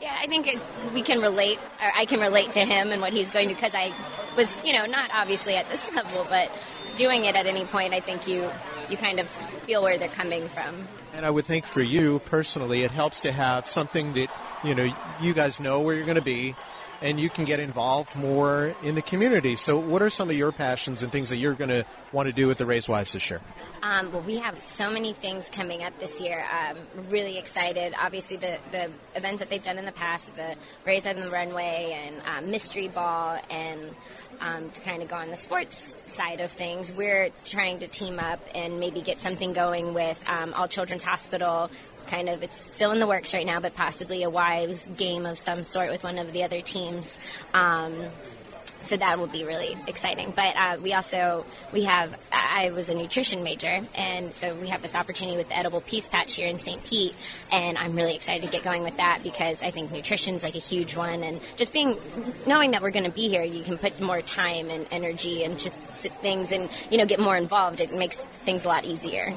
yeah, 0.00 0.16
I 0.20 0.28
think 0.28 0.46
it, 0.46 0.60
we 0.92 1.02
can 1.02 1.20
relate. 1.20 1.58
I 1.80 2.04
can 2.04 2.20
relate 2.20 2.52
to 2.52 2.60
him 2.60 2.92
and 2.92 3.00
what 3.00 3.12
he's 3.12 3.30
going 3.32 3.48
to 3.48 3.54
because 3.54 3.74
I 3.74 3.92
was, 4.36 4.54
you 4.64 4.72
know, 4.72 4.86
not 4.86 5.10
obviously 5.12 5.56
at 5.56 5.68
this 5.68 5.92
level, 5.96 6.26
but 6.30 6.50
doing 6.96 7.24
it 7.24 7.34
at 7.34 7.46
any 7.46 7.64
point, 7.64 7.92
I 7.92 8.00
think 8.00 8.28
you 8.28 8.48
you 8.88 8.96
kind 8.96 9.18
of 9.18 9.28
feel 9.64 9.82
where 9.82 9.98
they're 9.98 10.08
coming 10.08 10.48
from. 10.48 10.86
And 11.14 11.24
I 11.24 11.30
would 11.30 11.44
think 11.44 11.66
for 11.66 11.82
you 11.82 12.20
personally, 12.26 12.82
it 12.82 12.90
helps 12.90 13.20
to 13.22 13.32
have 13.32 13.68
something 13.68 14.14
that 14.14 14.28
you 14.62 14.74
know 14.74 14.92
you 15.20 15.34
guys 15.34 15.60
know 15.60 15.80
where 15.80 15.94
you're 15.94 16.04
going 16.04 16.16
to 16.16 16.22
be 16.22 16.54
and 17.02 17.18
you 17.20 17.28
can 17.28 17.44
get 17.44 17.60
involved 17.60 18.14
more 18.16 18.74
in 18.82 18.94
the 18.94 19.02
community. 19.02 19.56
So, 19.56 19.78
what 19.78 20.02
are 20.02 20.10
some 20.10 20.30
of 20.30 20.36
your 20.36 20.52
passions 20.52 21.02
and 21.02 21.10
things 21.10 21.28
that 21.28 21.36
you're 21.36 21.54
going 21.54 21.70
to 21.70 21.84
want 22.12 22.26
to 22.26 22.32
do 22.32 22.46
with 22.46 22.58
the 22.58 22.66
Rays 22.66 22.88
Wives 22.88 23.12
this 23.12 23.30
year? 23.30 23.40
Um, 23.82 24.12
well, 24.12 24.22
we 24.22 24.36
have 24.36 24.60
so 24.62 24.90
many 24.90 25.12
things 25.12 25.50
coming 25.50 25.82
up 25.82 25.98
this 26.00 26.20
year. 26.20 26.44
Um, 26.50 26.78
really 27.10 27.38
excited. 27.38 27.94
Obviously, 28.00 28.36
the, 28.36 28.58
the 28.70 28.90
events 29.14 29.40
that 29.40 29.50
they've 29.50 29.62
done 29.62 29.78
in 29.78 29.84
the 29.84 29.92
past, 29.92 30.34
the 30.36 30.56
Rays 30.86 31.06
on 31.06 31.16
the 31.16 31.30
Runway 31.30 31.92
and 32.06 32.22
um, 32.26 32.50
Mystery 32.50 32.88
Ball, 32.88 33.38
and 33.50 33.94
um, 34.40 34.70
to 34.70 34.80
kind 34.80 35.02
of 35.02 35.08
go 35.08 35.16
on 35.16 35.30
the 35.30 35.36
sports 35.36 35.96
side 36.06 36.40
of 36.40 36.50
things, 36.50 36.92
we're 36.92 37.30
trying 37.44 37.78
to 37.80 37.88
team 37.88 38.18
up 38.18 38.40
and 38.54 38.80
maybe 38.80 39.00
get 39.00 39.20
something 39.20 39.52
going 39.52 39.94
with 39.94 40.22
um, 40.28 40.54
All 40.54 40.68
Children's 40.68 41.04
Hospital 41.04 41.70
kind 42.06 42.28
of 42.28 42.42
it's 42.42 42.60
still 42.74 42.90
in 42.90 42.98
the 42.98 43.06
works 43.06 43.34
right 43.34 43.46
now, 43.46 43.60
but 43.60 43.74
possibly 43.74 44.22
a 44.22 44.30
wives 44.30 44.88
game 44.96 45.26
of 45.26 45.38
some 45.38 45.62
sort 45.62 45.90
with 45.90 46.04
one 46.04 46.18
of 46.18 46.32
the 46.32 46.44
other 46.44 46.60
teams. 46.60 47.18
Um, 47.52 48.10
so 48.84 48.96
that 48.96 49.18
will 49.18 49.26
be 49.26 49.44
really 49.44 49.76
exciting. 49.86 50.32
But 50.34 50.56
uh, 50.56 50.76
we 50.82 50.92
also 50.92 51.44
we 51.72 51.84
have 51.84 52.14
I 52.32 52.70
was 52.70 52.88
a 52.88 52.94
nutrition 52.94 53.42
major, 53.42 53.80
and 53.94 54.34
so 54.34 54.54
we 54.54 54.68
have 54.68 54.82
this 54.82 54.94
opportunity 54.94 55.36
with 55.36 55.48
the 55.48 55.58
edible 55.58 55.80
peace 55.80 56.06
patch 56.06 56.34
here 56.34 56.46
in 56.46 56.58
St. 56.58 56.84
Pete, 56.84 57.14
and 57.50 57.78
I'm 57.78 57.96
really 57.96 58.14
excited 58.14 58.44
to 58.44 58.50
get 58.50 58.62
going 58.62 58.82
with 58.82 58.96
that 58.98 59.20
because 59.22 59.62
I 59.62 59.70
think 59.70 59.90
nutrition's 59.90 60.42
like 60.42 60.54
a 60.54 60.60
huge 60.60 60.96
one, 60.96 61.22
and 61.22 61.40
just 61.56 61.72
being 61.72 61.98
knowing 62.46 62.72
that 62.72 62.82
we're 62.82 62.90
going 62.90 63.04
to 63.04 63.10
be 63.10 63.28
here, 63.28 63.42
you 63.42 63.62
can 63.62 63.78
put 63.78 64.00
more 64.00 64.22
time 64.22 64.70
and 64.70 64.86
energy 64.90 65.42
into 65.42 65.70
things, 65.70 66.52
and 66.52 66.68
you 66.90 66.98
know 66.98 67.06
get 67.06 67.20
more 67.20 67.36
involved. 67.36 67.80
It 67.80 67.92
makes 67.92 68.18
things 68.44 68.64
a 68.64 68.68
lot 68.68 68.84
easier. 68.84 69.34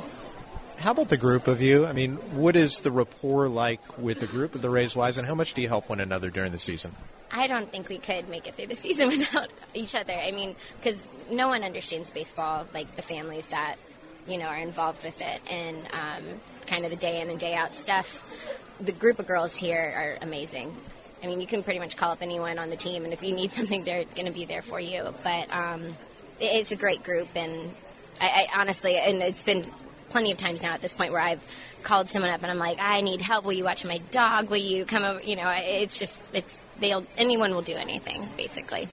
How 0.78 0.91
about 0.91 1.09
the 1.09 1.17
group 1.17 1.47
of 1.47 1.61
you? 1.61 1.88
I 1.88 1.93
mean, 1.93 2.15
what 2.36 2.55
is 2.55 2.82
the 2.82 2.91
rapport 2.91 3.49
like 3.49 3.82
with 3.97 4.19
the 4.19 4.28
group 4.28 4.53
of 4.53 4.61
the 4.61 4.69
Rays 4.69 4.95
Wives, 4.95 5.17
and 5.17 5.28
how 5.28 5.34
much 5.34 5.55
do 5.55 5.61
you 5.61 5.67
help 5.67 5.89
one 5.89 5.99
another 5.99 6.30
during 6.30 6.51
the 6.51 6.59
season? 6.59 6.95
I 7.32 7.47
don't 7.47 7.71
think 7.71 7.89
we 7.89 7.97
could 7.97 8.30
make 8.30 8.47
it 8.47 8.55
through 8.55 8.67
the 8.67 8.75
season 8.86 9.09
without 9.09 9.49
each 9.73 9.95
other. 9.95 10.13
I 10.13 10.32
mean, 10.32 10.55
because 10.82 11.05
no 11.32 11.47
one 11.47 11.63
understands 11.63 12.11
baseball 12.11 12.67
like 12.73 12.95
the 12.95 13.01
families 13.01 13.47
that 13.47 13.78
you 14.28 14.38
know 14.38 14.45
are 14.45 14.57
involved 14.57 15.03
with 15.03 15.19
it, 15.19 15.41
and 15.49 15.88
um, 15.93 16.39
kind 16.67 16.86
of 16.86 16.91
the 16.91 16.97
day 16.97 17.21
in 17.21 17.30
and 17.30 17.39
day 17.39 17.55
out 17.55 17.75
stuff. 17.75 18.23
The 18.80 18.91
group 18.91 19.17
of 19.17 19.25
girls 19.25 19.57
here 19.57 19.93
are 19.95 20.17
amazing. 20.21 20.78
I 21.23 21.25
mean, 21.25 21.41
you 21.41 21.47
can 21.47 21.63
pretty 21.63 21.80
much 21.80 21.97
call 21.97 22.11
up 22.11 22.21
anyone 22.21 22.59
on 22.59 22.69
the 22.69 22.75
team, 22.75 23.03
and 23.03 23.13
if 23.13 23.23
you 23.23 23.34
need 23.34 23.51
something, 23.59 23.84
they're 23.84 24.05
going 24.05 24.28
to 24.28 24.32
be 24.32 24.45
there 24.45 24.61
for 24.61 24.80
you. 24.80 25.11
But 25.23 25.51
um, 25.51 25.97
it's 26.39 26.71
a 26.71 26.75
great 26.75 27.03
group, 27.03 27.30
and 27.34 27.73
I, 28.21 28.28
I 28.53 28.59
honestly, 28.61 28.95
and 28.97 29.23
it's 29.23 29.41
been 29.41 29.63
plenty 30.10 30.32
of 30.32 30.38
times 30.38 30.62
now 30.62 30.74
at 30.74 30.82
this 30.82 30.93
point 30.93 31.12
where 31.12 31.22
I've 31.22 31.45
called 31.84 32.10
someone 32.10 32.32
up 32.32 32.41
and 32.41 32.51
I'm 32.51 32.58
like, 32.58 32.78
I 32.80 33.01
need 33.01 33.22
help. 33.22 33.45
Will 33.45 33.53
you 33.53 33.64
watch 33.64 33.86
my 33.86 33.99
dog? 34.12 34.49
Will 34.49 34.58
you 34.58 34.86
come 34.86 35.03
over? 35.03 35.22
You 35.22 35.36
know, 35.36 35.51
it's 35.55 35.99
just 35.99 36.22
it's 36.34 36.58
they'll 36.80 37.05
anyone 37.18 37.51
will 37.51 37.62
do 37.62 37.76
anything 37.76 38.28
basically. 38.38 38.89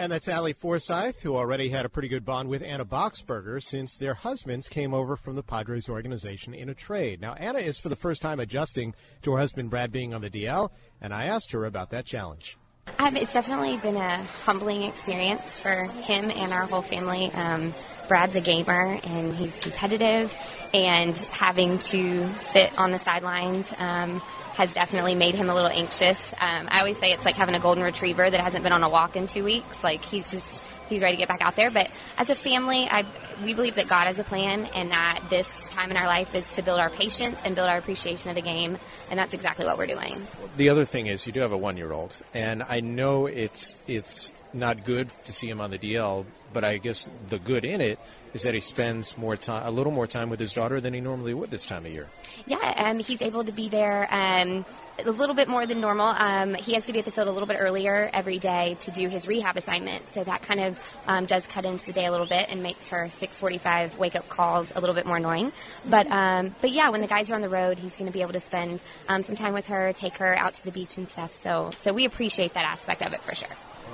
And 0.00 0.12
that's 0.12 0.28
Allie 0.28 0.52
Forsythe, 0.52 1.16
who 1.22 1.34
already 1.34 1.70
had 1.70 1.84
a 1.84 1.88
pretty 1.88 2.06
good 2.06 2.24
bond 2.24 2.48
with 2.48 2.62
Anna 2.62 2.84
Boxberger 2.84 3.60
since 3.60 3.96
their 3.96 4.14
husbands 4.14 4.68
came 4.68 4.94
over 4.94 5.16
from 5.16 5.34
the 5.34 5.42
Padres 5.42 5.88
organization 5.88 6.54
in 6.54 6.68
a 6.68 6.74
trade. 6.74 7.20
Now, 7.20 7.34
Anna 7.34 7.58
is 7.58 7.80
for 7.80 7.88
the 7.88 7.96
first 7.96 8.22
time 8.22 8.38
adjusting 8.38 8.94
to 9.22 9.32
her 9.32 9.38
husband 9.38 9.70
Brad 9.70 9.90
being 9.90 10.14
on 10.14 10.20
the 10.20 10.30
DL, 10.30 10.70
and 11.00 11.12
I 11.12 11.24
asked 11.24 11.50
her 11.50 11.64
about 11.64 11.90
that 11.90 12.06
challenge. 12.06 12.56
Um, 12.98 13.16
it's 13.16 13.32
definitely 13.32 13.76
been 13.76 13.96
a 13.96 14.22
humbling 14.44 14.82
experience 14.82 15.58
for 15.58 15.84
him 15.84 16.30
and 16.30 16.52
our 16.52 16.66
whole 16.66 16.82
family. 16.82 17.30
Um, 17.32 17.74
Brad's 18.08 18.36
a 18.36 18.40
gamer 18.40 18.98
and 19.04 19.34
he's 19.36 19.58
competitive, 19.58 20.34
and 20.72 21.16
having 21.30 21.78
to 21.78 22.32
sit 22.34 22.76
on 22.78 22.90
the 22.90 22.98
sidelines 22.98 23.72
um, 23.78 24.20
has 24.54 24.74
definitely 24.74 25.14
made 25.14 25.34
him 25.34 25.50
a 25.50 25.54
little 25.54 25.70
anxious. 25.70 26.32
Um, 26.40 26.68
I 26.70 26.78
always 26.80 26.96
say 26.96 27.12
it's 27.12 27.24
like 27.24 27.36
having 27.36 27.54
a 27.54 27.60
golden 27.60 27.84
retriever 27.84 28.28
that 28.28 28.40
hasn't 28.40 28.64
been 28.64 28.72
on 28.72 28.82
a 28.82 28.88
walk 28.88 29.14
in 29.14 29.26
two 29.26 29.44
weeks. 29.44 29.84
Like 29.84 30.02
he's 30.04 30.30
just 30.30 30.62
he's 30.88 31.02
ready 31.02 31.14
to 31.14 31.18
get 31.18 31.28
back 31.28 31.42
out 31.42 31.56
there. 31.56 31.70
But 31.70 31.90
as 32.16 32.30
a 32.30 32.34
family, 32.34 32.88
I, 32.90 33.04
we 33.44 33.54
believe 33.54 33.74
that 33.76 33.88
God 33.88 34.06
has 34.06 34.18
a 34.18 34.24
plan, 34.24 34.66
and 34.74 34.90
that 34.90 35.20
this 35.30 35.68
time 35.68 35.90
in 35.90 35.96
our 35.96 36.06
life 36.06 36.34
is 36.34 36.50
to 36.52 36.62
build 36.62 36.80
our 36.80 36.90
patience 36.90 37.38
and 37.44 37.54
build 37.54 37.68
our 37.68 37.78
appreciation 37.78 38.30
of 38.30 38.36
the 38.36 38.42
game, 38.42 38.78
and 39.10 39.18
that's 39.18 39.34
exactly 39.34 39.66
what 39.66 39.78
we're 39.78 39.86
doing. 39.86 40.26
The 40.56 40.68
other 40.68 40.84
thing 40.84 41.06
is, 41.06 41.26
you 41.26 41.32
do 41.32 41.40
have 41.40 41.52
a 41.52 41.58
one-year-old, 41.58 42.20
and 42.34 42.62
I 42.62 42.80
know 42.80 43.26
it's 43.26 43.76
it's 43.86 44.32
not 44.52 44.84
good 44.84 45.10
to 45.24 45.32
see 45.32 45.48
him 45.48 45.60
on 45.60 45.70
the 45.70 45.78
DL, 45.78 46.24
but 46.52 46.64
I 46.64 46.78
guess 46.78 47.08
the 47.28 47.38
good 47.38 47.64
in 47.64 47.80
it 47.80 47.98
is 48.34 48.42
that 48.42 48.54
he 48.54 48.60
spends 48.60 49.16
more 49.18 49.36
time, 49.36 49.66
a 49.66 49.70
little 49.70 49.92
more 49.92 50.06
time 50.06 50.30
with 50.30 50.40
his 50.40 50.52
daughter 50.52 50.80
than 50.80 50.94
he 50.94 51.00
normally 51.00 51.34
would 51.34 51.50
this 51.50 51.66
time 51.66 51.84
of 51.84 51.92
year. 51.92 52.08
Yeah, 52.46 52.56
um, 52.76 52.98
he's 52.98 53.22
able 53.22 53.44
to 53.44 53.52
be 53.52 53.68
there. 53.68 54.08
Um, 54.12 54.64
a 55.04 55.10
little 55.10 55.34
bit 55.34 55.48
more 55.48 55.66
than 55.66 55.80
normal. 55.80 56.08
Um, 56.08 56.54
he 56.54 56.74
has 56.74 56.86
to 56.86 56.92
be 56.92 56.98
at 56.98 57.04
the 57.04 57.10
field 57.10 57.28
a 57.28 57.32
little 57.32 57.46
bit 57.46 57.58
earlier 57.60 58.10
every 58.12 58.38
day 58.38 58.76
to 58.80 58.90
do 58.90 59.08
his 59.08 59.26
rehab 59.26 59.56
assignment, 59.56 60.08
so 60.08 60.24
that 60.24 60.42
kind 60.42 60.60
of 60.60 60.80
um, 61.06 61.26
does 61.26 61.46
cut 61.46 61.64
into 61.64 61.86
the 61.86 61.92
day 61.92 62.06
a 62.06 62.10
little 62.10 62.26
bit 62.26 62.46
and 62.48 62.62
makes 62.62 62.88
her 62.88 63.06
6:45 63.06 63.96
wake 63.98 64.16
up 64.16 64.28
calls 64.28 64.72
a 64.74 64.80
little 64.80 64.94
bit 64.94 65.06
more 65.06 65.16
annoying. 65.16 65.52
But 65.84 66.10
um, 66.10 66.54
but 66.60 66.72
yeah, 66.72 66.90
when 66.90 67.00
the 67.00 67.06
guys 67.06 67.30
are 67.30 67.34
on 67.34 67.40
the 67.40 67.48
road, 67.48 67.78
he's 67.78 67.96
going 67.96 68.06
to 68.06 68.12
be 68.12 68.22
able 68.22 68.32
to 68.32 68.40
spend 68.40 68.82
um, 69.08 69.22
some 69.22 69.36
time 69.36 69.54
with 69.54 69.66
her, 69.66 69.92
take 69.92 70.16
her 70.18 70.36
out 70.38 70.54
to 70.54 70.64
the 70.64 70.72
beach 70.72 70.96
and 70.96 71.08
stuff. 71.08 71.32
So 71.32 71.70
so 71.82 71.92
we 71.92 72.04
appreciate 72.04 72.54
that 72.54 72.64
aspect 72.64 73.02
of 73.02 73.12
it 73.12 73.22
for 73.22 73.34
sure. 73.34 73.48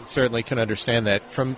Certainly 0.07 0.43
can 0.43 0.59
understand 0.59 1.07
that 1.07 1.31
from 1.31 1.57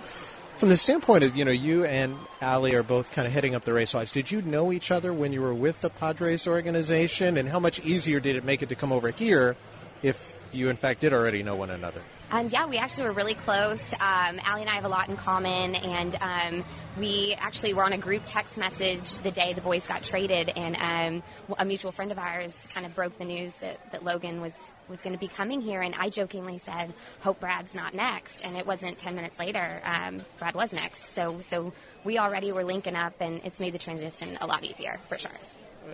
from 0.57 0.69
the 0.69 0.77
standpoint 0.77 1.23
of, 1.23 1.35
you 1.35 1.45
know, 1.45 1.51
you 1.51 1.85
and 1.85 2.17
Allie 2.41 2.73
are 2.73 2.83
both 2.83 3.11
kind 3.11 3.27
of 3.27 3.33
heading 3.33 3.53
up 3.53 3.63
the 3.63 3.73
Rays 3.73 3.93
Wives. 3.93 4.11
Did 4.11 4.31
you 4.31 4.41
know 4.41 4.71
each 4.71 4.91
other 4.91 5.13
when 5.13 5.31
you 5.31 5.41
were 5.41 5.53
with 5.53 5.81
the 5.81 5.89
Padres 5.89 6.47
organization? 6.47 7.37
And 7.37 7.47
how 7.47 7.59
much 7.59 7.79
easier 7.81 8.19
did 8.19 8.35
it 8.35 8.43
make 8.43 8.61
it 8.63 8.69
to 8.69 8.75
come 8.75 8.91
over 8.91 9.09
here 9.11 9.55
if 10.01 10.27
you, 10.51 10.69
in 10.69 10.75
fact, 10.75 11.01
did 11.01 11.13
already 11.13 11.43
know 11.43 11.55
one 11.55 11.69
another? 11.69 12.01
Um, 12.29 12.49
yeah, 12.49 12.67
we 12.67 12.77
actually 12.77 13.05
were 13.05 13.13
really 13.13 13.35
close. 13.35 13.81
Um, 13.93 14.39
Allie 14.43 14.61
and 14.61 14.69
I 14.69 14.73
have 14.73 14.83
a 14.83 14.89
lot 14.89 15.07
in 15.07 15.15
common, 15.15 15.75
and 15.75 16.15
um, 16.19 16.65
we 16.97 17.35
actually 17.37 17.73
were 17.73 17.85
on 17.85 17.93
a 17.93 17.97
group 17.97 18.23
text 18.25 18.57
message 18.57 19.11
the 19.19 19.31
day 19.31 19.53
the 19.53 19.61
boys 19.61 19.85
got 19.85 20.03
traded, 20.03 20.49
and 20.49 20.75
um, 20.75 21.23
a 21.57 21.63
mutual 21.63 21.93
friend 21.93 22.11
of 22.11 22.19
ours 22.19 22.53
kind 22.73 22.85
of 22.85 22.93
broke 22.95 23.17
the 23.17 23.25
news 23.25 23.53
that, 23.55 23.91
that 23.91 24.03
Logan 24.03 24.41
was 24.41 24.53
was 24.89 24.99
going 25.01 25.13
to 25.13 25.19
be 25.19 25.27
coming 25.27 25.61
here, 25.61 25.81
and 25.81 25.95
I 25.95 26.09
jokingly 26.09 26.57
said, 26.57 26.93
"Hope 27.21 27.39
Brad's 27.39 27.75
not 27.75 27.93
next," 27.93 28.43
and 28.45 28.55
it 28.57 28.65
wasn't 28.65 28.97
ten 28.97 29.15
minutes 29.15 29.39
later. 29.39 29.81
Um, 29.83 30.21
Brad 30.39 30.55
was 30.55 30.73
next, 30.73 31.13
so 31.13 31.39
so 31.41 31.73
we 32.03 32.17
already 32.17 32.51
were 32.51 32.63
linking 32.63 32.95
up, 32.95 33.13
and 33.19 33.41
it's 33.43 33.59
made 33.59 33.73
the 33.73 33.79
transition 33.79 34.37
a 34.41 34.47
lot 34.47 34.63
easier 34.63 34.99
for 35.07 35.17
sure 35.17 35.31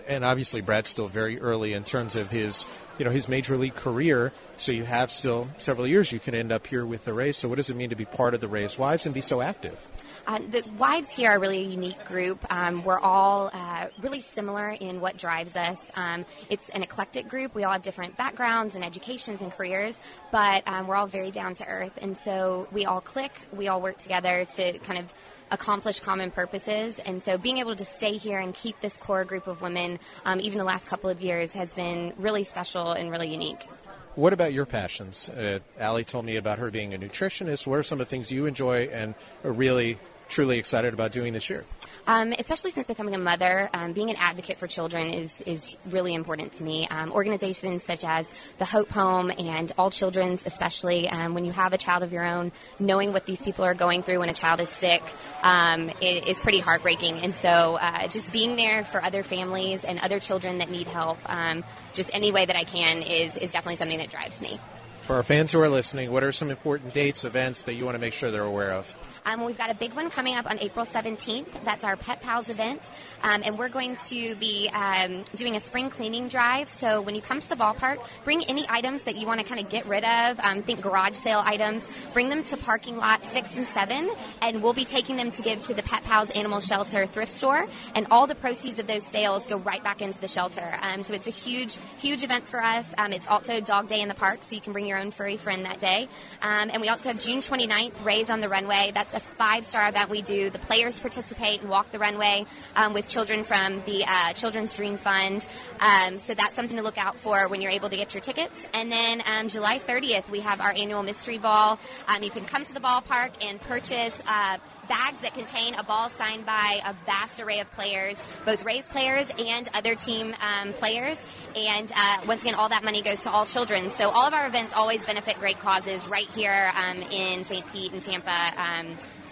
and 0.06 0.24
obviously 0.24 0.60
Brad's 0.60 0.90
still 0.90 1.08
very 1.08 1.40
early 1.40 1.72
in 1.72 1.84
terms 1.84 2.16
of 2.16 2.30
his, 2.30 2.66
you 2.98 3.04
know, 3.04 3.10
his 3.10 3.28
major 3.28 3.56
league 3.56 3.74
career. 3.74 4.32
So 4.56 4.72
you 4.72 4.84
have 4.84 5.10
still 5.10 5.48
several 5.58 5.86
years 5.86 6.12
you 6.12 6.20
can 6.20 6.34
end 6.34 6.52
up 6.52 6.66
here 6.66 6.84
with 6.84 7.04
the 7.04 7.12
Rays. 7.12 7.36
So 7.36 7.48
what 7.48 7.56
does 7.56 7.70
it 7.70 7.76
mean 7.76 7.90
to 7.90 7.96
be 7.96 8.04
part 8.04 8.34
of 8.34 8.40
the 8.40 8.48
Rays 8.48 8.78
Wives 8.78 9.06
and 9.06 9.14
be 9.14 9.20
so 9.20 9.40
active? 9.40 9.78
Uh, 10.26 10.38
the 10.50 10.62
wives 10.78 11.10
here 11.10 11.30
are 11.30 11.38
really 11.38 11.58
a 11.58 11.68
unique 11.68 12.02
group. 12.06 12.44
Um, 12.50 12.82
we're 12.82 12.98
all 12.98 13.50
uh, 13.52 13.88
really 14.00 14.20
similar 14.20 14.70
in 14.70 15.00
what 15.00 15.18
drives 15.18 15.54
us. 15.54 15.78
Um, 15.96 16.24
it's 16.48 16.70
an 16.70 16.82
eclectic 16.82 17.28
group. 17.28 17.54
We 17.54 17.64
all 17.64 17.72
have 17.72 17.82
different 17.82 18.16
backgrounds 18.16 18.74
and 18.74 18.82
educations 18.82 19.42
and 19.42 19.52
careers, 19.52 19.98
but 20.32 20.66
um, 20.66 20.86
we're 20.86 20.96
all 20.96 21.06
very 21.06 21.30
down 21.30 21.54
to 21.56 21.66
earth. 21.66 21.92
And 22.00 22.16
so 22.16 22.66
we 22.72 22.86
all 22.86 23.02
click. 23.02 23.32
We 23.52 23.68
all 23.68 23.82
work 23.82 23.98
together 23.98 24.46
to 24.56 24.78
kind 24.78 24.98
of 24.98 25.12
accomplish 25.50 26.00
common 26.00 26.30
purposes. 26.30 26.98
And 27.00 27.22
so 27.22 27.36
being 27.36 27.58
able 27.58 27.76
to 27.76 27.84
stay 27.84 28.16
here 28.16 28.38
and 28.38 28.54
keep 28.54 28.80
this 28.80 28.96
core 28.96 29.24
group 29.24 29.46
of 29.46 29.60
women, 29.60 29.98
um, 30.24 30.40
even 30.40 30.58
the 30.58 30.64
last 30.64 30.86
couple 30.88 31.10
of 31.10 31.20
years, 31.20 31.52
has 31.52 31.74
been 31.74 32.14
really 32.16 32.44
special 32.44 32.92
and 32.92 33.10
really 33.10 33.30
unique. 33.30 33.66
What 34.14 34.32
about 34.32 34.52
your 34.52 34.64
passions? 34.64 35.28
Uh, 35.28 35.58
Allie 35.78 36.04
told 36.04 36.24
me 36.24 36.36
about 36.36 36.60
her 36.60 36.70
being 36.70 36.94
a 36.94 36.98
nutritionist. 36.98 37.66
What 37.66 37.80
are 37.80 37.82
some 37.82 38.00
of 38.00 38.06
the 38.06 38.10
things 38.10 38.30
you 38.30 38.46
enjoy 38.46 38.84
and 38.92 39.16
really 39.42 39.98
truly 40.28 40.58
excited 40.58 40.94
about 40.94 41.12
doing 41.12 41.32
this 41.32 41.48
year? 41.50 41.64
Um, 42.06 42.34
especially 42.38 42.70
since 42.70 42.86
becoming 42.86 43.14
a 43.14 43.18
mother, 43.18 43.70
um, 43.72 43.92
being 43.94 44.10
an 44.10 44.16
advocate 44.18 44.58
for 44.58 44.66
children 44.66 45.08
is 45.08 45.40
is 45.42 45.76
really 45.86 46.14
important 46.14 46.52
to 46.54 46.62
me. 46.62 46.86
Um, 46.90 47.10
organizations 47.12 47.82
such 47.82 48.04
as 48.04 48.30
the 48.58 48.66
Hope 48.66 48.90
Home 48.90 49.30
and 49.30 49.72
All 49.78 49.90
Children's, 49.90 50.42
especially 50.44 51.08
um, 51.08 51.32
when 51.32 51.46
you 51.46 51.52
have 51.52 51.72
a 51.72 51.78
child 51.78 52.02
of 52.02 52.12
your 52.12 52.26
own, 52.26 52.52
knowing 52.78 53.14
what 53.14 53.24
these 53.24 53.40
people 53.40 53.64
are 53.64 53.72
going 53.72 54.02
through 54.02 54.18
when 54.18 54.28
a 54.28 54.34
child 54.34 54.60
is 54.60 54.68
sick 54.68 55.02
um, 55.42 55.90
is 56.02 56.40
pretty 56.42 56.60
heartbreaking. 56.60 57.20
And 57.20 57.34
so, 57.36 57.48
uh, 57.48 58.06
just 58.08 58.30
being 58.32 58.56
there 58.56 58.84
for 58.84 59.02
other 59.02 59.22
families 59.22 59.84
and 59.84 59.98
other 59.98 60.18
children 60.18 60.58
that 60.58 60.68
need 60.68 60.88
help, 60.88 61.18
um, 61.24 61.64
just 61.94 62.10
any 62.12 62.32
way 62.32 62.44
that 62.44 62.56
I 62.56 62.64
can, 62.64 63.00
is 63.02 63.36
is 63.36 63.52
definitely 63.52 63.76
something 63.76 63.98
that 63.98 64.10
drives 64.10 64.42
me. 64.42 64.60
For 65.04 65.16
our 65.16 65.22
fans 65.22 65.52
who 65.52 65.60
are 65.60 65.68
listening, 65.68 66.10
what 66.12 66.24
are 66.24 66.32
some 66.32 66.50
important 66.50 66.94
dates, 66.94 67.24
events 67.24 67.64
that 67.64 67.74
you 67.74 67.84
want 67.84 67.94
to 67.94 67.98
make 67.98 68.14
sure 68.14 68.30
they're 68.30 68.42
aware 68.42 68.72
of? 68.72 68.94
Um, 69.26 69.46
we've 69.46 69.56
got 69.56 69.70
a 69.70 69.74
big 69.74 69.94
one 69.94 70.10
coming 70.10 70.34
up 70.34 70.44
on 70.44 70.58
April 70.58 70.84
17th. 70.84 71.64
That's 71.64 71.82
our 71.82 71.96
Pet 71.96 72.20
Pals 72.20 72.50
event. 72.50 72.90
Um, 73.22 73.42
and 73.42 73.58
we're 73.58 73.70
going 73.70 73.96
to 74.08 74.36
be 74.36 74.68
um, 74.74 75.24
doing 75.34 75.56
a 75.56 75.60
spring 75.60 75.88
cleaning 75.88 76.28
drive. 76.28 76.68
So 76.68 77.00
when 77.00 77.14
you 77.14 77.22
come 77.22 77.40
to 77.40 77.48
the 77.48 77.56
ballpark, 77.56 78.06
bring 78.24 78.44
any 78.44 78.66
items 78.68 79.04
that 79.04 79.16
you 79.16 79.26
want 79.26 79.40
to 79.40 79.46
kind 79.46 79.64
of 79.64 79.70
get 79.70 79.86
rid 79.86 80.04
of. 80.04 80.38
Um, 80.40 80.62
think 80.62 80.82
garage 80.82 81.16
sale 81.16 81.40
items. 81.42 81.88
Bring 82.12 82.28
them 82.28 82.42
to 82.44 82.58
parking 82.58 82.98
lot 82.98 83.24
six 83.24 83.56
and 83.56 83.66
seven. 83.68 84.10
And 84.42 84.62
we'll 84.62 84.74
be 84.74 84.84
taking 84.84 85.16
them 85.16 85.30
to 85.30 85.42
give 85.42 85.62
to 85.62 85.74
the 85.74 85.82
Pet 85.82 86.04
Pals 86.04 86.30
Animal 86.30 86.60
Shelter 86.60 87.06
thrift 87.06 87.32
store. 87.32 87.66
And 87.94 88.06
all 88.10 88.26
the 88.26 88.34
proceeds 88.34 88.78
of 88.78 88.86
those 88.86 89.06
sales 89.06 89.46
go 89.46 89.56
right 89.56 89.82
back 89.82 90.02
into 90.02 90.20
the 90.20 90.28
shelter. 90.28 90.76
Um, 90.82 91.02
so 91.02 91.14
it's 91.14 91.26
a 91.26 91.30
huge, 91.30 91.78
huge 91.96 92.24
event 92.24 92.46
for 92.46 92.62
us. 92.62 92.92
Um, 92.98 93.14
it's 93.14 93.26
also 93.26 93.60
Dog 93.60 93.88
Day 93.88 94.02
in 94.02 94.08
the 94.08 94.14
park, 94.14 94.42
so 94.42 94.54
you 94.54 94.60
can 94.60 94.74
bring 94.74 94.84
your 94.84 94.98
own 94.98 95.10
furry 95.10 95.38
friend 95.38 95.64
that 95.64 95.80
day. 95.80 96.08
and 96.42 96.78
we 96.82 96.88
also 96.88 97.08
have 97.08 97.18
June 97.18 97.38
29th, 97.38 98.04
Rays 98.04 98.28
on 98.28 98.42
the 98.42 98.50
Runway. 98.50 98.92
That's 98.92 99.13
a 99.14 99.20
five 99.20 99.64
star 99.64 99.88
event 99.88 100.10
we 100.10 100.22
do. 100.22 100.50
The 100.50 100.58
players 100.58 100.98
participate 100.98 101.60
and 101.60 101.70
walk 101.70 101.90
the 101.92 101.98
runway 101.98 102.44
um, 102.76 102.92
with 102.92 103.08
children 103.08 103.44
from 103.44 103.82
the 103.84 104.04
uh, 104.04 104.32
Children's 104.32 104.72
Dream 104.72 104.96
Fund. 104.96 105.46
Um, 105.80 106.18
so 106.18 106.34
that's 106.34 106.54
something 106.54 106.76
to 106.76 106.82
look 106.82 106.98
out 106.98 107.18
for 107.18 107.48
when 107.48 107.60
you're 107.60 107.70
able 107.70 107.90
to 107.90 107.96
get 107.96 108.14
your 108.14 108.20
tickets. 108.20 108.54
And 108.72 108.90
then 108.90 109.22
um, 109.26 109.48
July 109.48 109.78
30th, 109.78 110.30
we 110.30 110.40
have 110.40 110.60
our 110.60 110.72
annual 110.72 111.02
mystery 111.02 111.38
ball. 111.38 111.78
Um, 112.08 112.22
you 112.22 112.30
can 112.30 112.44
come 112.44 112.64
to 112.64 112.74
the 112.74 112.80
ballpark 112.80 113.32
and 113.40 113.60
purchase. 113.60 114.22
Uh, 114.26 114.58
bags 114.88 115.20
that 115.20 115.34
contain 115.34 115.74
a 115.74 115.84
ball 115.84 116.08
signed 116.10 116.46
by 116.46 116.80
a 116.84 116.94
vast 117.06 117.40
array 117.40 117.60
of 117.60 117.70
players, 117.72 118.16
both 118.44 118.64
Rays 118.64 118.86
players 118.86 119.28
and 119.38 119.68
other 119.74 119.94
team 119.94 120.34
um, 120.40 120.72
players. 120.72 121.20
And 121.54 121.90
uh, 121.94 122.18
once 122.26 122.42
again, 122.42 122.54
all 122.54 122.68
that 122.68 122.82
money 122.84 123.02
goes 123.02 123.22
to 123.22 123.30
all 123.30 123.46
children. 123.46 123.90
So 123.90 124.08
all 124.08 124.26
of 124.26 124.34
our 124.34 124.46
events 124.46 124.72
always 124.74 125.04
benefit 125.04 125.38
great 125.38 125.58
causes 125.60 126.06
right 126.08 126.28
here 126.30 126.72
um, 126.74 126.98
in 127.02 127.44
St. 127.44 127.66
Pete 127.72 127.92
and 127.92 128.02
Tampa. 128.02 128.52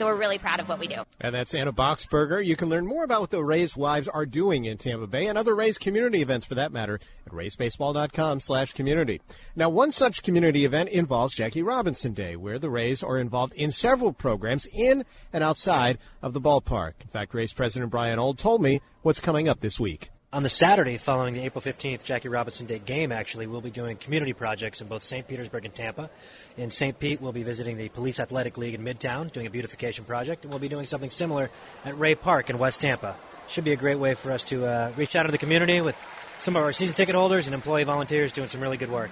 So 0.03 0.07
we're 0.07 0.19
really 0.19 0.39
proud 0.39 0.59
of 0.59 0.69
what 0.69 0.81
we 0.81 0.89
do. 0.89 1.05
And 1.21 1.33
that's 1.33 1.55
Anna 1.55 1.73
Boxberger. 1.73 2.45
You 2.45 2.57
can 2.57 2.69
learn 2.69 2.89
more 2.89 3.05
about 3.05 3.21
what 3.21 3.31
the 3.31 3.45
Rays 3.45 3.77
wives 3.77 4.09
are 4.09 4.27
doing 4.27 4.65
in 4.65 4.77
Tampa 4.77 5.07
Bay 5.07 5.29
and 5.29 5.39
other 5.39 5.55
Rays 5.55 5.79
community 5.79 6.23
events 6.23 6.45
for 6.45 6.57
that 6.57 6.73
matter 6.73 6.99
at 7.25 7.33
raysbaseball.com 7.33 8.41
slash 8.41 8.73
community. 8.73 9.21
Now, 9.55 9.71
one 9.71 9.93
such 9.93 10.25
community 10.25 10.65
event 10.65 10.89
involves 10.89 11.37
Jackie 11.37 11.63
Robinson 11.63 12.15
Day, 12.15 12.35
where 12.35 12.59
the 12.59 12.69
Rays 12.69 13.05
are 13.05 13.17
involved 13.17 13.55
in 13.55 13.71
several 13.71 14.13
programs 14.13 14.67
in 14.73 15.05
and 15.33 15.45
outside 15.45 15.99
of 16.21 16.33
the 16.33 16.41
ballpark. 16.41 16.95
In 17.03 17.07
fact, 17.07 17.33
Rays 17.33 17.53
President 17.53 17.93
Brian 17.93 18.19
Auld 18.19 18.39
told 18.39 18.61
me 18.61 18.81
what's 19.03 19.21
coming 19.21 19.49
up 19.49 19.61
this 19.61 19.79
week. 19.79 20.11
On 20.35 20.43
the 20.43 20.49
Saturday 20.49 20.97
following 20.97 21.35
the 21.35 21.45
April 21.45 21.61
15th 21.61 22.05
Jackie 22.05 22.31
Robinson 22.31 22.65
Day 22.65 22.79
game, 22.79 23.13
actually, 23.13 23.47
we'll 23.47 23.61
be 23.61 23.71
doing 23.71 23.99
community 23.99 24.33
projects 24.33 24.81
in 24.81 24.87
both 24.87 25.03
St. 25.03 25.29
Petersburg 25.29 25.67
and 25.67 25.75
Tampa. 25.75 26.09
In 26.57 26.71
St. 26.71 26.99
Pete, 26.99 27.21
we'll 27.21 27.33
be 27.33 27.43
visiting 27.43 27.77
the 27.77 27.91
Police 27.91 28.19
Athletic 28.19 28.57
League 28.57 28.73
in 28.73 28.83
Midtown, 28.83 29.31
doing 29.31 29.47
a 29.47 29.51
beautification 29.51 30.07
project, 30.07 30.45
and 30.45 30.51
we'll 30.51 30.59
be 30.59 30.71
doing 30.71 30.87
something 30.87 31.11
similar 31.11 31.51
at 31.85 31.99
Rey 31.99 32.15
Park 32.15 32.49
in 32.49 32.57
West 32.57 32.81
Tampa. 32.81 33.15
Should 33.47 33.65
be 33.65 33.73
a 33.73 33.77
great 33.77 33.99
way 33.99 34.15
for 34.15 34.33
us 34.33 34.43
to 34.45 34.65
uh, 34.65 34.93
reach 34.97 35.15
out 35.17 35.25
to 35.25 35.33
the 35.33 35.37
community 35.37 35.83
with 35.83 35.97
some 36.39 36.57
of 36.57 36.63
our 36.63 36.73
season 36.73 36.95
ticket 36.95 37.15
holders 37.15 37.47
and 37.47 37.53
employee 37.53 37.85
volunteers 37.85 38.33
doing 38.33 38.49
some 38.49 38.63
really 38.63 38.79
good 38.79 38.91
work. 38.91 39.11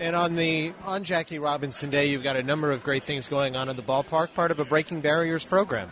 And 0.00 0.16
on 0.16 0.34
the 0.34 0.72
on 0.82 1.04
Jackie 1.04 1.38
Robinson 1.38 1.90
Day, 1.90 2.06
you've 2.06 2.24
got 2.24 2.34
a 2.34 2.42
number 2.42 2.72
of 2.72 2.82
great 2.82 3.04
things 3.04 3.28
going 3.28 3.54
on 3.54 3.68
in 3.68 3.76
the 3.76 3.84
ballpark, 3.84 4.34
part 4.34 4.50
of 4.50 4.58
a 4.58 4.64
Breaking 4.64 5.00
Barriers 5.00 5.44
program. 5.44 5.88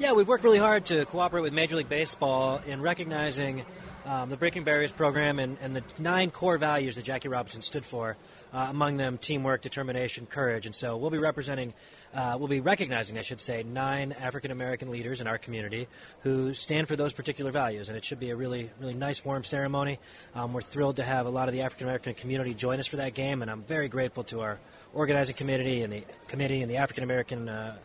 Yeah, 0.00 0.10
we've 0.12 0.26
worked 0.26 0.42
really 0.42 0.58
hard 0.58 0.86
to 0.86 1.04
cooperate 1.04 1.42
with 1.42 1.52
Major 1.52 1.76
League 1.76 1.88
Baseball 1.88 2.60
in 2.66 2.82
recognizing 2.82 3.64
um, 4.04 4.28
the 4.28 4.36
Breaking 4.36 4.64
Barriers 4.64 4.90
program 4.90 5.38
and, 5.38 5.56
and, 5.62 5.76
the 5.76 5.84
nine 6.00 6.32
core 6.32 6.58
values 6.58 6.96
that 6.96 7.04
Jackie 7.04 7.28
Robinson 7.28 7.62
stood 7.62 7.84
for, 7.84 8.16
uh, 8.52 8.66
among 8.70 8.96
them 8.96 9.18
teamwork, 9.18 9.62
determination, 9.62 10.26
courage. 10.26 10.66
And 10.66 10.74
so 10.74 10.96
we'll 10.96 11.10
be 11.10 11.18
representing, 11.18 11.72
uh, 12.12 12.36
we'll 12.36 12.48
be 12.48 12.58
recognizing, 12.58 13.16
I 13.16 13.22
should 13.22 13.40
say, 13.40 13.62
nine 13.62 14.10
African 14.20 14.50
American 14.50 14.90
leaders 14.90 15.20
in 15.20 15.28
our 15.28 15.38
community 15.38 15.86
who 16.22 16.54
stand 16.54 16.88
for 16.88 16.96
those 16.96 17.12
particular 17.12 17.52
values. 17.52 17.88
And 17.88 17.96
it 17.96 18.04
should 18.04 18.18
be 18.18 18.30
a 18.30 18.36
really, 18.36 18.70
really 18.80 18.94
nice, 18.94 19.24
warm 19.24 19.44
ceremony. 19.44 20.00
Um, 20.34 20.52
we're 20.52 20.62
thrilled 20.62 20.96
to 20.96 21.04
have 21.04 21.26
a 21.26 21.30
lot 21.30 21.48
of 21.48 21.54
the 21.54 21.62
African 21.62 21.86
American 21.86 22.14
community 22.14 22.52
join 22.52 22.80
us 22.80 22.88
for 22.88 22.96
that 22.96 23.14
game, 23.14 23.42
and 23.42 23.50
I'm 23.50 23.62
very 23.62 23.88
grateful 23.88 24.24
to 24.24 24.40
our 24.40 24.58
organizing 24.92 25.36
committee 25.36 25.82
and 25.82 25.92
the 25.92 26.02
committee 26.26 26.62
and 26.62 26.70
the 26.70 26.78
African 26.78 27.04
American. 27.04 27.48
Uh, 27.48 27.76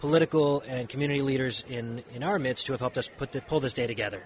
political 0.00 0.62
and 0.66 0.88
community 0.88 1.22
leaders 1.22 1.64
in, 1.68 2.02
in 2.14 2.22
our 2.22 2.38
midst 2.38 2.66
who 2.66 2.72
have 2.72 2.80
helped 2.80 2.98
us 2.98 3.08
put 3.08 3.32
the, 3.32 3.40
pull 3.40 3.60
this 3.60 3.74
day 3.74 3.86
together. 3.86 4.22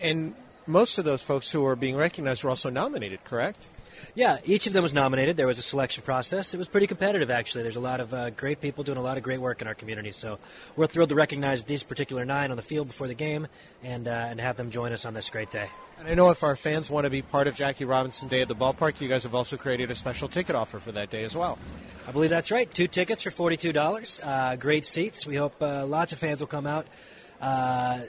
And 0.00 0.34
most 0.66 0.98
of 0.98 1.04
those 1.04 1.22
folks 1.22 1.50
who 1.50 1.64
are 1.66 1.76
being 1.76 1.96
recognized 1.96 2.44
were 2.44 2.50
also 2.50 2.70
nominated, 2.70 3.24
correct? 3.24 3.68
Yeah, 4.14 4.38
each 4.44 4.66
of 4.66 4.72
them 4.72 4.82
was 4.82 4.92
nominated. 4.92 5.36
There 5.36 5.46
was 5.46 5.58
a 5.58 5.62
selection 5.62 6.02
process. 6.02 6.54
It 6.54 6.58
was 6.58 6.68
pretty 6.68 6.86
competitive, 6.86 7.30
actually. 7.30 7.62
There's 7.62 7.76
a 7.76 7.80
lot 7.80 8.00
of 8.00 8.12
uh, 8.12 8.30
great 8.30 8.60
people 8.60 8.84
doing 8.84 8.98
a 8.98 9.02
lot 9.02 9.16
of 9.16 9.22
great 9.22 9.40
work 9.40 9.60
in 9.60 9.66
our 9.66 9.74
community. 9.74 10.10
So 10.10 10.38
we're 10.76 10.86
thrilled 10.86 11.10
to 11.10 11.14
recognize 11.14 11.64
these 11.64 11.82
particular 11.82 12.24
nine 12.24 12.50
on 12.50 12.56
the 12.56 12.62
field 12.62 12.88
before 12.88 13.08
the 13.08 13.14
game 13.14 13.46
and, 13.82 14.08
uh, 14.08 14.10
and 14.10 14.40
have 14.40 14.56
them 14.56 14.70
join 14.70 14.92
us 14.92 15.06
on 15.06 15.14
this 15.14 15.30
great 15.30 15.50
day. 15.50 15.68
And 15.98 16.08
I 16.08 16.14
know 16.14 16.30
if 16.30 16.42
our 16.42 16.56
fans 16.56 16.90
want 16.90 17.04
to 17.04 17.10
be 17.10 17.22
part 17.22 17.46
of 17.46 17.54
Jackie 17.54 17.84
Robinson 17.84 18.28
Day 18.28 18.42
at 18.42 18.48
the 18.48 18.56
ballpark, 18.56 19.00
you 19.00 19.08
guys 19.08 19.22
have 19.22 19.34
also 19.34 19.56
created 19.56 19.90
a 19.90 19.94
special 19.94 20.28
ticket 20.28 20.56
offer 20.56 20.80
for 20.80 20.92
that 20.92 21.10
day 21.10 21.24
as 21.24 21.36
well. 21.36 21.58
I 22.06 22.12
believe 22.12 22.30
that's 22.30 22.50
right. 22.50 22.72
Two 22.72 22.88
tickets 22.88 23.22
for 23.22 23.30
$42. 23.30 24.20
Uh, 24.22 24.56
great 24.56 24.84
seats. 24.84 25.26
We 25.26 25.36
hope 25.36 25.62
uh, 25.62 25.86
lots 25.86 26.12
of 26.12 26.18
fans 26.18 26.40
will 26.40 26.48
come 26.48 26.66
out. 26.66 26.86
Uh, 27.40 28.00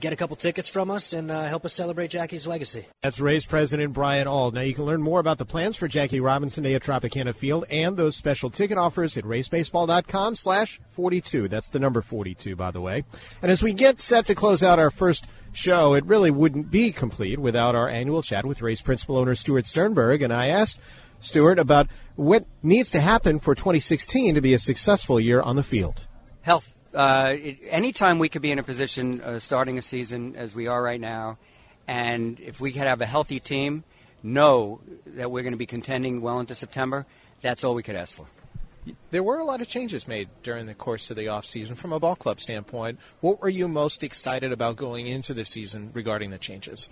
get 0.00 0.12
a 0.12 0.16
couple 0.16 0.36
tickets 0.36 0.68
from 0.68 0.90
us 0.90 1.12
and 1.12 1.30
uh, 1.30 1.44
help 1.44 1.64
us 1.64 1.74
celebrate 1.74 2.10
Jackie's 2.10 2.46
legacy. 2.46 2.86
That's 3.02 3.20
Rays 3.20 3.44
President 3.44 3.92
Brian 3.92 4.26
Auld. 4.26 4.54
Now 4.54 4.60
you 4.60 4.74
can 4.74 4.84
learn 4.84 5.02
more 5.02 5.20
about 5.20 5.38
the 5.38 5.44
plans 5.44 5.76
for 5.76 5.88
Jackie 5.88 6.20
Robinson 6.20 6.64
Day 6.64 6.74
at 6.74 6.82
Tropicana 6.82 7.34
Field 7.34 7.64
and 7.70 7.96
those 7.96 8.16
special 8.16 8.50
ticket 8.50 8.78
offers 8.78 9.16
at 9.16 9.24
raysbaseball.com 9.24 10.36
slash 10.36 10.80
42. 10.90 11.48
That's 11.48 11.68
the 11.68 11.78
number 11.78 12.02
42, 12.02 12.56
by 12.56 12.70
the 12.70 12.80
way. 12.80 13.04
And 13.42 13.50
as 13.50 13.62
we 13.62 13.72
get 13.72 14.00
set 14.00 14.26
to 14.26 14.34
close 14.34 14.62
out 14.62 14.78
our 14.78 14.90
first 14.90 15.26
show, 15.52 15.94
it 15.94 16.04
really 16.04 16.30
wouldn't 16.30 16.70
be 16.70 16.92
complete 16.92 17.38
without 17.38 17.74
our 17.74 17.88
annual 17.88 18.22
chat 18.22 18.44
with 18.44 18.62
Rays 18.62 18.82
principal 18.82 19.16
owner 19.16 19.34
Stuart 19.34 19.66
Sternberg. 19.66 20.22
And 20.22 20.32
I 20.32 20.48
asked 20.48 20.80
Stuart 21.20 21.58
about 21.58 21.88
what 22.16 22.44
needs 22.62 22.90
to 22.90 23.00
happen 23.00 23.40
for 23.40 23.54
2016 23.54 24.34
to 24.34 24.40
be 24.40 24.54
a 24.54 24.58
successful 24.58 25.18
year 25.18 25.40
on 25.40 25.56
the 25.56 25.62
field. 25.62 26.06
Health 26.42 26.73
uh, 26.94 27.32
it, 27.32 27.58
anytime 27.68 28.18
we 28.18 28.28
could 28.28 28.42
be 28.42 28.52
in 28.52 28.58
a 28.58 28.62
position 28.62 29.20
uh, 29.20 29.38
starting 29.38 29.78
a 29.78 29.82
season 29.82 30.36
as 30.36 30.54
we 30.54 30.66
are 30.68 30.82
right 30.82 31.00
now, 31.00 31.38
and 31.86 32.40
if 32.40 32.60
we 32.60 32.72
could 32.72 32.82
have 32.82 33.00
a 33.00 33.06
healthy 33.06 33.40
team, 33.40 33.84
know 34.22 34.80
that 35.06 35.30
we're 35.30 35.42
going 35.42 35.52
to 35.52 35.58
be 35.58 35.66
contending 35.66 36.20
well 36.20 36.40
into 36.40 36.54
September, 36.54 37.06
that's 37.42 37.62
all 37.62 37.74
we 37.74 37.82
could 37.82 37.96
ask 37.96 38.14
for. 38.14 38.26
There 39.10 39.22
were 39.22 39.38
a 39.38 39.44
lot 39.44 39.62
of 39.62 39.68
changes 39.68 40.06
made 40.06 40.28
during 40.42 40.66
the 40.66 40.74
course 40.74 41.10
of 41.10 41.16
the 41.16 41.26
offseason 41.26 41.76
from 41.76 41.92
a 41.92 42.00
ball 42.00 42.16
club 42.16 42.38
standpoint. 42.38 42.98
What 43.20 43.40
were 43.40 43.48
you 43.48 43.66
most 43.66 44.02
excited 44.02 44.52
about 44.52 44.76
going 44.76 45.06
into 45.06 45.32
the 45.32 45.44
season 45.44 45.90
regarding 45.94 46.30
the 46.30 46.38
changes? 46.38 46.90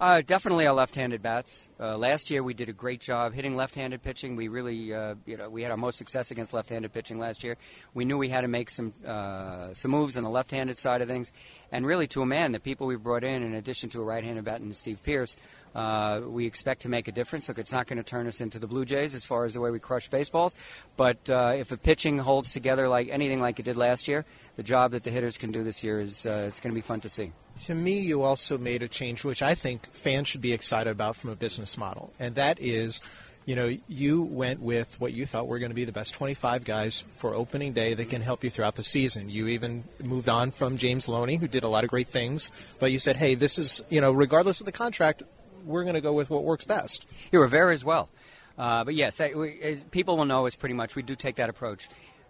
Uh, 0.00 0.20
definitely 0.20 0.64
our 0.64 0.74
left-handed 0.74 1.20
bats. 1.22 1.68
Uh, 1.80 1.98
last 1.98 2.30
year 2.30 2.40
we 2.40 2.54
did 2.54 2.68
a 2.68 2.72
great 2.72 3.00
job 3.00 3.34
hitting 3.34 3.56
left-handed 3.56 4.00
pitching. 4.00 4.36
We 4.36 4.46
really, 4.46 4.94
uh, 4.94 5.16
you 5.26 5.36
know, 5.36 5.50
we 5.50 5.62
had 5.62 5.72
our 5.72 5.76
most 5.76 5.98
success 5.98 6.30
against 6.30 6.52
left-handed 6.52 6.92
pitching 6.92 7.18
last 7.18 7.42
year. 7.42 7.56
We 7.94 8.04
knew 8.04 8.16
we 8.16 8.28
had 8.28 8.42
to 8.42 8.48
make 8.48 8.70
some 8.70 8.94
uh, 9.04 9.74
some 9.74 9.90
moves 9.90 10.16
on 10.16 10.22
the 10.22 10.30
left-handed 10.30 10.78
side 10.78 11.02
of 11.02 11.08
things, 11.08 11.32
and 11.72 11.84
really 11.84 12.06
to 12.08 12.22
a 12.22 12.26
man, 12.26 12.52
the 12.52 12.60
people 12.60 12.86
we 12.86 12.94
brought 12.94 13.24
in, 13.24 13.42
in 13.42 13.54
addition 13.54 13.90
to 13.90 14.00
a 14.00 14.04
right-handed 14.04 14.44
bat 14.44 14.60
and 14.60 14.76
Steve 14.76 15.02
Pearce, 15.02 15.36
uh, 15.74 16.20
we 16.26 16.46
expect 16.46 16.82
to 16.82 16.88
make 16.88 17.08
a 17.08 17.12
difference. 17.12 17.48
Look, 17.48 17.58
it's 17.58 17.72
not 17.72 17.86
going 17.86 17.98
to 17.98 18.02
turn 18.02 18.26
us 18.26 18.40
into 18.40 18.58
the 18.58 18.66
Blue 18.66 18.84
Jays 18.84 19.14
as 19.14 19.24
far 19.24 19.44
as 19.44 19.54
the 19.54 19.60
way 19.60 19.70
we 19.70 19.78
crush 19.78 20.08
baseballs, 20.08 20.54
but 20.96 21.28
uh, 21.30 21.54
if 21.56 21.68
the 21.68 21.76
pitching 21.76 22.18
holds 22.18 22.52
together 22.52 22.88
like 22.88 23.08
anything 23.08 23.40
like 23.40 23.58
it 23.58 23.64
did 23.64 23.76
last 23.76 24.08
year, 24.08 24.24
the 24.56 24.62
job 24.62 24.92
that 24.92 25.04
the 25.04 25.10
hitters 25.10 25.36
can 25.36 25.52
do 25.52 25.62
this 25.62 25.84
year 25.84 26.00
is 26.00 26.26
it's 26.26 26.60
going 26.60 26.70
to 26.70 26.74
be 26.74 26.80
fun 26.80 27.00
to 27.00 27.08
see 27.08 27.32
to 27.64 27.74
me, 27.74 28.00
you 28.00 28.22
also 28.22 28.58
made 28.58 28.82
a 28.82 28.88
change, 28.88 29.24
which 29.24 29.42
I 29.42 29.54
think 29.54 29.90
fans 29.92 30.28
should 30.28 30.40
be 30.40 30.52
excited 30.52 30.90
about 30.90 31.16
from 31.16 31.30
a 31.30 31.36
business 31.36 31.76
model, 31.76 32.12
and 32.18 32.34
that 32.36 32.60
is, 32.60 33.00
you 33.44 33.56
know, 33.56 33.76
you 33.88 34.22
went 34.22 34.60
with 34.60 35.00
what 35.00 35.12
you 35.12 35.26
thought 35.26 35.48
were 35.48 35.58
going 35.58 35.70
to 35.70 35.74
be 35.74 35.84
the 35.84 35.92
best 35.92 36.14
25 36.14 36.64
guys 36.64 37.04
for 37.10 37.34
opening 37.34 37.72
day 37.72 37.94
that 37.94 38.08
can 38.08 38.22
help 38.22 38.44
you 38.44 38.50
throughout 38.50 38.76
the 38.76 38.84
season. 38.84 39.28
You 39.28 39.48
even 39.48 39.84
moved 40.02 40.28
on 40.28 40.50
from 40.50 40.76
James 40.76 41.08
Loney, 41.08 41.36
who 41.36 41.48
did 41.48 41.64
a 41.64 41.68
lot 41.68 41.84
of 41.84 41.90
great 41.90 42.08
things, 42.08 42.50
but 42.78 42.92
you 42.92 42.98
said, 42.98 43.16
hey, 43.16 43.34
this 43.34 43.58
is, 43.58 43.82
you 43.88 44.00
know, 44.00 44.12
regardless 44.12 44.60
of 44.60 44.66
the 44.66 44.72
contract, 44.72 45.22
we're 45.68 45.84
going 45.84 45.94
to 45.94 46.00
go 46.00 46.12
with 46.12 46.30
what 46.30 46.44
works 46.44 46.64
best. 46.64 47.06
You 47.30 47.40
Rivera 47.40 47.72
as 47.72 47.84
well. 47.84 48.08
Uh, 48.56 48.82
but 48.82 48.94
yes, 48.94 49.20
I, 49.20 49.32
we, 49.36 49.82
people 49.92 50.16
will 50.16 50.24
know 50.24 50.46
us 50.46 50.56
pretty 50.56 50.74
much. 50.74 50.96
We 50.96 51.02
do 51.02 51.14
take 51.14 51.36
that 51.36 51.48
approach 51.48 51.88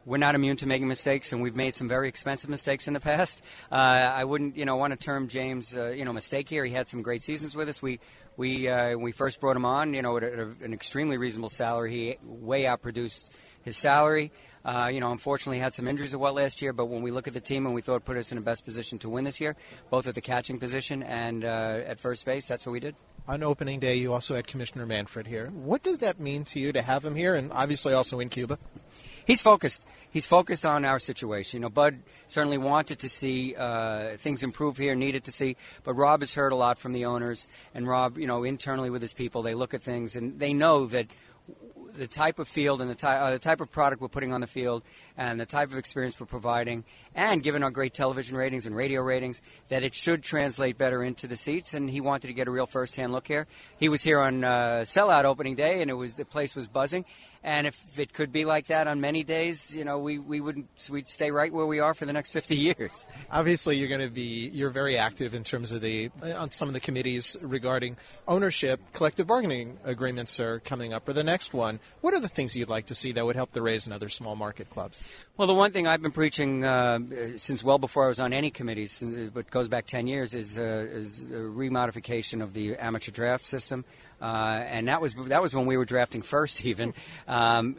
we're 0.09 0.17
not 0.17 0.35
immune 0.35 0.57
to 0.57 0.67
making 0.67 0.89
mistakes, 0.89 1.33
and 1.33 1.43
we've 1.43 1.55
made 1.55 1.75
some 1.75 1.87
very 1.87 2.09
expensive 2.09 2.49
mistakes 2.49 2.89
in 2.89 2.95
the 2.95 3.01
past. 3.01 3.43
Uh, 3.71 3.75
I 3.75 4.25
wouldn't, 4.25 4.57
you 4.57 4.65
know, 4.65 4.77
want 4.77 4.93
to 4.93 4.97
term 4.97 5.29
James, 5.29 5.77
uh, 5.77 5.89
you 5.89 6.07
know, 6.07 6.15
mistake 6.15 6.49
here. 6.49 6.65
He 6.65 6.73
had 6.73 6.89
some 6.89 7.03
great 7.03 7.23
seasons 7.23 7.55
with 7.55 7.69
us. 7.69 7.83
We 7.83 8.01
we 8.39 8.69
uh, 8.69 8.97
we 8.97 9.13
first 9.13 9.39
brought 9.39 9.55
him 9.55 9.67
on, 9.67 9.93
you 9.93 10.01
know, 10.01 10.17
at, 10.17 10.23
a, 10.23 10.55
an 10.63 10.73
extremely 10.73 11.19
reasonable 11.19 11.51
salary. 11.51 11.93
He 11.93 12.17
way 12.25 12.63
outproduced 12.63 13.31
his 13.63 13.77
salary. 13.77 14.33
Uh, 14.65 14.89
you 14.93 15.01
know, 15.01 15.13
unfortunately, 15.13 15.59
had 15.59 15.75
some 15.75 15.87
injuries 15.87 16.15
of 16.15 16.21
what 16.21 16.35
last 16.35 16.63
year, 16.63 16.73
but 16.73 16.87
when 16.87 17.03
we 17.03 17.11
look 17.11 17.29
at 17.29 17.35
the 17.35 17.41
team 17.41 17.67
and 17.67 17.75
we 17.75 17.83
thought 17.83 18.05
put 18.05 18.17
us 18.17 18.33
in 18.33 18.37
the 18.37 18.43
best 18.43 18.65
position 18.65 18.99
to 18.99 19.09
win 19.09 19.25
this 19.25 19.41
year, 19.41 19.57
both 19.91 20.07
at 20.07 20.15
the 20.15 20.21
catching 20.21 20.59
position 20.59 21.03
and 21.03 21.45
uh, 21.45 21.81
at 21.87 22.01
first 22.01 22.25
base, 22.25 22.49
that's 22.49 22.67
what 22.67 22.73
we 22.73 22.81
did. 22.81 22.95
On 23.29 23.43
opening 23.43 23.79
day, 23.79 23.97
you 23.97 24.15
also 24.15 24.37
had 24.37 24.47
Commissioner 24.47 24.87
Manfred 24.87 25.27
here. 25.27 25.49
What 25.49 25.83
does 25.83 25.99
that 25.99 26.19
mean 26.19 26.47
to 26.47 26.59
you 26.59 26.73
to 26.73 26.81
have 26.81 27.05
him 27.05 27.15
here, 27.15 27.35
and 27.35 27.53
obviously 27.53 27.93
also 27.93 28.21
in 28.21 28.31
Cuba? 28.31 28.59
He's 29.27 29.43
focused 29.43 29.85
he's 30.11 30.25
focused 30.25 30.65
on 30.65 30.87
our 30.87 30.99
situation. 30.99 31.59
You 31.59 31.63
know, 31.63 31.69
Bud 31.69 31.99
certainly 32.27 32.57
wanted 32.57 33.01
to 33.01 33.09
see 33.11 33.55
uh, 33.55 34.17
things 34.17 34.43
improve 34.43 34.79
here, 34.79 34.95
needed 34.95 35.25
to 35.25 35.31
see, 35.31 35.57
but 35.85 35.93
Rob 35.93 36.21
has 36.21 36.33
heard 36.33 36.53
a 36.53 36.57
lot 36.57 36.79
from 36.79 36.93
the 36.93 37.05
owners, 37.05 37.47
and 37.75 37.87
Rob, 37.87 38.17
you 38.17 38.27
know, 38.27 38.45
internally 38.45 38.89
with 38.89 39.03
his 39.03 39.13
people, 39.13 39.43
they 39.43 39.55
look 39.55 39.75
at 39.75 39.83
things 39.83 40.17
and 40.17 40.41
they 40.41 40.55
know 40.55 40.87
that 40.87 41.09
the 41.99 42.07
type 42.07 42.39
of 42.39 42.49
field 42.49 42.81
and 42.81 42.89
the, 42.89 42.95
ty- 42.95 43.19
uh, 43.19 43.31
the 43.33 43.39
type 43.39 43.61
of 43.61 43.71
product 43.71 44.01
we're 44.01 44.09
putting 44.09 44.33
on 44.33 44.41
the 44.41 44.47
field 44.47 44.83
and 45.17 45.39
the 45.39 45.47
type 45.47 45.71
of 45.73 45.79
experience 45.79 46.19
we're 46.19 46.27
providing, 46.27 46.85
and 47.15 47.43
given 47.43 47.63
our 47.63 47.71
great 47.71 47.93
television 47.93 48.37
ratings 48.37 48.67
and 48.67 48.75
radio 48.75 49.03
ratings, 49.03 49.43
that 49.69 49.83
it 49.83 49.95
should 49.95 50.23
translate 50.23 50.79
better 50.79 51.03
into 51.03 51.27
the 51.27 51.37
seats. 51.37 51.75
And 51.75 51.91
he 51.91 52.01
wanted 52.01 52.29
to 52.29 52.33
get 52.33 52.49
a 52.49 52.51
real 52.51 52.67
first-hand 52.67 53.13
look 53.13 53.27
here. 53.27 53.47
He 53.79 53.89
was 53.89 54.03
here 54.03 54.21
on 54.21 54.45
uh, 54.45 54.85
sellout 54.85 55.25
opening 55.25 55.57
day, 55.57 55.83
and 55.83 55.91
it 55.91 55.95
was 55.95 56.15
the 56.15 56.25
place 56.25 56.55
was 56.55 56.69
buzzing. 56.69 57.05
And 57.45 57.67
if 57.67 57.99
it 57.99 58.13
could 58.13 58.33
be 58.33 58.45
like 58.45 58.67
that 58.67 58.89
on 58.89 59.01
many 59.01 59.23
days, 59.23 59.75
you 59.75 59.85
know, 59.85 59.99
we, 59.99 60.19
we 60.19 60.41
wouldn't 60.41 60.69
we'd 60.91 61.09
stay 61.09 61.31
right 61.31 61.53
where 61.53 61.67
we 61.67 61.79
are 61.79 61.95
for 61.95 62.05
the 62.05 62.13
next 62.13 62.33
50 62.33 62.57
years. 62.79 63.05
Obviously, 63.31 63.77
you're 63.77 63.89
going 63.89 64.01
to 64.01 64.11
be 64.11 64.51
you're 64.53 64.71
very 64.71 64.99
active 64.99 65.35
in 65.35 65.45
terms 65.45 65.73
of 65.73 65.81
the 65.81 66.11
on 66.37 66.51
some 66.51 66.69
of 66.69 66.75
the 66.75 66.81
committees 66.81 67.37
regarding 67.41 67.97
ownership. 68.27 68.81
Collective 68.93 69.27
bargaining 69.27 69.79
agreements 69.85 70.41
are 70.41 70.61
coming 70.61 70.93
up, 70.93 71.09
or 71.09 71.13
the 71.13 71.25
next 71.25 71.55
one. 71.55 71.81
What 72.01 72.15
are 72.15 72.21
the 72.21 72.29
things 72.29 72.57
you'd 72.57 72.69
like 72.69 72.87
to 72.87 72.95
see 72.95 73.13
that 73.13 73.25
would 73.25 73.37
help 73.37 73.53
the 73.53 73.63
Rays 73.63 73.87
and 73.87 73.95
other 73.95 74.09
small 74.09 74.37
market 74.37 74.71
clubs? 74.71 75.03
Well, 75.37 75.47
the 75.47 75.55
one 75.55 75.71
thing 75.71 75.87
I've 75.87 76.03
been 76.03 76.11
preaching 76.11 76.65
uh, 76.65 76.99
since 77.37 77.63
well 77.63 77.79
before 77.79 78.07
I 78.07 78.09
was 78.09 78.19
on 78.19 78.33
any 78.33 78.51
committees, 78.51 79.05
but 79.33 79.49
goes 79.51 79.69
back 79.69 79.87
10 79.87 80.09
years, 80.09 80.35
is, 80.35 80.59
uh, 80.59 80.87
is 80.91 81.23
a 81.23 81.27
remodification 81.27 82.43
of 82.43 82.55
the 82.55 82.75
amateur 82.77 83.13
draft 83.13 83.47
system. 83.47 83.85
Uh, 84.21 84.65
and 84.67 84.89
that 84.89 85.01
was 85.01 85.15
that 85.27 85.41
was 85.41 85.55
when 85.55 85.67
we 85.67 85.77
were 85.77 85.85
drafting 85.85 86.23
first. 86.23 86.65
Even 86.65 86.95
um, 87.27 87.77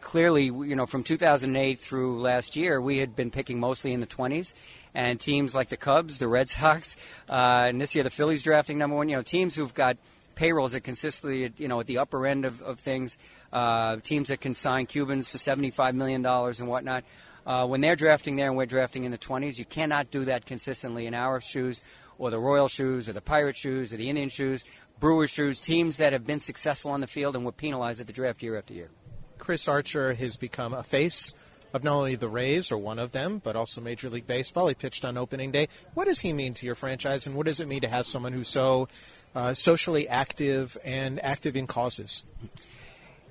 clearly, 0.00 0.44
you 0.44 0.76
know, 0.76 0.86
from 0.86 1.04
2008 1.04 1.78
through 1.78 2.20
last 2.20 2.56
year, 2.56 2.80
we 2.80 2.98
had 2.98 3.14
been 3.14 3.30
picking 3.30 3.60
mostly 3.60 3.92
in 3.92 4.00
the 4.00 4.06
20s, 4.06 4.54
and 4.94 5.20
teams 5.20 5.54
like 5.54 5.68
the 5.68 5.76
Cubs, 5.76 6.18
the 6.18 6.28
Red 6.28 6.48
Sox, 6.48 6.96
uh, 7.28 7.66
and 7.68 7.80
this 7.80 7.94
year 7.94 8.04
the 8.04 8.10
Phillies 8.10 8.42
drafting 8.42 8.78
number 8.78 8.96
one. 8.96 9.08
You 9.08 9.16
know, 9.16 9.22
teams 9.22 9.54
who've 9.54 9.74
got 9.74 9.96
payrolls 10.38 10.72
that 10.72 10.84
consistently, 10.84 11.52
you 11.56 11.66
know, 11.66 11.80
at 11.80 11.86
the 11.86 11.98
upper 11.98 12.24
end 12.24 12.44
of, 12.44 12.62
of 12.62 12.78
things, 12.78 13.18
uh, 13.52 13.96
teams 13.96 14.28
that 14.28 14.40
can 14.40 14.54
sign 14.54 14.86
Cubans 14.86 15.28
for 15.28 15.36
$75 15.36 15.94
million 15.94 16.24
and 16.24 16.68
whatnot. 16.68 17.04
Uh, 17.44 17.66
when 17.66 17.80
they're 17.80 17.96
drafting 17.96 18.36
there 18.36 18.46
and 18.46 18.56
we're 18.56 18.66
drafting 18.66 19.02
in 19.02 19.10
the 19.10 19.18
20s, 19.18 19.58
you 19.58 19.64
cannot 19.64 20.12
do 20.12 20.26
that 20.26 20.46
consistently 20.46 21.06
in 21.06 21.14
our 21.14 21.40
shoes 21.40 21.80
or 22.18 22.30
the 22.30 22.38
Royal 22.38 22.68
shoes 22.68 23.08
or 23.08 23.12
the 23.12 23.20
Pirate 23.20 23.56
shoes 23.56 23.92
or 23.92 23.96
the 23.96 24.08
Indian 24.08 24.28
shoes, 24.28 24.64
Brewers 25.00 25.30
shoes, 25.30 25.60
teams 25.60 25.98
that 25.98 26.12
have 26.12 26.26
been 26.26 26.40
successful 26.40 26.90
on 26.90 27.00
the 27.00 27.06
field 27.06 27.36
and 27.36 27.44
were 27.44 27.52
penalized 27.52 28.00
at 28.00 28.06
the 28.06 28.12
draft 28.12 28.42
year 28.42 28.58
after 28.58 28.74
year. 28.74 28.90
Chris 29.38 29.68
Archer 29.68 30.14
has 30.14 30.36
become 30.36 30.72
a 30.72 30.82
face 30.82 31.34
of 31.72 31.84
not 31.84 31.94
only 31.94 32.14
the 32.16 32.28
Rays, 32.28 32.72
or 32.72 32.78
one 32.78 32.98
of 32.98 33.12
them, 33.12 33.40
but 33.44 33.54
also 33.54 33.80
Major 33.80 34.08
League 34.08 34.26
Baseball. 34.26 34.68
He 34.68 34.74
pitched 34.74 35.04
on 35.04 35.16
opening 35.16 35.50
day. 35.50 35.68
What 35.94 36.08
does 36.08 36.20
he 36.20 36.32
mean 36.32 36.54
to 36.54 36.66
your 36.66 36.74
franchise, 36.74 37.26
and 37.26 37.36
what 37.36 37.46
does 37.46 37.60
it 37.60 37.68
mean 37.68 37.82
to 37.82 37.88
have 37.88 38.06
someone 38.06 38.32
who's 38.32 38.48
so 38.48 38.88
uh, 39.34 39.54
socially 39.54 40.08
active 40.08 40.78
and 40.84 41.22
active 41.22 41.56
in 41.56 41.66
causes? 41.66 42.24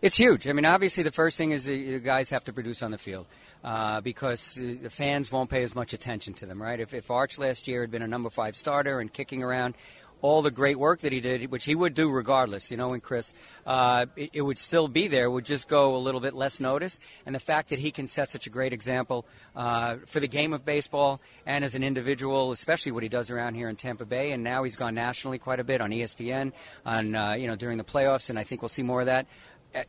It's 0.02 0.18
huge. 0.18 0.48
I 0.48 0.54
mean, 0.54 0.66
obviously, 0.66 1.02
the 1.02 1.12
first 1.12 1.38
thing 1.38 1.52
is 1.52 1.66
the 1.66 2.00
guys 2.00 2.30
have 2.30 2.44
to 2.46 2.54
produce 2.54 2.84
on 2.84 2.92
the 2.92 3.00
field 3.00 3.26
uh, 3.64 4.02
because 4.02 4.54
the 4.54 4.90
fans 4.90 5.32
won't 5.32 5.50
pay 5.50 5.64
as 5.64 5.74
much 5.74 5.94
attention 5.94 6.36
to 6.36 6.46
them, 6.46 6.62
right? 6.62 6.80
If, 6.80 6.94
if 6.94 7.10
Arch 7.10 7.40
last 7.40 7.68
year 7.68 7.82
had 7.82 7.90
been 7.90 8.04
a 8.04 8.08
number 8.08 8.30
five 8.30 8.56
starter 8.56 9.00
and 9.00 9.12
kicking 9.12 9.42
around, 9.42 9.74
all 10.22 10.42
the 10.42 10.52
great 10.52 10.80
work 10.80 11.02
that 11.02 11.12
he 11.12 11.20
did, 11.20 11.52
which 11.52 11.66
he 11.66 11.76
would 11.76 11.94
do 11.94 12.10
regardless, 12.10 12.72
you 12.72 12.78
know, 12.78 12.90
and 12.90 13.04
Chris, 13.04 13.34
uh, 13.66 14.06
it, 14.16 14.32
it, 14.34 14.42
would 14.42 14.58
still 14.58 14.88
be 14.88 15.08
there, 15.08 15.30
would 15.30 15.46
just 15.46 15.68
go 15.68 15.96
a 15.96 15.98
little 15.98 16.22
bit 16.22 16.34
less 16.34 16.60
notice. 16.60 17.00
And 17.26 17.36
the 17.36 17.40
fact 17.40 17.70
that 17.70 17.80
he 17.80 17.92
can 17.92 18.08
set 18.08 18.30
such 18.30 18.48
a 18.48 18.50
great 18.50 18.74
example 18.74 19.26
uh, 19.56 19.98
for 20.06 20.20
the 20.20 20.28
game 20.28 20.54
of 20.54 20.66
baseball 20.66 21.22
and 21.46 21.64
as 21.64 21.76
an 21.76 21.84
individual, 21.84 22.52
especially 22.52 22.92
what 22.92 23.04
he 23.04 23.10
does 23.10 23.30
around 23.30 23.56
here 23.56 23.70
in 23.70 23.76
Tampa 23.76 24.06
Bay, 24.06 24.32
and 24.32 24.44
now 24.44 24.64
he's 24.64 24.76
gone 24.76 24.96
nationally 24.96 25.38
quite 25.38 25.60
a 25.60 25.64
bit 25.64 25.82
on 25.82 25.92
ESPN, 25.92 26.52
on 26.86 27.16
uh, 27.16 27.34
you 27.34 27.48
know 27.48 27.56
during 27.56 27.78
the 27.78 27.84
playoffs, 27.84 28.30
and 28.30 28.40
I 28.40 28.44
think 28.44 28.62
we'll 28.62 28.70
see 28.70 28.84
more 28.84 29.02
of 29.02 29.06
that 29.08 29.28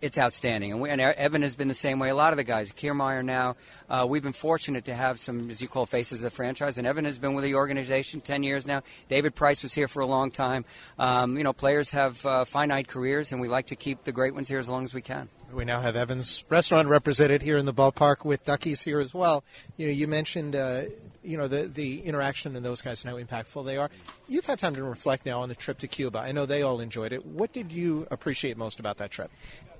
it's 0.00 0.18
outstanding. 0.18 0.72
And, 0.72 0.80
we, 0.80 0.90
and, 0.90 1.00
Evan 1.00 1.42
has 1.42 1.56
been 1.56 1.68
the 1.68 1.74
same 1.74 1.98
way. 1.98 2.08
A 2.08 2.14
lot 2.14 2.32
of 2.32 2.36
the 2.36 2.44
guys, 2.44 2.72
Kiermaier 2.72 3.24
now, 3.24 3.56
uh, 3.88 4.06
we've 4.08 4.22
been 4.22 4.32
fortunate 4.32 4.84
to 4.86 4.94
have 4.94 5.18
some, 5.18 5.50
as 5.50 5.60
you 5.60 5.68
call, 5.68 5.86
faces 5.86 6.20
of 6.20 6.24
the 6.24 6.30
franchise. 6.30 6.78
And 6.78 6.86
Evan 6.86 7.04
has 7.04 7.18
been 7.18 7.34
with 7.34 7.44
the 7.44 7.54
organization 7.54 8.20
10 8.20 8.42
years 8.42 8.66
now. 8.66 8.82
David 9.08 9.34
Price 9.34 9.62
was 9.62 9.74
here 9.74 9.88
for 9.88 10.00
a 10.00 10.06
long 10.06 10.30
time. 10.30 10.64
Um, 10.98 11.36
you 11.36 11.44
know, 11.44 11.52
players 11.52 11.90
have 11.92 12.24
uh, 12.26 12.44
finite 12.44 12.88
careers, 12.88 13.32
and 13.32 13.40
we 13.40 13.48
like 13.48 13.66
to 13.68 13.76
keep 13.76 14.04
the 14.04 14.12
great 14.12 14.34
ones 14.34 14.48
here 14.48 14.58
as 14.58 14.68
long 14.68 14.84
as 14.84 14.92
we 14.92 15.02
can. 15.02 15.28
We 15.52 15.64
now 15.64 15.80
have 15.80 15.96
Evan's 15.96 16.44
restaurant 16.50 16.88
represented 16.88 17.40
here 17.40 17.56
in 17.56 17.64
the 17.64 17.72
ballpark 17.72 18.24
with 18.24 18.44
Ducky's 18.44 18.82
here 18.82 19.00
as 19.00 19.14
well. 19.14 19.44
You 19.76 19.86
know, 19.86 19.92
you 19.92 20.06
mentioned. 20.06 20.54
Uh, 20.54 20.84
you 21.28 21.36
know 21.36 21.48
the 21.48 21.64
the 21.64 22.00
interaction 22.00 22.56
and 22.56 22.64
those 22.64 22.80
guys 22.80 23.04
and 23.04 23.10
how 23.10 23.22
impactful 23.22 23.64
they 23.66 23.76
are. 23.76 23.90
You've 24.28 24.46
had 24.46 24.58
time 24.58 24.74
to 24.76 24.82
reflect 24.82 25.26
now 25.26 25.42
on 25.42 25.48
the 25.48 25.54
trip 25.54 25.78
to 25.80 25.88
Cuba. 25.88 26.18
I 26.18 26.32
know 26.32 26.46
they 26.46 26.62
all 26.62 26.80
enjoyed 26.80 27.12
it. 27.12 27.26
What 27.26 27.52
did 27.52 27.70
you 27.70 28.06
appreciate 28.10 28.56
most 28.56 28.80
about 28.80 28.96
that 28.98 29.10
trip? 29.10 29.30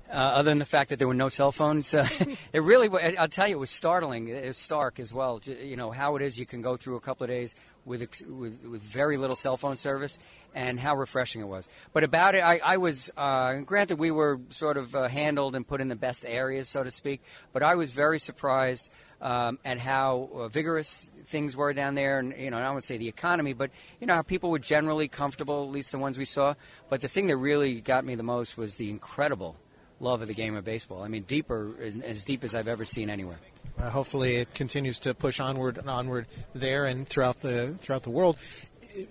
Uh, 0.09 0.13
other 0.13 0.49
than 0.49 0.57
the 0.57 0.65
fact 0.65 0.89
that 0.89 0.97
there 0.97 1.07
were 1.07 1.13
no 1.13 1.29
cell 1.29 1.51
phones. 1.51 1.93
Uh, 1.93 2.07
it 2.53 2.61
really, 2.61 2.89
I'll 3.17 3.27
tell 3.27 3.47
you, 3.47 3.55
it 3.55 3.59
was 3.59 3.69
startling. 3.69 4.27
It 4.27 4.45
was 4.45 4.57
stark 4.57 4.99
as 4.99 5.13
well. 5.13 5.41
You 5.45 5.75
know 5.75 5.91
how 5.91 6.15
it 6.15 6.21
is 6.21 6.39
you 6.39 6.45
can 6.45 6.61
go 6.61 6.77
through 6.77 6.95
a 6.95 6.99
couple 6.99 7.23
of 7.23 7.29
days 7.29 7.55
with 7.85 8.01
with, 8.27 8.63
with 8.63 8.81
very 8.81 9.17
little 9.17 9.35
cell 9.35 9.57
phone 9.57 9.77
service, 9.77 10.17
and 10.53 10.79
how 10.79 10.95
refreshing 10.95 11.41
it 11.41 11.47
was. 11.47 11.69
But 11.93 12.03
about 12.03 12.35
it, 12.35 12.43
I, 12.43 12.59
I 12.63 12.77
was 12.77 13.11
uh, 13.15 13.57
granted 13.59 13.99
we 13.99 14.11
were 14.11 14.39
sort 14.49 14.77
of 14.77 14.95
uh, 14.95 15.07
handled 15.07 15.55
and 15.55 15.67
put 15.67 15.81
in 15.81 15.87
the 15.87 15.95
best 15.95 16.25
areas, 16.25 16.69
so 16.69 16.83
to 16.83 16.91
speak. 16.91 17.21
But 17.53 17.63
I 17.63 17.75
was 17.75 17.91
very 17.91 18.19
surprised. 18.19 18.89
Um, 19.21 19.59
at 19.65 19.79
how 19.79 20.29
uh, 20.33 20.47
vigorous 20.47 21.09
things 21.25 21.57
were 21.57 21.73
down 21.73 21.93
there, 21.93 22.19
and 22.19 22.33
you 22.37 22.49
know, 22.49 22.57
I 22.57 22.61
don't 22.61 22.75
want 22.75 22.83
to 22.83 22.87
say 22.87 22.97
the 22.97 23.09
economy, 23.09 23.51
but 23.51 23.69
you 23.99 24.07
know 24.07 24.15
how 24.15 24.21
people 24.21 24.49
were 24.49 24.59
generally 24.59 25.09
comfortable, 25.09 25.61
at 25.65 25.71
least 25.71 25.91
the 25.91 25.97
ones 25.97 26.17
we 26.17 26.23
saw. 26.23 26.53
But 26.87 27.01
the 27.01 27.09
thing 27.09 27.27
that 27.27 27.35
really 27.35 27.81
got 27.81 28.05
me 28.05 28.15
the 28.15 28.23
most 28.23 28.57
was 28.57 28.77
the 28.77 28.89
incredible 28.89 29.57
love 29.99 30.21
of 30.21 30.27
the 30.27 30.33
game 30.33 30.55
of 30.55 30.63
baseball. 30.63 31.03
I 31.03 31.07
mean, 31.07 31.23
deeper, 31.23 31.71
as 31.79 32.23
deep 32.25 32.43
as 32.43 32.55
I've 32.55 32.67
ever 32.67 32.85
seen 32.85 33.09
anywhere. 33.09 33.39
Uh, 33.77 33.89
hopefully, 33.89 34.37
it 34.37 34.53
continues 34.53 34.99
to 34.99 35.13
push 35.13 35.39
onward 35.39 35.77
and 35.77 35.89
onward 35.89 36.27
there 36.53 36.85
and 36.85 37.07
throughout 37.07 37.41
the 37.41 37.75
throughout 37.79 38.03
the 38.03 38.09
world. 38.09 38.37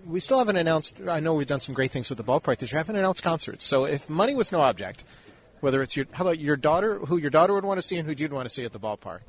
We 0.06 0.20
still 0.20 0.38
haven't 0.38 0.56
announced. 0.56 1.00
I 1.08 1.20
know 1.20 1.34
we've 1.34 1.46
done 1.46 1.60
some 1.60 1.74
great 1.74 1.90
things 1.90 2.10
with 2.10 2.18
the 2.18 2.24
ballpark 2.24 2.58
this 2.58 2.72
year. 2.72 2.78
Haven't 2.78 2.96
announced 2.96 3.22
concerts. 3.22 3.64
So, 3.64 3.84
if 3.84 4.10
money 4.10 4.34
was 4.34 4.52
no 4.52 4.60
object, 4.60 5.04
whether 5.60 5.82
it's 5.82 5.96
your, 5.96 6.06
how 6.12 6.24
about 6.24 6.38
your 6.38 6.56
daughter, 6.56 6.98
who 6.98 7.16
your 7.16 7.30
daughter 7.30 7.54
would 7.54 7.64
want 7.64 7.78
to 7.78 7.82
see, 7.82 7.96
and 7.96 8.06
who 8.06 8.14
you'd 8.14 8.32
want 8.32 8.46
to 8.46 8.54
see 8.54 8.64
at 8.64 8.72
the 8.72 8.80
ballpark? 8.80 9.20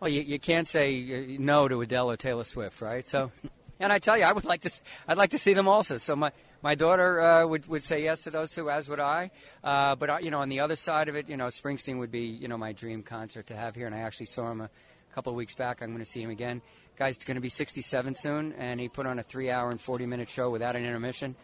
Well, 0.00 0.10
you, 0.10 0.22
you 0.22 0.38
can't 0.38 0.66
say 0.66 1.36
uh, 1.36 1.36
no 1.38 1.68
to 1.68 1.80
Adele 1.80 2.10
or 2.10 2.16
Taylor 2.16 2.44
Swift, 2.44 2.80
right? 2.80 3.06
So, 3.06 3.30
and 3.80 3.92
I 3.92 3.98
tell 3.98 4.16
you, 4.16 4.24
I 4.24 4.32
would 4.32 4.44
like 4.44 4.62
to. 4.62 4.70
I'd 5.06 5.18
like 5.18 5.30
to 5.30 5.38
see 5.38 5.54
them 5.54 5.68
also. 5.68 5.98
So 5.98 6.16
my 6.16 6.32
my 6.62 6.74
daughter 6.74 7.20
uh, 7.20 7.46
would 7.46 7.66
would 7.68 7.82
say 7.82 8.02
yes 8.02 8.22
to 8.22 8.30
those 8.30 8.52
two, 8.52 8.70
as 8.70 8.88
would 8.88 9.00
I. 9.00 9.30
Uh, 9.62 9.96
but 9.96 10.10
uh, 10.10 10.18
you 10.20 10.30
know, 10.30 10.40
on 10.40 10.48
the 10.48 10.60
other 10.60 10.76
side 10.76 11.08
of 11.08 11.16
it, 11.16 11.28
you 11.28 11.36
know, 11.36 11.46
Springsteen 11.46 11.98
would 11.98 12.10
be 12.10 12.20
you 12.20 12.48
know 12.48 12.56
my 12.56 12.72
dream 12.72 13.02
concert 13.02 13.48
to 13.48 13.56
have 13.56 13.74
here, 13.74 13.86
and 13.86 13.94
I 13.94 14.00
actually 14.00 14.26
saw 14.26 14.50
him 14.50 14.60
a 14.60 14.70
couple 15.12 15.32
of 15.32 15.36
weeks 15.36 15.54
back. 15.54 15.82
I'm 15.82 15.88
going 15.88 16.04
to 16.04 16.10
see 16.10 16.22
him 16.22 16.30
again. 16.30 16.62
Guy's 16.96 17.18
going 17.18 17.36
to 17.36 17.40
be 17.40 17.48
67 17.48 18.14
soon, 18.14 18.52
and 18.52 18.78
he 18.78 18.88
put 18.88 19.06
on 19.06 19.18
a 19.18 19.22
three-hour 19.22 19.70
and 19.70 19.80
40-minute 19.80 20.28
show 20.28 20.50
without 20.50 20.76
an 20.76 20.84
intermission. 20.84 21.34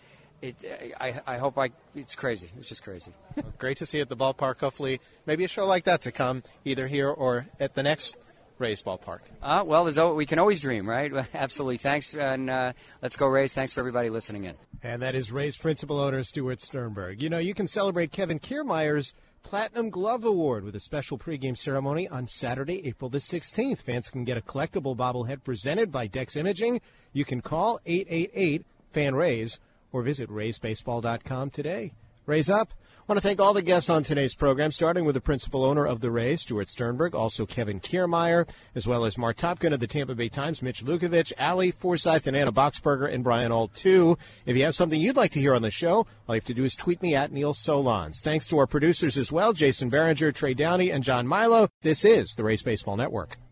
It, 0.42 0.56
I, 1.00 1.20
I 1.26 1.38
hope 1.38 1.58
I. 1.58 1.70
It's 1.96 2.14
crazy. 2.14 2.48
It's 2.58 2.68
just 2.68 2.84
crazy. 2.84 3.12
Great 3.58 3.78
to 3.78 3.86
see 3.86 4.00
at 4.00 4.08
the 4.08 4.16
ballpark. 4.16 4.60
Hopefully, 4.60 5.00
maybe 5.26 5.44
a 5.44 5.48
show 5.48 5.66
like 5.66 5.84
that 5.84 6.02
to 6.02 6.12
come 6.12 6.44
either 6.64 6.86
here 6.86 7.08
or 7.08 7.48
at 7.58 7.74
the 7.74 7.82
next 7.82 8.16
Rays 8.58 8.82
ballpark? 8.82 9.20
Uh, 9.42 9.62
well, 9.66 9.84
we 10.14 10.26
can 10.26 10.38
always 10.38 10.60
dream, 10.60 10.88
right? 10.88 11.12
Absolutely. 11.34 11.78
Thanks, 11.78 12.14
and 12.14 12.50
uh, 12.50 12.72
let's 13.02 13.16
go 13.16 13.26
Rays. 13.26 13.54
Thanks 13.54 13.72
for 13.72 13.80
everybody 13.80 14.10
listening 14.10 14.44
in. 14.44 14.54
And 14.82 15.02
that 15.02 15.14
is 15.14 15.32
Rays 15.32 15.56
principal 15.56 15.98
owner 15.98 16.22
Stuart 16.22 16.60
Sternberg. 16.60 17.22
You 17.22 17.30
know, 17.30 17.38
you 17.38 17.54
can 17.54 17.68
celebrate 17.68 18.12
Kevin 18.12 18.38
Kiermaier's 18.38 19.14
Platinum 19.42 19.90
Glove 19.90 20.24
Award 20.24 20.64
with 20.64 20.76
a 20.76 20.80
special 20.80 21.18
pregame 21.18 21.56
ceremony 21.56 22.06
on 22.08 22.26
Saturday, 22.26 22.86
April 22.86 23.08
the 23.08 23.18
16th. 23.18 23.78
Fans 23.78 24.10
can 24.10 24.24
get 24.24 24.36
a 24.36 24.42
collectible 24.42 24.96
bobblehead 24.96 25.42
presented 25.42 25.90
by 25.90 26.06
Dex 26.06 26.36
Imaging. 26.36 26.80
You 27.12 27.24
can 27.24 27.40
call 27.40 27.80
888 27.86 28.66
FAN 28.92 29.14
Rays 29.14 29.58
or 29.92 30.02
visit 30.02 30.28
RaysBaseball.com 30.28 31.50
today. 31.50 31.92
Rays 32.26 32.50
Up. 32.50 32.72
I 33.08 33.12
want 33.14 33.22
to 33.22 33.26
thank 33.26 33.40
all 33.40 33.54
the 33.54 33.62
guests 33.62 33.88
on 33.88 34.02
today's 34.02 34.34
program, 34.34 34.70
starting 34.70 35.06
with 35.06 35.14
the 35.14 35.20
principal 35.22 35.64
owner 35.64 35.86
of 35.86 36.02
the 36.02 36.10
Rays, 36.10 36.42
Stuart 36.42 36.68
Sternberg, 36.68 37.14
also 37.14 37.46
Kevin 37.46 37.80
Kiermaier, 37.80 38.46
as 38.74 38.86
well 38.86 39.06
as 39.06 39.16
Marc 39.16 39.38
Topkin 39.38 39.72
of 39.72 39.80
the 39.80 39.86
Tampa 39.86 40.14
Bay 40.14 40.28
Times, 40.28 40.60
Mitch 40.60 40.84
Lukevics, 40.84 41.32
Allie 41.38 41.70
Forsythe, 41.70 42.26
and 42.26 42.36
Anna 42.36 42.52
Boxberger, 42.52 43.10
and 43.10 43.24
Brian 43.24 43.50
Auld, 43.50 43.72
too. 43.72 44.18
If 44.44 44.58
you 44.58 44.64
have 44.64 44.74
something 44.74 45.00
you'd 45.00 45.16
like 45.16 45.32
to 45.32 45.40
hear 45.40 45.54
on 45.54 45.62
the 45.62 45.70
show, 45.70 46.06
all 46.28 46.34
you 46.34 46.40
have 46.40 46.44
to 46.44 46.52
do 46.52 46.64
is 46.64 46.76
tweet 46.76 47.00
me 47.00 47.14
at 47.14 47.32
Neil 47.32 47.54
Solondz. 47.54 48.20
Thanks 48.20 48.46
to 48.48 48.58
our 48.58 48.66
producers 48.66 49.16
as 49.16 49.32
well, 49.32 49.54
Jason 49.54 49.90
Behringer, 49.90 50.34
Trey 50.34 50.52
Downey, 50.52 50.90
and 50.90 51.02
John 51.02 51.26
Milo. 51.26 51.68
This 51.80 52.04
is 52.04 52.34
the 52.34 52.44
Rays 52.44 52.62
Baseball 52.62 52.98
Network. 52.98 53.38